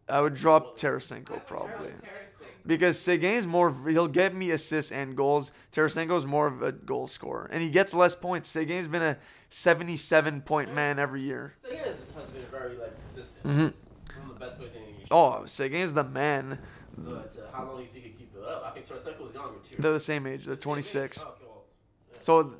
[0.08, 1.88] I would drop I Tarasenko probably.
[1.88, 2.23] drop Tarasenko.
[2.66, 5.52] Because Seguin's more of- he'll get me assists and goals.
[5.72, 8.48] Tarasenko's more of a goal scorer, and he gets less points.
[8.48, 9.18] Seguin's been a
[9.48, 11.52] 77 point man every year.
[11.62, 13.44] So yeah, has has been very like consistent.
[13.46, 13.72] Mhm.
[14.20, 15.08] One of the best players in the league.
[15.10, 16.58] Oh, Seguin's the man.
[16.96, 18.64] But uh, how long do you think he could keep it up?
[18.66, 19.80] I think Tarasenko was younger too.
[19.82, 20.44] They're the same age.
[20.44, 20.62] They're Same age?
[20.62, 21.18] 26.
[21.18, 21.64] Oh, okay, well,
[22.12, 22.16] yeah.
[22.20, 22.54] So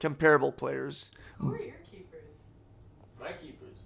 [0.00, 1.10] comparable players.
[1.38, 2.36] Who are your keepers?
[3.20, 3.78] My keepers.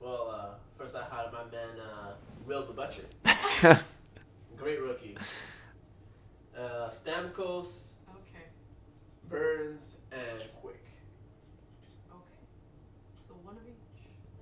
[0.00, 2.12] Well, uh, first I had my man uh,
[2.44, 3.04] Will the Butcher.
[4.58, 5.16] Great rookie.
[6.58, 8.44] Uh, Stamkos, Okay.
[9.28, 10.82] Burns, and Quick.
[12.10, 12.40] Okay.
[13.26, 13.74] So one of each.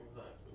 [0.08, 0.52] Exactly.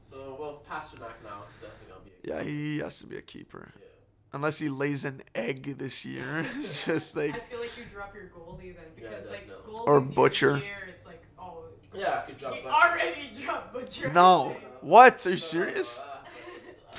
[0.00, 2.30] So, well, Pastrnak now is definitely gonna be.
[2.32, 3.72] A Yeah, he has to be a keeper.
[3.78, 3.86] Yeah.
[4.34, 6.44] Unless he lays an egg this year.
[6.62, 9.72] Just like I feel like you drop your goalie then Yeah, because like definitely.
[9.72, 10.56] goalies Or year to Butcher.
[10.58, 11.64] Year, it's like oh.
[11.94, 12.54] Yeah, I could drop.
[12.54, 12.74] He Butcher.
[12.74, 14.12] already dropped Butcher.
[14.12, 14.56] No.
[14.82, 15.24] What?
[15.28, 16.02] Are you serious?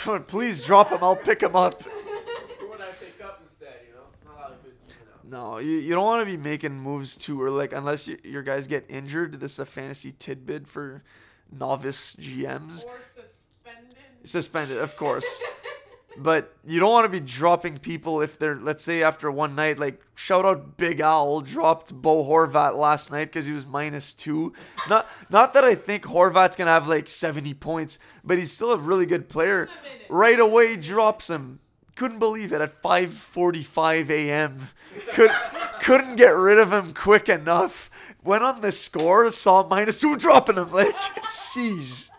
[0.08, 1.00] uh, Please drop him.
[1.02, 1.84] I'll pick him up.
[1.84, 1.90] who
[2.70, 3.82] would I pick up instead?
[3.86, 5.23] You know, it's not a lot of good even out.
[5.34, 7.58] No, you, you don't want to be making moves too early.
[7.58, 9.40] Like unless you, your guys get injured.
[9.40, 11.04] This is a fantasy tidbit for
[11.52, 12.86] novice GMs.
[12.86, 13.98] Or suspended.
[14.24, 15.44] Suspended, of course.
[16.16, 19.80] But you don't want to be dropping people if they're, let's say, after one night.
[19.80, 24.54] Like, shout out Big Owl dropped Bo Horvat last night because he was minus two.
[24.88, 28.78] Not, not that I think Horvat's gonna have like seventy points, but he's still a
[28.78, 29.70] really good player.
[30.08, 31.62] Right away, drops him.
[31.96, 34.70] Couldn't believe it at 5:45 a.m.
[35.14, 35.32] Could
[35.82, 37.90] couldn't get rid of him quick enough.
[38.24, 40.72] Went on the score, saw minus two, dropping him.
[40.72, 42.10] Like, jeez.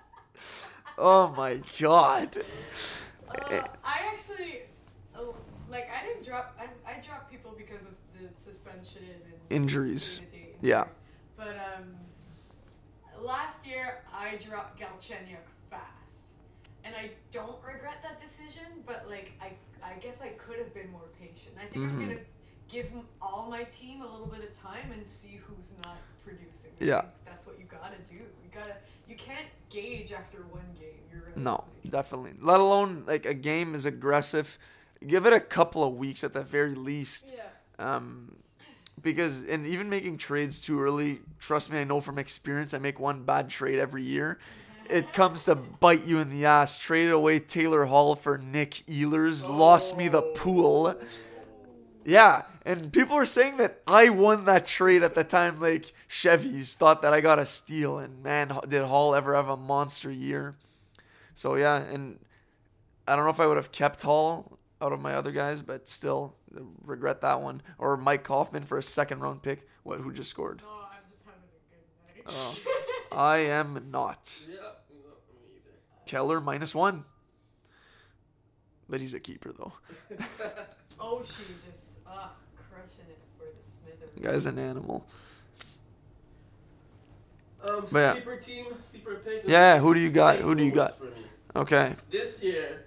[0.96, 2.38] Oh my god.
[3.28, 4.60] Uh, I actually,
[5.16, 5.34] oh,
[5.68, 6.56] like, I didn't drop.
[6.60, 10.18] I, I dropped people because of the suspension and Injuries.
[10.18, 10.84] day-to-day Yeah.
[11.36, 11.94] But um,
[13.20, 16.03] last year I dropped Galchenyuk fast,
[16.84, 18.64] and I don't regret that decision.
[18.86, 19.52] But like, I
[19.82, 21.54] I guess I could have been more patient.
[21.60, 21.90] I think Mhm.
[21.90, 22.20] I'm gonna
[22.68, 22.90] give
[23.20, 26.72] all my team a little bit of time and see who's not producing.
[26.80, 27.02] I Yeah.
[27.24, 28.16] that's what you gotta do.
[28.16, 28.76] You gotta.
[29.06, 31.00] You can't gauge after one game.
[31.12, 32.32] You're really No, definitely.
[32.40, 34.58] Let alone like a game is aggressive.
[35.06, 37.30] Give it a couple of weeks at the very least.
[37.34, 37.50] Yeah.
[37.78, 38.36] Um,
[39.02, 42.72] because and even making trades too early, trust me, I know from experience.
[42.72, 44.38] I make one bad trade every year.
[44.94, 46.78] It comes to bite you in the ass.
[46.78, 50.94] Traded away Taylor Hall for Nick Ehlers, lost me the pool.
[52.04, 55.58] Yeah, and people were saying that I won that trade at the time.
[55.58, 59.56] Like Chevys thought that I got a steal, and man, did Hall ever have a
[59.56, 60.54] monster year?
[61.34, 62.20] So yeah, and
[63.08, 65.88] I don't know if I would have kept Hall out of my other guys, but
[65.88, 66.36] still
[66.84, 67.62] regret that one.
[67.78, 69.68] Or Mike Kaufman for a second round pick.
[69.82, 69.98] What?
[69.98, 70.62] Who just scored?
[70.64, 72.62] Oh, I'm just having a good night.
[72.62, 72.84] Oh.
[73.10, 74.32] I am not.
[74.48, 74.83] Yeah, no, me either.
[76.14, 77.02] Keller minus one.
[78.88, 79.72] But he's a keeper though.
[81.00, 82.28] Oh, she just uh,
[82.70, 84.14] crushing it for the Smithers.
[84.14, 85.04] The guy's an animal.
[87.60, 88.12] Um, But yeah.
[88.12, 89.42] sleeper team, sleeper pick.
[89.44, 90.34] Yeah, who do you got?
[90.36, 90.44] St.
[90.44, 90.92] Who do you Louis got?
[91.56, 91.94] Okay.
[92.12, 92.84] This year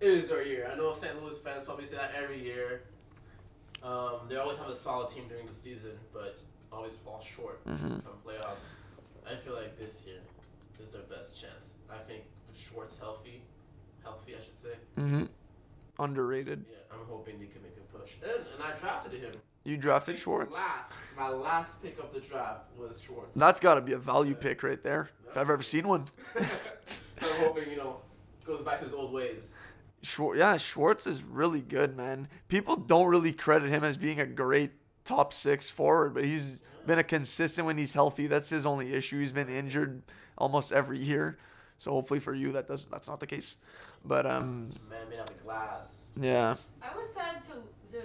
[0.00, 0.70] is their year.
[0.72, 1.22] I know St.
[1.22, 2.84] Louis fans probably say that every year.
[3.82, 6.38] Um, they always have a solid team during the season, but
[6.72, 8.02] always fall short Mhm.
[8.02, 8.66] come playoffs.
[9.30, 10.20] I feel like this year
[10.82, 11.74] is their best chance.
[11.90, 13.42] I think with Schwartz healthy,
[14.02, 14.76] healthy I should say.
[14.98, 15.24] Mm-hmm.
[15.98, 16.64] Underrated.
[16.68, 18.10] Yeah, I'm hoping they can make a push.
[18.22, 19.32] And, and I drafted him.
[19.64, 20.56] You drafted Schwartz.
[20.56, 23.30] Last, my last pick of the draft was Schwartz.
[23.34, 25.10] That's got to be a value pick right there.
[25.30, 26.08] If I've ever seen one.
[26.36, 26.44] I'm
[27.38, 27.96] hoping you know
[28.44, 29.52] goes back to his old ways.
[30.02, 32.28] Schwartz, yeah, Schwartz is really good, man.
[32.48, 34.72] People don't really credit him as being a great
[35.04, 38.26] top six forward, but he's been a consistent when he's healthy.
[38.26, 39.18] That's his only issue.
[39.18, 40.02] He's been injured
[40.36, 41.38] almost every year,
[41.78, 43.56] so hopefully for you that does that's not the case.
[44.04, 46.12] But um, Man made out of glass.
[46.20, 47.52] yeah, I was sad to,
[47.98, 48.04] to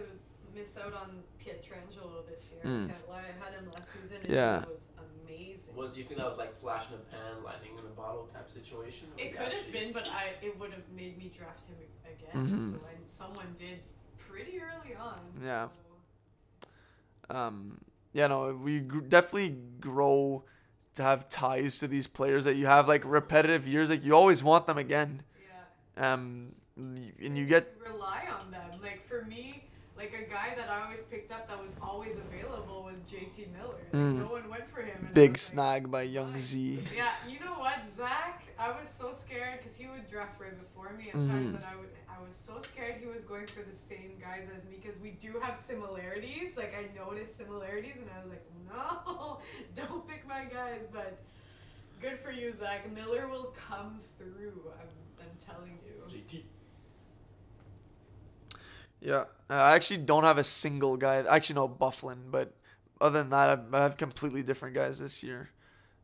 [0.56, 2.62] miss out on Pietrangelo this year.
[2.64, 2.86] Mm.
[2.86, 3.18] I can't lie.
[3.20, 4.62] I had him last season and Yeah.
[4.62, 4.88] he was
[5.28, 5.76] amazing.
[5.76, 8.28] Was do you think that was like flash in the pan, lightning in the bottle
[8.34, 9.08] type situation?
[9.18, 11.76] Or it could have actually- been, but I it would have made me draft him
[12.06, 12.48] again.
[12.48, 12.72] Mhm.
[12.72, 13.80] So and someone did
[14.18, 15.20] pretty early on.
[15.44, 15.68] Yeah.
[15.68, 17.78] so- um,
[18.14, 20.44] yeah, no, we gr- definitely grow
[20.96, 23.90] to have ties to these players that you have like repetitive years.
[23.90, 25.24] Like you always want them again.
[25.98, 26.14] Yeah.
[26.14, 28.70] Um, and you get rely on them.
[28.82, 29.64] Like for me,
[29.98, 33.76] like a guy that I always picked up that was always available was JT Miller.
[33.92, 34.20] Like Mm.
[34.20, 35.10] no one went for him.
[35.14, 36.80] big was like, snag by Young Z.
[36.96, 38.44] Yeah, you know what, Zach?
[38.58, 41.56] I was so scared because he would draft right before me at times, Mhm.
[41.56, 41.89] and I would.
[42.50, 45.12] I was so scared he was going for the same guys as me because we
[45.12, 46.58] do have similarities.
[46.58, 49.40] Like I noticed similarities, and I was like, no,
[49.76, 50.88] don't pick my guys.
[50.92, 51.20] But
[52.02, 52.92] good for you, Zach.
[52.94, 54.54] Miller will come through.
[54.80, 54.88] I'm,
[55.26, 56.20] I'm telling you.
[56.20, 56.44] JT.
[59.02, 61.18] Yeah, I actually don't have a single guy.
[61.18, 62.54] Actually, no Byfuglien, but
[63.00, 65.52] other than that, I've- I have completely different guys this year,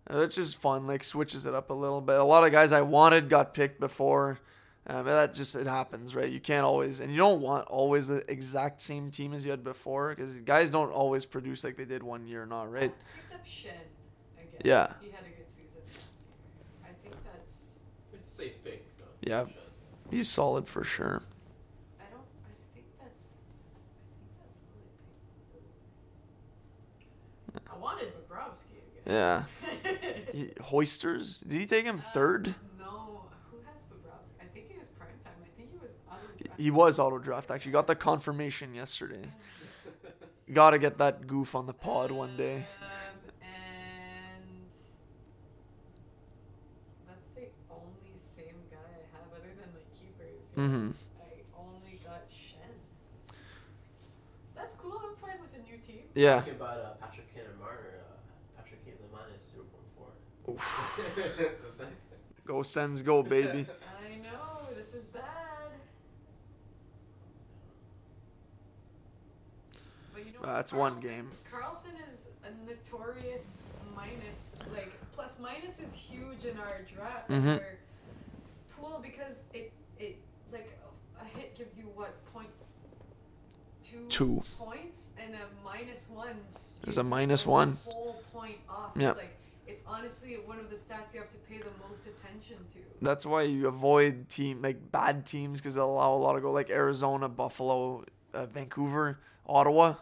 [0.10, 0.88] which is fun.
[0.88, 2.20] Like switches it up a little bit.
[2.20, 4.40] A lot of guys I wanted got picked before.
[4.88, 6.30] Um, that just it happens, right?
[6.30, 9.64] You can't always, and you don't want always the exact same team as you had
[9.64, 12.94] before, because guys don't always produce like they did one year, or not right?
[12.94, 13.72] Picked up Shen
[14.38, 14.62] again.
[14.64, 14.94] Yeah.
[15.02, 15.82] He had a good season.
[16.84, 17.64] I think that's.
[18.14, 18.86] It's a safe pick.
[19.00, 19.06] Though.
[19.22, 19.46] Yeah.
[20.12, 21.24] He's solid for sure.
[22.00, 22.22] I don't.
[22.46, 23.24] I think that's.
[23.74, 23.82] I
[24.22, 24.86] think that's what
[27.58, 27.70] I think.
[27.74, 29.44] I wanted Bobrovsky Yeah.
[29.64, 30.22] again.
[30.36, 31.40] He, Hoisters?
[31.40, 32.56] Did he take him third?
[32.78, 34.36] No, who has Bobrovsky?
[34.42, 35.34] I think it was prime time.
[35.42, 36.28] I think he was other.
[36.58, 37.72] He was auto draft actually.
[37.74, 39.28] Got the confirmation yesterday.
[40.54, 42.58] Got to get that goof on the pod one day.
[42.58, 44.46] Um, and
[47.08, 50.46] that's the only same guy I have other than my keepers.
[50.56, 50.70] you know.
[50.70, 50.94] Mhm.
[51.20, 52.70] I only got Shen.
[54.56, 55.02] That's cool.
[55.04, 56.04] I'm fine with a new team.
[56.14, 56.36] Yeah.
[56.36, 60.54] Talking about uh, Patrick Kane and Marner, uh, Patrick Kane's a minus 0.4.
[60.54, 61.82] Oof.
[62.46, 63.66] Go Sens go baby.
[64.06, 65.24] I know this is bad.
[70.46, 70.56] But you know what?
[70.58, 71.32] That's one game.
[71.52, 74.56] Karlsson is a notorious minus.
[74.74, 77.30] Like plus minus is huge in our draft.
[77.30, 77.62] Mhm.
[78.80, 80.18] Pool because it it
[80.52, 80.78] like
[81.22, 82.50] a hit gives you what point
[83.84, 84.44] two Two.
[84.58, 86.40] points and a minus one.
[86.86, 87.78] Is a minus one.
[87.86, 88.92] Whole point off.
[88.96, 89.10] Yeah.
[89.12, 92.58] It's like it's honestly one of the stats you have to pay the most attention
[92.74, 92.80] to.
[93.02, 96.52] That's why you avoid team like bad teams because they'll allow a lot of go
[96.52, 99.96] like Arizona, Buffalo, uh, Vancouver, Ottawa.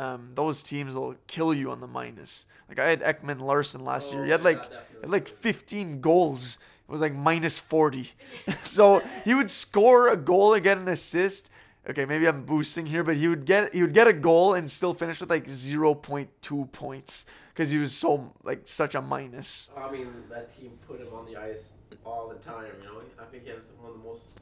[0.00, 2.46] Um, those teams will kill you on the minus.
[2.68, 4.24] Like I had Ekman-Larsson last year.
[4.24, 4.62] He had Oh, like
[5.02, 6.58] had like 15 goals.
[6.88, 8.10] It was like minus 40.
[8.62, 11.50] so he would score a goal and get an assist.
[11.88, 14.70] Okay, maybe I'm boosting here, but he would get he would get a goal and
[14.70, 19.70] still finish with like 0.2 points because he was so like such a minus.
[19.76, 21.72] I mean, that team put him on the ice
[22.06, 22.72] all the time.
[22.82, 24.40] You know, I think he has one of the most,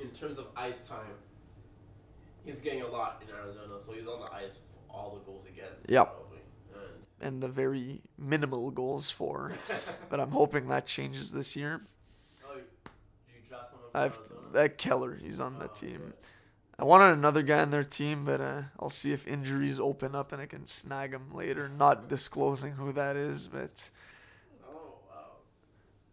[0.00, 1.16] in terms of ice time.
[2.48, 4.56] He's getting a lot in Arizona, so he's on the ice
[4.88, 5.88] for all the goals against.
[5.88, 6.06] Yep.
[6.06, 6.38] Probably.
[7.20, 9.52] And and the very minimal goals for.
[10.10, 11.82] But I'm hoping that changes this year.
[12.48, 12.64] oh, did
[13.34, 14.40] you draft someone from I've Arizona?
[14.52, 16.00] that Keller, he's on the Oh, team.
[16.08, 16.16] okay.
[16.78, 20.32] I wanted another guy on their team, but uh, I'll see if injuries open up
[20.32, 21.68] and I can snag him later.
[21.68, 23.90] Not disclosing who that is, but
[24.64, 25.24] Oh wow,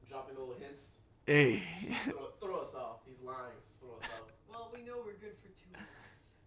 [0.10, 0.94] dropping little hints.
[1.28, 1.62] hey,
[2.04, 2.98] throw, throw us off.
[3.08, 3.38] He's lying.
[3.80, 4.24] Throw us off.
[4.50, 5.84] Well, we know we're good for two weeks.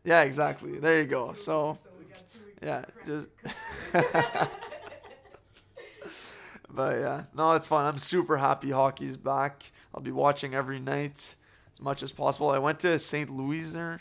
[0.08, 0.78] Yeah, exactly.
[0.78, 1.32] There you go.
[1.34, 4.50] So weeks, we got two weeks yeah, just-
[6.70, 7.86] But yeah, no, it's fun.
[7.86, 9.72] I'm super happy hockey's back.
[9.94, 11.34] I'll be watching every night
[11.72, 12.50] as much as possible.
[12.50, 13.30] I went to St.
[13.30, 14.00] Louis there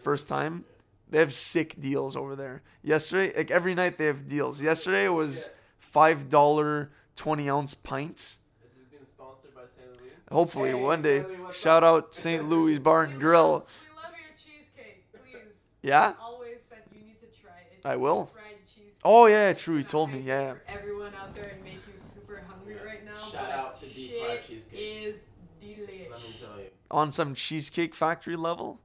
[0.00, 0.64] first time.
[1.10, 2.62] They have sick deals over there.
[2.82, 4.60] Yesterday, like every night they have deals.
[4.62, 8.38] Yesterday was five dollar twenty ounce pints.
[8.62, 9.86] This has been sponsored by St.
[10.00, 10.10] Louis.
[10.32, 11.24] Hopefully Hey, one day.
[11.52, 12.48] Shout out St.
[12.48, 13.50] Louis Bar and Grill.
[13.52, 15.54] love- We love your cheesecake, please.
[15.82, 16.14] Yeah.
[16.20, 17.72] Always said you need to try it.
[17.76, 18.26] It's I will.
[18.32, 18.98] Fried cheesecake.
[19.04, 19.78] Oh yeah, true.
[19.78, 20.20] You told me.
[20.20, 20.54] Yeah.
[20.68, 22.82] Everyone out there and make you super hungry Yeah.
[22.88, 23.18] right now.
[23.30, 24.78] Shout but out to deep fried cheesecake.
[24.80, 25.22] Is
[25.62, 26.10] delish.
[26.10, 26.66] Let me tell you.
[26.90, 28.80] On some cheesecake factory level.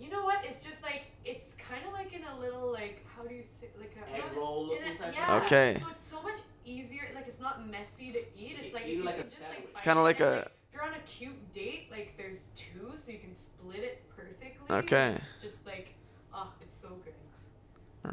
[0.00, 0.44] You know what?
[0.44, 3.68] It's just like it's kind of like in a little like how do you say
[3.78, 5.36] like a egg not- roll in looking a- type yeah.
[5.36, 5.76] of Okay.
[5.80, 7.02] So it's so much easier.
[7.14, 8.56] Like it's not messy to eat.
[8.60, 9.58] It's You like eat it you like can a just sandwich.
[9.60, 9.68] like.
[9.70, 12.44] It's bite kinda it like and, a- If you're on a cute date, like there's
[12.56, 14.76] two, so you can split it perfectly.
[14.76, 15.14] Okay.
[15.16, 15.94] It's just like,
[16.34, 17.14] oh, it's so good.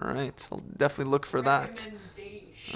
[0.02, 0.48] All right.
[0.52, 1.90] I'll definitely look for that.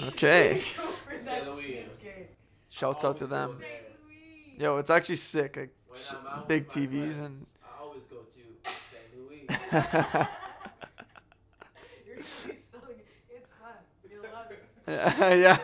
[0.08, 0.54] Okay.
[0.76, 1.46] Go for that St.
[1.50, 1.62] Louis.
[1.64, 2.30] cheesecake.
[2.70, 3.50] Shouts out to them.
[3.52, 3.68] go there.
[3.68, 4.56] St.
[4.58, 4.64] Louis.
[4.64, 5.56] Yo, it's actually sick.
[5.56, 9.08] Like When s- I'm out big TVs friends, and I always go to St.
[9.18, 9.46] Louis.
[12.06, 12.22] You're
[12.70, 13.00] selling.
[13.30, 13.76] It's fun.
[14.10, 14.62] You'll love it.
[14.86, 15.56] yeah.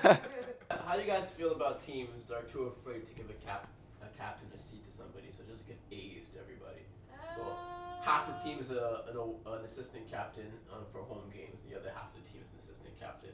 [0.86, 3.68] How do you guys feel about teams that are too afraid to give a cap
[4.02, 6.82] a captain a seat to somebody, so just give A's to everybody?
[7.34, 7.42] So,
[8.04, 11.62] Half the team is a, an, an assistant captain um, for home games.
[11.70, 13.32] The other half of the team is an assistant captain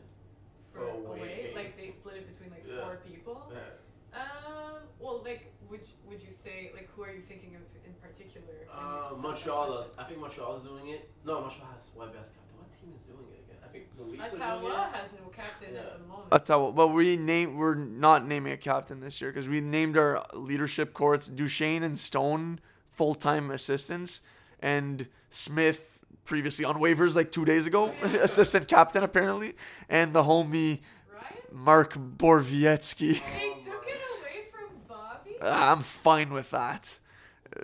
[0.69, 2.84] for for away, away like they split it between like Yeah.
[2.84, 3.52] four people.
[3.52, 4.18] Yeah.
[4.20, 8.54] Um, well, like, would would you say like who are you thinking of in particular?
[8.62, 9.94] in Uh, Montreal does.
[9.98, 11.10] I think Montreal is doing it.
[11.24, 12.56] No, Montreal has one best captain.
[12.58, 13.58] What team is doing it again?
[13.64, 14.42] I think the Leafs are doing
[14.72, 15.80] Ottawa has no captain Yeah.
[15.80, 16.30] at the moment.
[16.30, 16.70] That's how.
[16.72, 17.56] But we name.
[17.56, 21.98] We're not naming a captain this year because we named our leadership courts Duchene and
[21.98, 24.22] Stone full time assistants,
[24.60, 25.99] and Smith
[26.30, 29.52] previously on waivers like two days ago, assistant captain apparently,
[29.88, 30.78] and the homie
[31.12, 31.52] right?
[31.52, 33.14] Mark Borowiecki.
[33.14, 35.32] They took it away from Bobby.
[35.42, 36.96] I'm fine with that.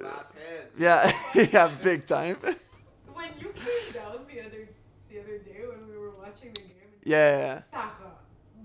[0.03, 0.73] Last hands.
[0.77, 1.13] Yeah,
[1.53, 2.39] yeah, big time.
[3.15, 4.69] When you came down the other
[5.09, 6.71] the other day when we were watching the game.
[6.83, 7.63] and Yeah, yeah, yeah.
[7.71, 8.11] Saka,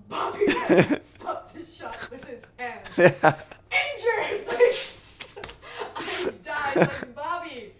[0.08, 2.80] Bobby stopped his shot with his hand.
[2.98, 3.36] Yeah.
[3.70, 4.48] Injured.
[4.48, 4.58] Like
[5.96, 6.76] I died.
[6.76, 7.71] Like Bobby.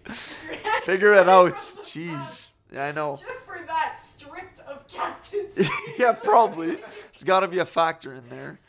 [0.47, 1.55] Your hands Figure it out.
[1.55, 2.51] Jeez.
[2.71, 3.15] Yeah, I know.
[3.17, 5.65] Just for that, stripped of captaincy.
[5.99, 6.77] yeah, probably.
[7.13, 8.59] It's got to be a factor in there.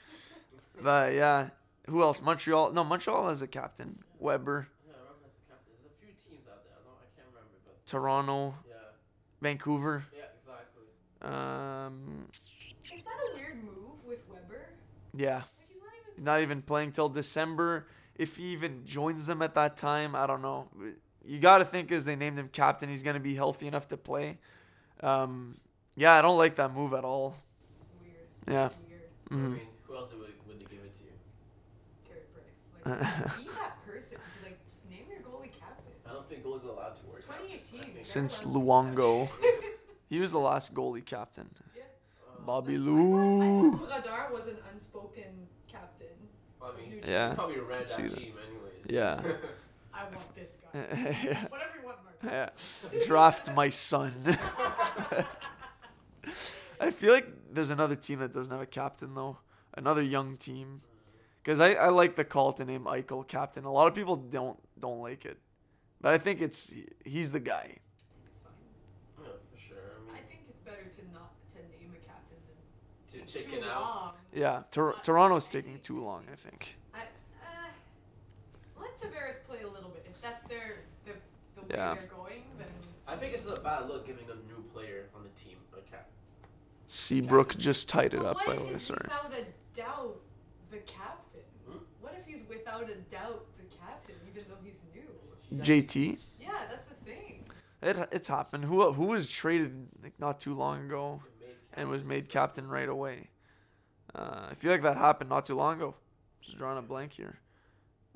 [0.80, 1.48] But yeah,
[1.88, 2.20] who else?
[2.20, 2.72] Montreal.
[2.72, 3.98] No, Montreal has a captain.
[4.18, 5.72] Weber, Yeah, I remember as a captain.
[5.80, 6.74] There's a few teams out there.
[6.76, 8.74] I don't, I can't remember, but Toronto, yeah,
[9.40, 10.04] Vancouver.
[10.16, 10.84] yeah, exactly.
[11.22, 14.68] Um, Is that a weird move with Weber?
[15.14, 15.44] yeah, Like
[15.80, 16.24] not even.
[16.24, 17.86] not even playing till December.
[18.16, 20.68] If he even joins them at that time, I don't know.
[21.26, 23.96] You got to think as they named him captain, he's gonna be healthy enough to
[23.96, 24.38] play.
[25.00, 25.56] Um,
[25.96, 27.36] yeah, I don't like that move at all.
[28.02, 28.14] Weird.
[28.48, 28.68] Yeah.
[28.88, 29.00] Weird.
[29.30, 29.52] I Mhm.
[29.54, 32.08] mean, who else would, would they give it to?
[32.08, 32.52] Carey Price.
[33.36, 34.18] Like, be that person.
[34.42, 35.92] Like, just name your goalie captain.
[36.06, 37.24] I don't think goals are allowed to It's work.
[37.30, 37.38] out.
[37.48, 38.04] 2018.
[38.04, 39.28] Since You're allowed to be Luongo,
[40.10, 41.48] he was the last goalie captain.
[41.74, 41.84] Yeah.
[42.28, 43.78] Uh, Bobby I Lou.
[43.78, 46.08] thought Bradar was an unspoken captain.
[46.62, 47.34] I mean, Yeah.
[47.34, 48.16] probably ran that see that.
[48.18, 48.84] team anyways.
[48.86, 49.22] Yeah.
[49.94, 50.80] I want this guy.
[50.90, 51.46] yeah.
[51.48, 52.14] Whatever you want, Mark.
[52.24, 52.50] Yeah.
[53.06, 54.14] Draft my son.
[56.80, 59.38] I feel like there's another team that doesn't have a captain though.
[59.76, 60.80] Another young team.
[61.42, 63.64] Because I, I like the call to name Eichel captain.
[63.64, 65.38] A lot of people don't don't like it,
[66.00, 66.72] but I think it's
[67.04, 67.76] he's the guy.
[68.26, 68.52] It's fine.
[69.22, 69.76] Yeah, for sure.
[70.10, 72.38] I I think it's better to not to name a captain
[73.12, 73.80] than to too chicken out.
[73.82, 74.12] long.
[74.32, 76.24] Yeah, Tor- Toronto's taking too long.
[76.32, 76.76] I think.
[76.94, 77.00] I,
[77.42, 79.82] uh, let Tavares play a little bit.
[79.82, 79.83] If
[80.24, 80.68] that's their
[81.04, 81.12] the
[81.54, 81.94] the way Yeah.
[81.94, 82.66] they're going, then
[83.06, 86.08] I think it's a bad look giving a new player on the team a cap.
[86.86, 88.36] Seabrook just tied it But up.
[88.36, 89.00] what By the way, he's sorry.
[89.04, 89.44] without a
[89.80, 90.16] doubt
[90.70, 91.40] the captain?
[91.68, 91.78] Hmm?
[92.00, 95.62] What if he's without a doubt the captain, even though he's new?
[95.62, 96.18] JT.
[96.40, 97.44] Yeah, that's the thing.
[97.82, 98.64] It it's happened.
[98.64, 101.22] Who who was traded like not too long ago?
[101.76, 103.30] And was made captain right away.
[104.14, 105.96] Uh, I feel like that happened not too long ago.
[106.40, 107.40] Just drawing a blank here.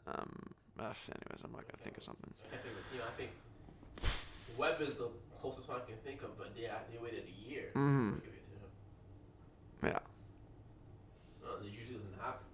[0.06, 2.32] Um, uh, anyways, I'm not gonna think of something.
[2.44, 3.02] I can't think of a team.
[3.06, 3.30] I think
[4.56, 5.09] Webb is the
[5.40, 8.16] closest one I can think of, but yeah, they waited a year Mhm.
[8.16, 9.92] to give it to him.
[9.92, 9.98] Yeah.
[11.42, 12.46] No, it usually doesn't happen.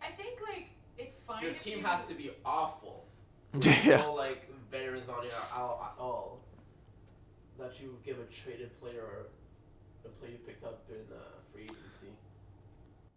[0.00, 1.42] I think like it's fine.
[1.42, 3.06] Your team you, has to be awful.
[3.60, 3.96] Yeah.
[3.96, 6.40] No like veterans on it at all, at all.
[7.58, 9.26] That you give a traded player or
[10.04, 11.20] a player you picked up in uh,
[11.52, 12.08] free agency.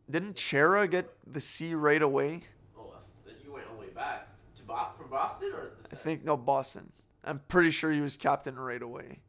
[0.09, 2.41] Didn't Chara get the C right away?
[2.77, 4.27] Oh, that's, you went all the way back
[4.57, 6.01] to Bo- from Boston or the I Sens?
[6.01, 6.91] think no Boston.
[7.23, 9.19] I'm pretty sure he was captain right away.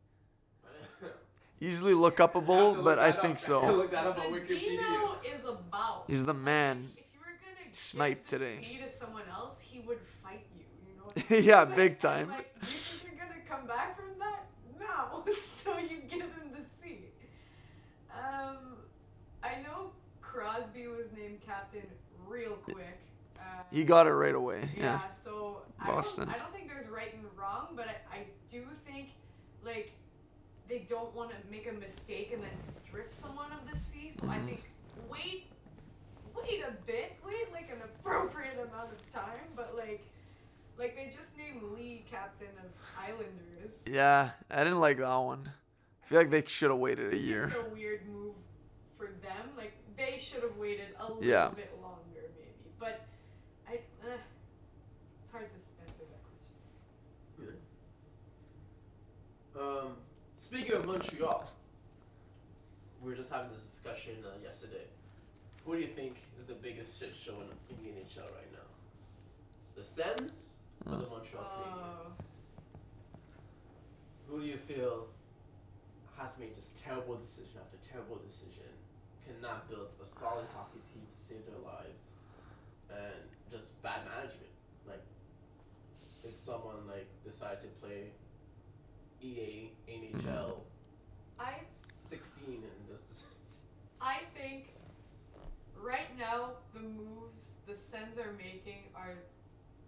[1.60, 3.40] Easily look have to upable, look but I that think up.
[3.40, 3.60] so.
[3.76, 4.78] look that up on Wikipedia.
[4.80, 6.05] Sedino is about.
[6.06, 6.90] He's the man.
[6.97, 8.60] If you were gonna Snipe give the today.
[8.62, 10.64] C to someone else, he would fight you.
[10.88, 11.05] You know.
[11.06, 11.44] What I mean?
[11.44, 12.28] Yeah, Like- big time.
[12.28, 14.47] Like, you think you're gonna come back from that?
[14.78, 15.24] No.
[15.34, 16.98] so you give him the C.
[18.12, 18.76] Um,
[19.43, 19.90] I know
[20.20, 21.86] Crosby was named captain
[22.28, 22.98] real quick.
[23.70, 24.68] He got it right away.
[24.76, 24.82] yeah.
[24.82, 25.01] Yeah.
[25.22, 26.28] So Boston.
[26.28, 28.18] I don't, I don't think there's right and wrong, but I, I
[28.51, 29.10] do think
[29.64, 29.93] like
[30.68, 34.10] they don't want to make a mistake and then strip someone of the C.
[34.18, 34.47] So I Mhm.
[34.47, 34.64] think
[35.10, 35.47] wait,
[36.34, 40.05] wait a bit, wait like an appropriate amount of time, but like.
[40.78, 42.70] Like they just named Lee captain of
[43.02, 43.82] Islanders.
[43.90, 45.48] Yeah, I didn't like that one.
[46.05, 47.44] I feel like they should have waited a year.
[47.47, 48.34] It's a weird move
[48.98, 49.52] for them.
[49.56, 51.48] Like they should have waited a little Yeah.
[51.56, 52.52] bit longer, maybe.
[52.78, 53.06] But
[53.66, 53.76] I,
[54.06, 54.18] uh,
[55.22, 56.22] it's hard to answer that
[57.38, 57.56] question.
[59.59, 59.97] Um,
[60.39, 61.51] speaking of Montreal,
[63.03, 64.85] we were just having this discussion uh, yesterday.
[65.65, 68.69] Who do you think is the biggest shit show in, in the NHL right now?
[69.74, 70.57] The Sens
[70.87, 71.57] or the Montreal Oh.
[71.57, 72.12] Canadiens?
[74.28, 75.07] Who do you feel
[76.19, 78.73] has made just terrible decision after terrible decision,
[79.27, 82.09] cannot build a solid hockey team to save their lives,
[82.91, 83.20] and
[83.53, 84.53] just bad management?
[84.89, 85.03] Like,
[86.23, 88.11] did someone like decide to play
[89.22, 90.60] EA NHL
[91.38, 93.24] I 16 and just
[94.01, 94.68] I think
[95.80, 99.14] right now the moves the Sens are making are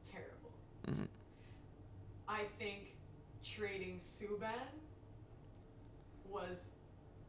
[0.04, 0.52] terrible.
[0.86, 1.08] Mhm.
[2.26, 2.94] I think
[3.44, 4.68] trading Subban
[6.28, 6.66] was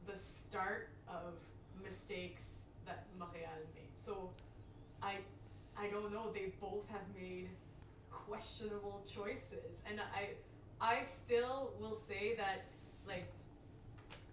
[0.07, 1.33] the start of
[1.83, 3.97] mistakes that Montreal made.
[3.97, 4.33] So
[5.01, 5.19] I
[5.77, 7.49] I don't know, they both have made
[8.11, 9.81] questionable choices.
[9.85, 10.35] And I
[10.81, 12.65] I still will say that
[13.07, 13.31] like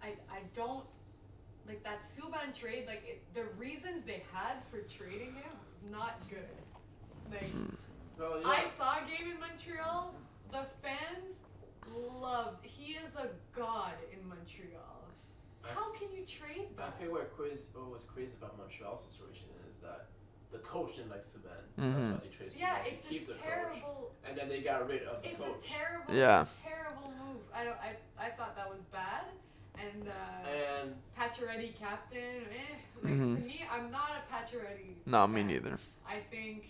[0.01, 0.85] I I don't
[1.67, 6.21] like that Subban trade, like it, the reasons they had for trading him was not
[6.29, 6.61] good.
[7.31, 7.51] Like
[8.17, 10.15] Well, I saw a game in Montreal.
[10.51, 11.41] The fans
[11.93, 12.65] loved.
[12.65, 14.97] He is a god in Montreal.
[15.61, 16.87] How can you trade that?
[16.87, 20.07] I think what, what was crazy about Montreal's situation is that
[20.51, 21.61] the coach didn't like Subban.
[21.77, 22.11] That's Mhm.
[22.13, 23.43] why they traded Yeah, Subban it's to keep a the coach.
[23.43, 24.15] terrible.
[24.25, 25.63] And then they got rid of the It's coach.
[25.65, 26.45] a terrible, Yeah.
[26.63, 27.41] terrible move.
[27.53, 27.77] I don't.
[27.79, 29.25] I, I thought that was bad.
[29.79, 32.45] And uh, and Pacioretty captain.
[32.51, 32.75] Eh.
[33.03, 33.35] Like Mhm.
[33.35, 34.95] to me, I'm not a Pacioretty.
[35.05, 35.77] No, me neither.
[36.07, 36.65] I think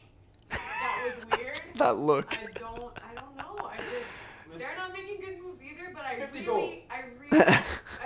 [0.50, 1.62] that was weird.
[1.76, 2.38] That look.
[2.38, 2.98] I don't.
[3.10, 3.58] I don't know.
[3.66, 4.58] I just.
[4.58, 6.74] They're not making good moves either, but I really, goals.
[6.90, 7.62] I really, uh,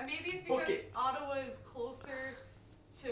[0.06, 0.92] maybe it's because it.
[0.96, 2.36] Ottawa is closer
[3.02, 3.10] to,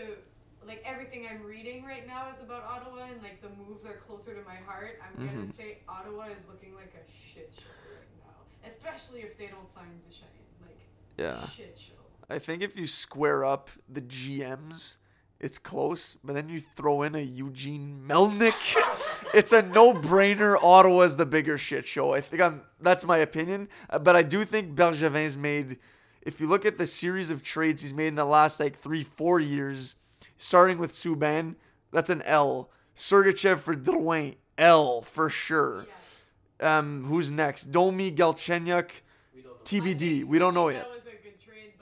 [0.70, 4.34] like everything I'm reading right now is about Ottawa, and like the moves are closer
[4.34, 5.02] to my heart.
[5.04, 5.54] I'm gonna Mhm.
[5.58, 10.00] say Ottawa is looking like a shit show right now, especially if they don't sign
[10.08, 10.28] Duchene.
[10.62, 10.78] Like
[11.18, 11.46] Yeah.
[11.50, 11.94] shit show.
[12.30, 14.98] I think if you square up the GMs,
[15.40, 16.16] it's close.
[16.24, 18.54] But then you throw in a Eugene Melnyk,
[19.34, 20.56] it's a no-brainer.
[20.62, 22.14] Ottawa's the bigger shit show.
[22.14, 22.62] I think I'm.
[22.80, 23.70] That's my opinion.
[23.90, 25.80] Uh, But I do think Bergevin's made.
[26.22, 29.04] If you look at the series of trades he's made in the last like three,
[29.04, 29.96] four years,
[30.40, 31.56] starting with Subban,
[31.92, 32.72] that's an L.
[32.96, 35.86] Sergachev for Drouin, L for sure.
[36.60, 36.80] Yeah.
[36.80, 37.66] Um, who's next?
[37.66, 38.90] Domi Galchenyuk,
[39.36, 39.60] we don't know.
[39.62, 40.24] I TBD.
[40.26, 40.88] We don't know yet.
[40.88, 41.74] That was a good trade,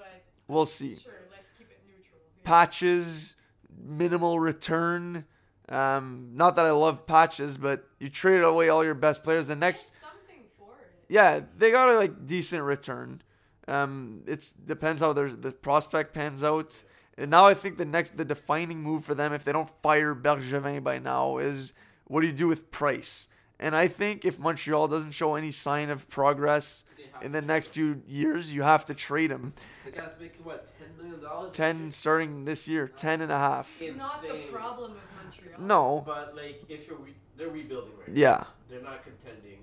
[0.48, 0.98] We'll see.
[1.00, 2.20] sure, let's keep it neutral.
[2.36, 2.42] Yeah.
[2.44, 3.36] patches,
[3.84, 5.26] minimal return.
[5.70, 9.48] Um, not that I love patches, but you traded away all your best players.
[9.48, 11.06] The next, Get something for it.
[11.10, 13.22] yeah, they got a like decent return.
[13.68, 16.82] Um, it's depends how their the prospect pans out.
[17.18, 20.14] And now I think the next, the defining move for them, if they don't fire
[20.14, 21.74] Bergevin by now, is
[22.06, 23.28] what do you do with Price?
[23.60, 26.86] And I think if Montreal doesn't show any sign of progress
[27.24, 29.54] in the next few years, you have to trade him.
[29.84, 31.54] The guy's making what, ten million dollars?
[31.54, 33.82] 10 starting this year, 10 and a half.
[33.82, 35.60] It's not the problem of Montreal.
[35.60, 36.04] No.
[36.06, 38.14] But like, if you're re- they're rebuilding right now.
[38.22, 38.44] Yeah.
[38.70, 39.60] They're not contending,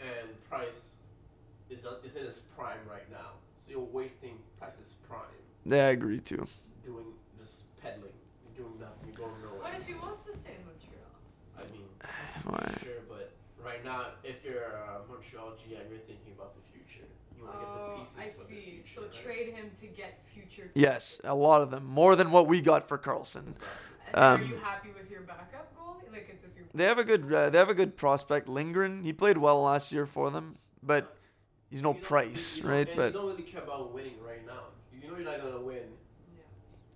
[0.00, 0.96] and Price
[1.70, 3.38] is uh, is in his prime right now.
[3.54, 5.20] So you're wasting Price's prime
[5.64, 6.46] Yeah, I agree too.
[6.84, 7.04] doing
[7.40, 8.12] just peddling,
[8.56, 9.60] doing nothing, you're going nowhere.
[9.60, 11.12] What if he wants to stay in Montreal?
[11.56, 11.86] I mean,
[12.48, 12.74] Why?
[12.82, 13.32] sure, but
[13.64, 17.06] right now, if you're a Montreal GM, you're thinking about the future.
[17.36, 18.82] You want to get the Oh, pieces I for the see.
[18.84, 18.94] future.
[18.94, 19.12] So right?
[19.12, 20.70] trade him to get future.
[20.74, 21.84] Yes, a lot of them.
[21.84, 23.54] More than what we got for Karlsson.
[24.08, 26.10] And are Um, you happy with your backup goalie?
[26.10, 27.30] Like, does your They have a good.
[27.32, 29.04] Uh, they have a good prospect, Lindgren.
[29.04, 31.14] He played well last year for them, but
[31.68, 32.88] he's no You price, you right?
[32.88, 34.72] And But you don't really care about winning right now.
[34.92, 35.84] You know you're not gonna win.
[36.34, 36.42] yeah.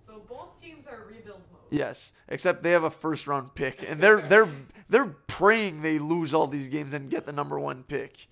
[0.01, 1.52] So both teams are rebuild mode.
[1.73, 4.49] Yes, except they have a first round pick, and they're they're
[4.89, 8.27] they're praying they lose all these games and get the number one pick.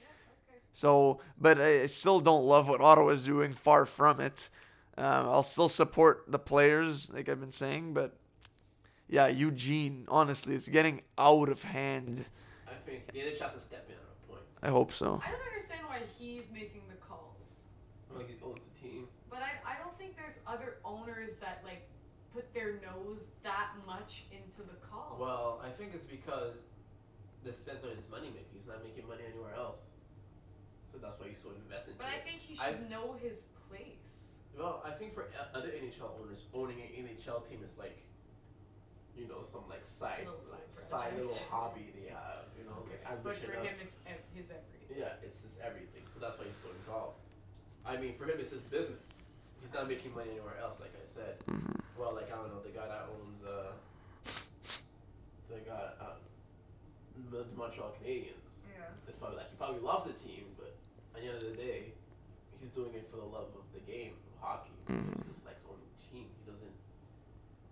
[0.73, 3.53] So, but I I still don't love what Ottawa's doing.
[3.53, 4.49] Far from it.
[4.97, 8.15] Um, I'll still support the players, like I've been saying, but
[9.09, 10.05] yeah, Eugene.
[10.07, 12.26] Honestly, it's getting out of hand.
[12.68, 14.45] I think the NHL has to step in at a point.
[14.61, 15.22] I hope so.
[15.26, 17.65] I don't understand why he's making the calls,
[18.15, 19.07] Like he owns the team.
[19.30, 21.88] but I I don't think there's other owners that like
[22.34, 25.20] put their nose that much into the calls.
[25.20, 26.64] Well, I think it's because
[27.44, 28.53] the sense is money making.
[28.56, 29.91] He's not making money anywhere else.
[30.91, 31.95] So that's why he's so invested.
[31.98, 32.24] But into I it.
[32.28, 34.36] think he I- should know his place.
[34.58, 37.98] Well, I think for other NHL owners, owning an NHL team is like,
[39.16, 42.48] you know, some like side, Little side side little hobby they have.
[42.58, 43.64] You know, like I'm But for enough.
[43.66, 44.98] him, it's ev- his everything.
[44.99, 46.03] Yeah, it's his everything.
[46.10, 47.20] So that's why he's so involved.
[47.86, 49.14] I mean, for him, it's his business.
[49.62, 51.40] He's not making money anywhere else, like I said.
[51.48, 51.81] Mhm.
[52.02, 53.78] Well, like I don't know, the guy that owns uh,
[55.53, 56.18] the guy uh,
[57.30, 58.65] the Montreal Canadiens.
[58.73, 58.90] Yeah.
[59.07, 60.73] It's probably like he probably loves the team, but
[61.14, 61.94] at the end of the day,
[62.60, 64.73] he's doing it for the love of the game, of hockey.
[64.90, 65.14] Mhm.
[65.14, 66.26] He just likes owning the team.
[66.44, 66.73] He doesn't.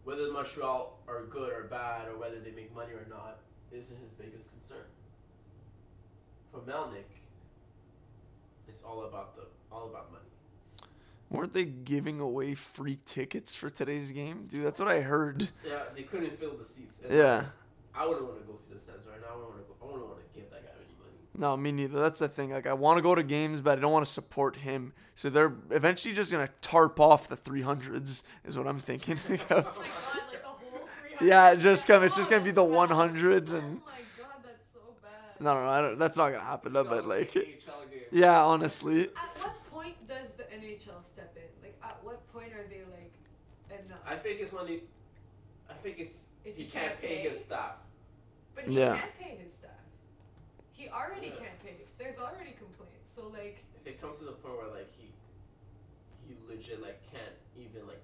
[0.04, 3.40] Whether Montreal are good or bad, or whether they make money or not,
[3.72, 4.86] isn't his biggest concern.
[6.52, 7.10] For Melnyk,
[8.68, 10.30] it's all about the all about money.
[11.30, 14.66] Weren't they giving away free tickets for today's game, dude?
[14.66, 15.50] That's what I heard.
[15.66, 17.00] Yeah, they couldn't fill the seats.
[17.04, 17.46] And Yeah.
[17.94, 19.28] I wouldn't want to go see the Sens right now.
[19.34, 19.76] I wouldn't want to go.
[19.82, 21.18] I wouldn't want to give that guy any money.
[21.38, 22.00] No, me neither.
[22.00, 22.50] That's the thing.
[22.52, 24.94] Like, I want to go to games, but I don't want to support him.
[25.16, 29.18] So they're eventually just gonna tarp off the 300s, is what I'm thinking.
[29.30, 30.88] Oh my god, like the whole
[31.20, 31.28] 300.
[31.28, 33.12] Yeah, just come- it's oh just Oh, gonna be the that's bad.
[33.14, 33.92] 100s and- Oh my
[34.24, 35.42] god, that's so bad.
[35.42, 36.72] no, no, no I don't, that's not gonna happen.
[36.74, 37.36] No, but like,
[38.14, 41.44] yeah, honestly, At what point does the NHL step in?
[41.62, 43.12] Like, at what point are they like,
[43.86, 43.99] enough?
[44.10, 44.82] I think it's when he.
[45.70, 46.08] I think if
[46.44, 47.76] if he can't pay his staff.
[48.56, 48.98] But he Yeah.
[48.98, 49.70] can't pay his staff.
[50.74, 51.36] He already Yeah.
[51.36, 51.76] can't pay.
[52.00, 53.14] There's already complaints.
[53.14, 55.12] So like, If it comes to the point where like he,
[56.28, 58.02] he legit like can't even like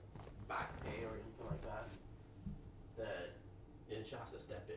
[0.47, 1.89] back pay or anything like that,
[2.97, 3.29] then
[3.89, 4.75] the NHL has to step in.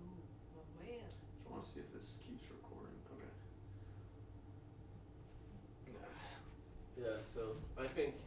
[0.00, 0.22] ooh,
[0.54, 1.04] well, man.
[1.50, 2.96] want to see if this keeps recording.
[3.12, 3.30] Okay.
[6.96, 8.16] Yeah, so I think he will.
[8.16, 8.17] The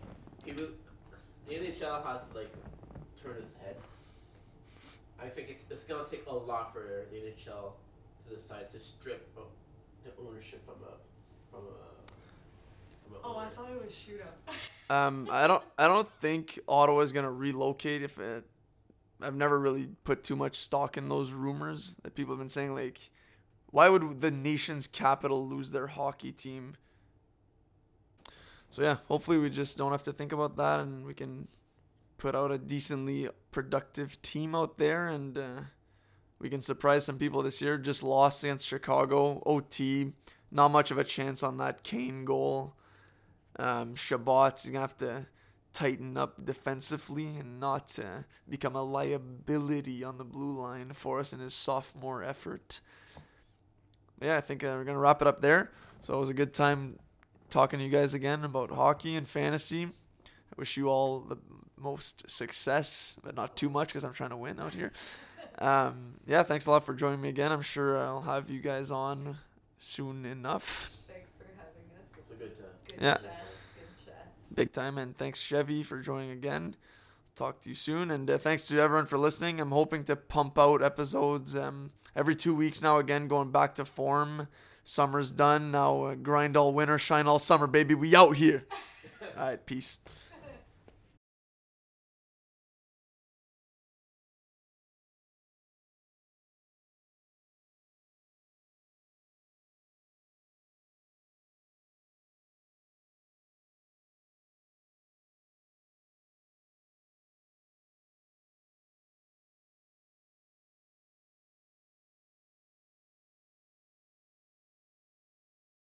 [1.52, 2.54] NHL has like
[3.22, 3.76] turned its head.
[5.22, 7.74] I think it, it's gonna take a lot for the NHL
[8.28, 9.44] to decide to strip o-
[10.04, 10.94] the ownership from a
[11.52, 11.76] from a.
[13.04, 14.42] From a Oh, I thought it was shootouts.
[14.90, 15.64] Um, I don't.
[15.80, 18.02] I don't think Ottawa's gonna relocate.
[18.04, 18.44] If it,
[19.22, 22.76] I've never really put too much stock in those rumors that people have been saying.
[22.76, 23.10] Like,
[23.68, 26.76] why would the nation's capital lose their hockey team?
[28.72, 31.50] So yeah, hopefully we just don't have to think about that, and we can
[32.18, 35.62] put out a decently productive team out there, and uh,
[36.40, 37.78] we can surprise some people this year.
[37.78, 40.14] Just lost against Chicago, OT.
[40.50, 42.76] Not much of a chance on that Kane goal.
[43.60, 45.28] Um, Chabot's gonna have to
[45.74, 51.34] tighten up defensively and not uh, become a liability on the blue line for us
[51.34, 52.80] in his sophomore effort.
[54.22, 55.72] Yeah, I think uh, we're gonna wrap it up there.
[56.00, 57.00] So it was a good time
[57.52, 59.84] talking to you guys again about hockey and fantasy.
[59.86, 61.38] I wish you all the
[61.78, 64.92] most success, but not too much because I'm trying to win out here.
[65.60, 67.52] Um, yeah, thanks a lot for joining me again.
[67.52, 69.38] I'm sure I'll have you guys on
[69.78, 70.90] soon enough.
[71.08, 72.18] Thanks for having us.
[72.18, 72.66] It's a good time.
[72.88, 73.14] Good Yeah.
[73.14, 73.26] chats,
[73.76, 74.54] good chats.
[74.56, 76.76] big time and thanks chevy for joining again
[77.36, 80.60] talk to you soon and uh, thanks to everyone for listening i'm hoping to pump
[80.60, 84.48] out episodes um, every two weeks now again going back to form
[84.84, 85.72] summer's done.
[85.72, 87.96] Now uh, grind all winter shine all summer baby.
[87.96, 88.66] We out here.
[89.38, 90.00] All right peace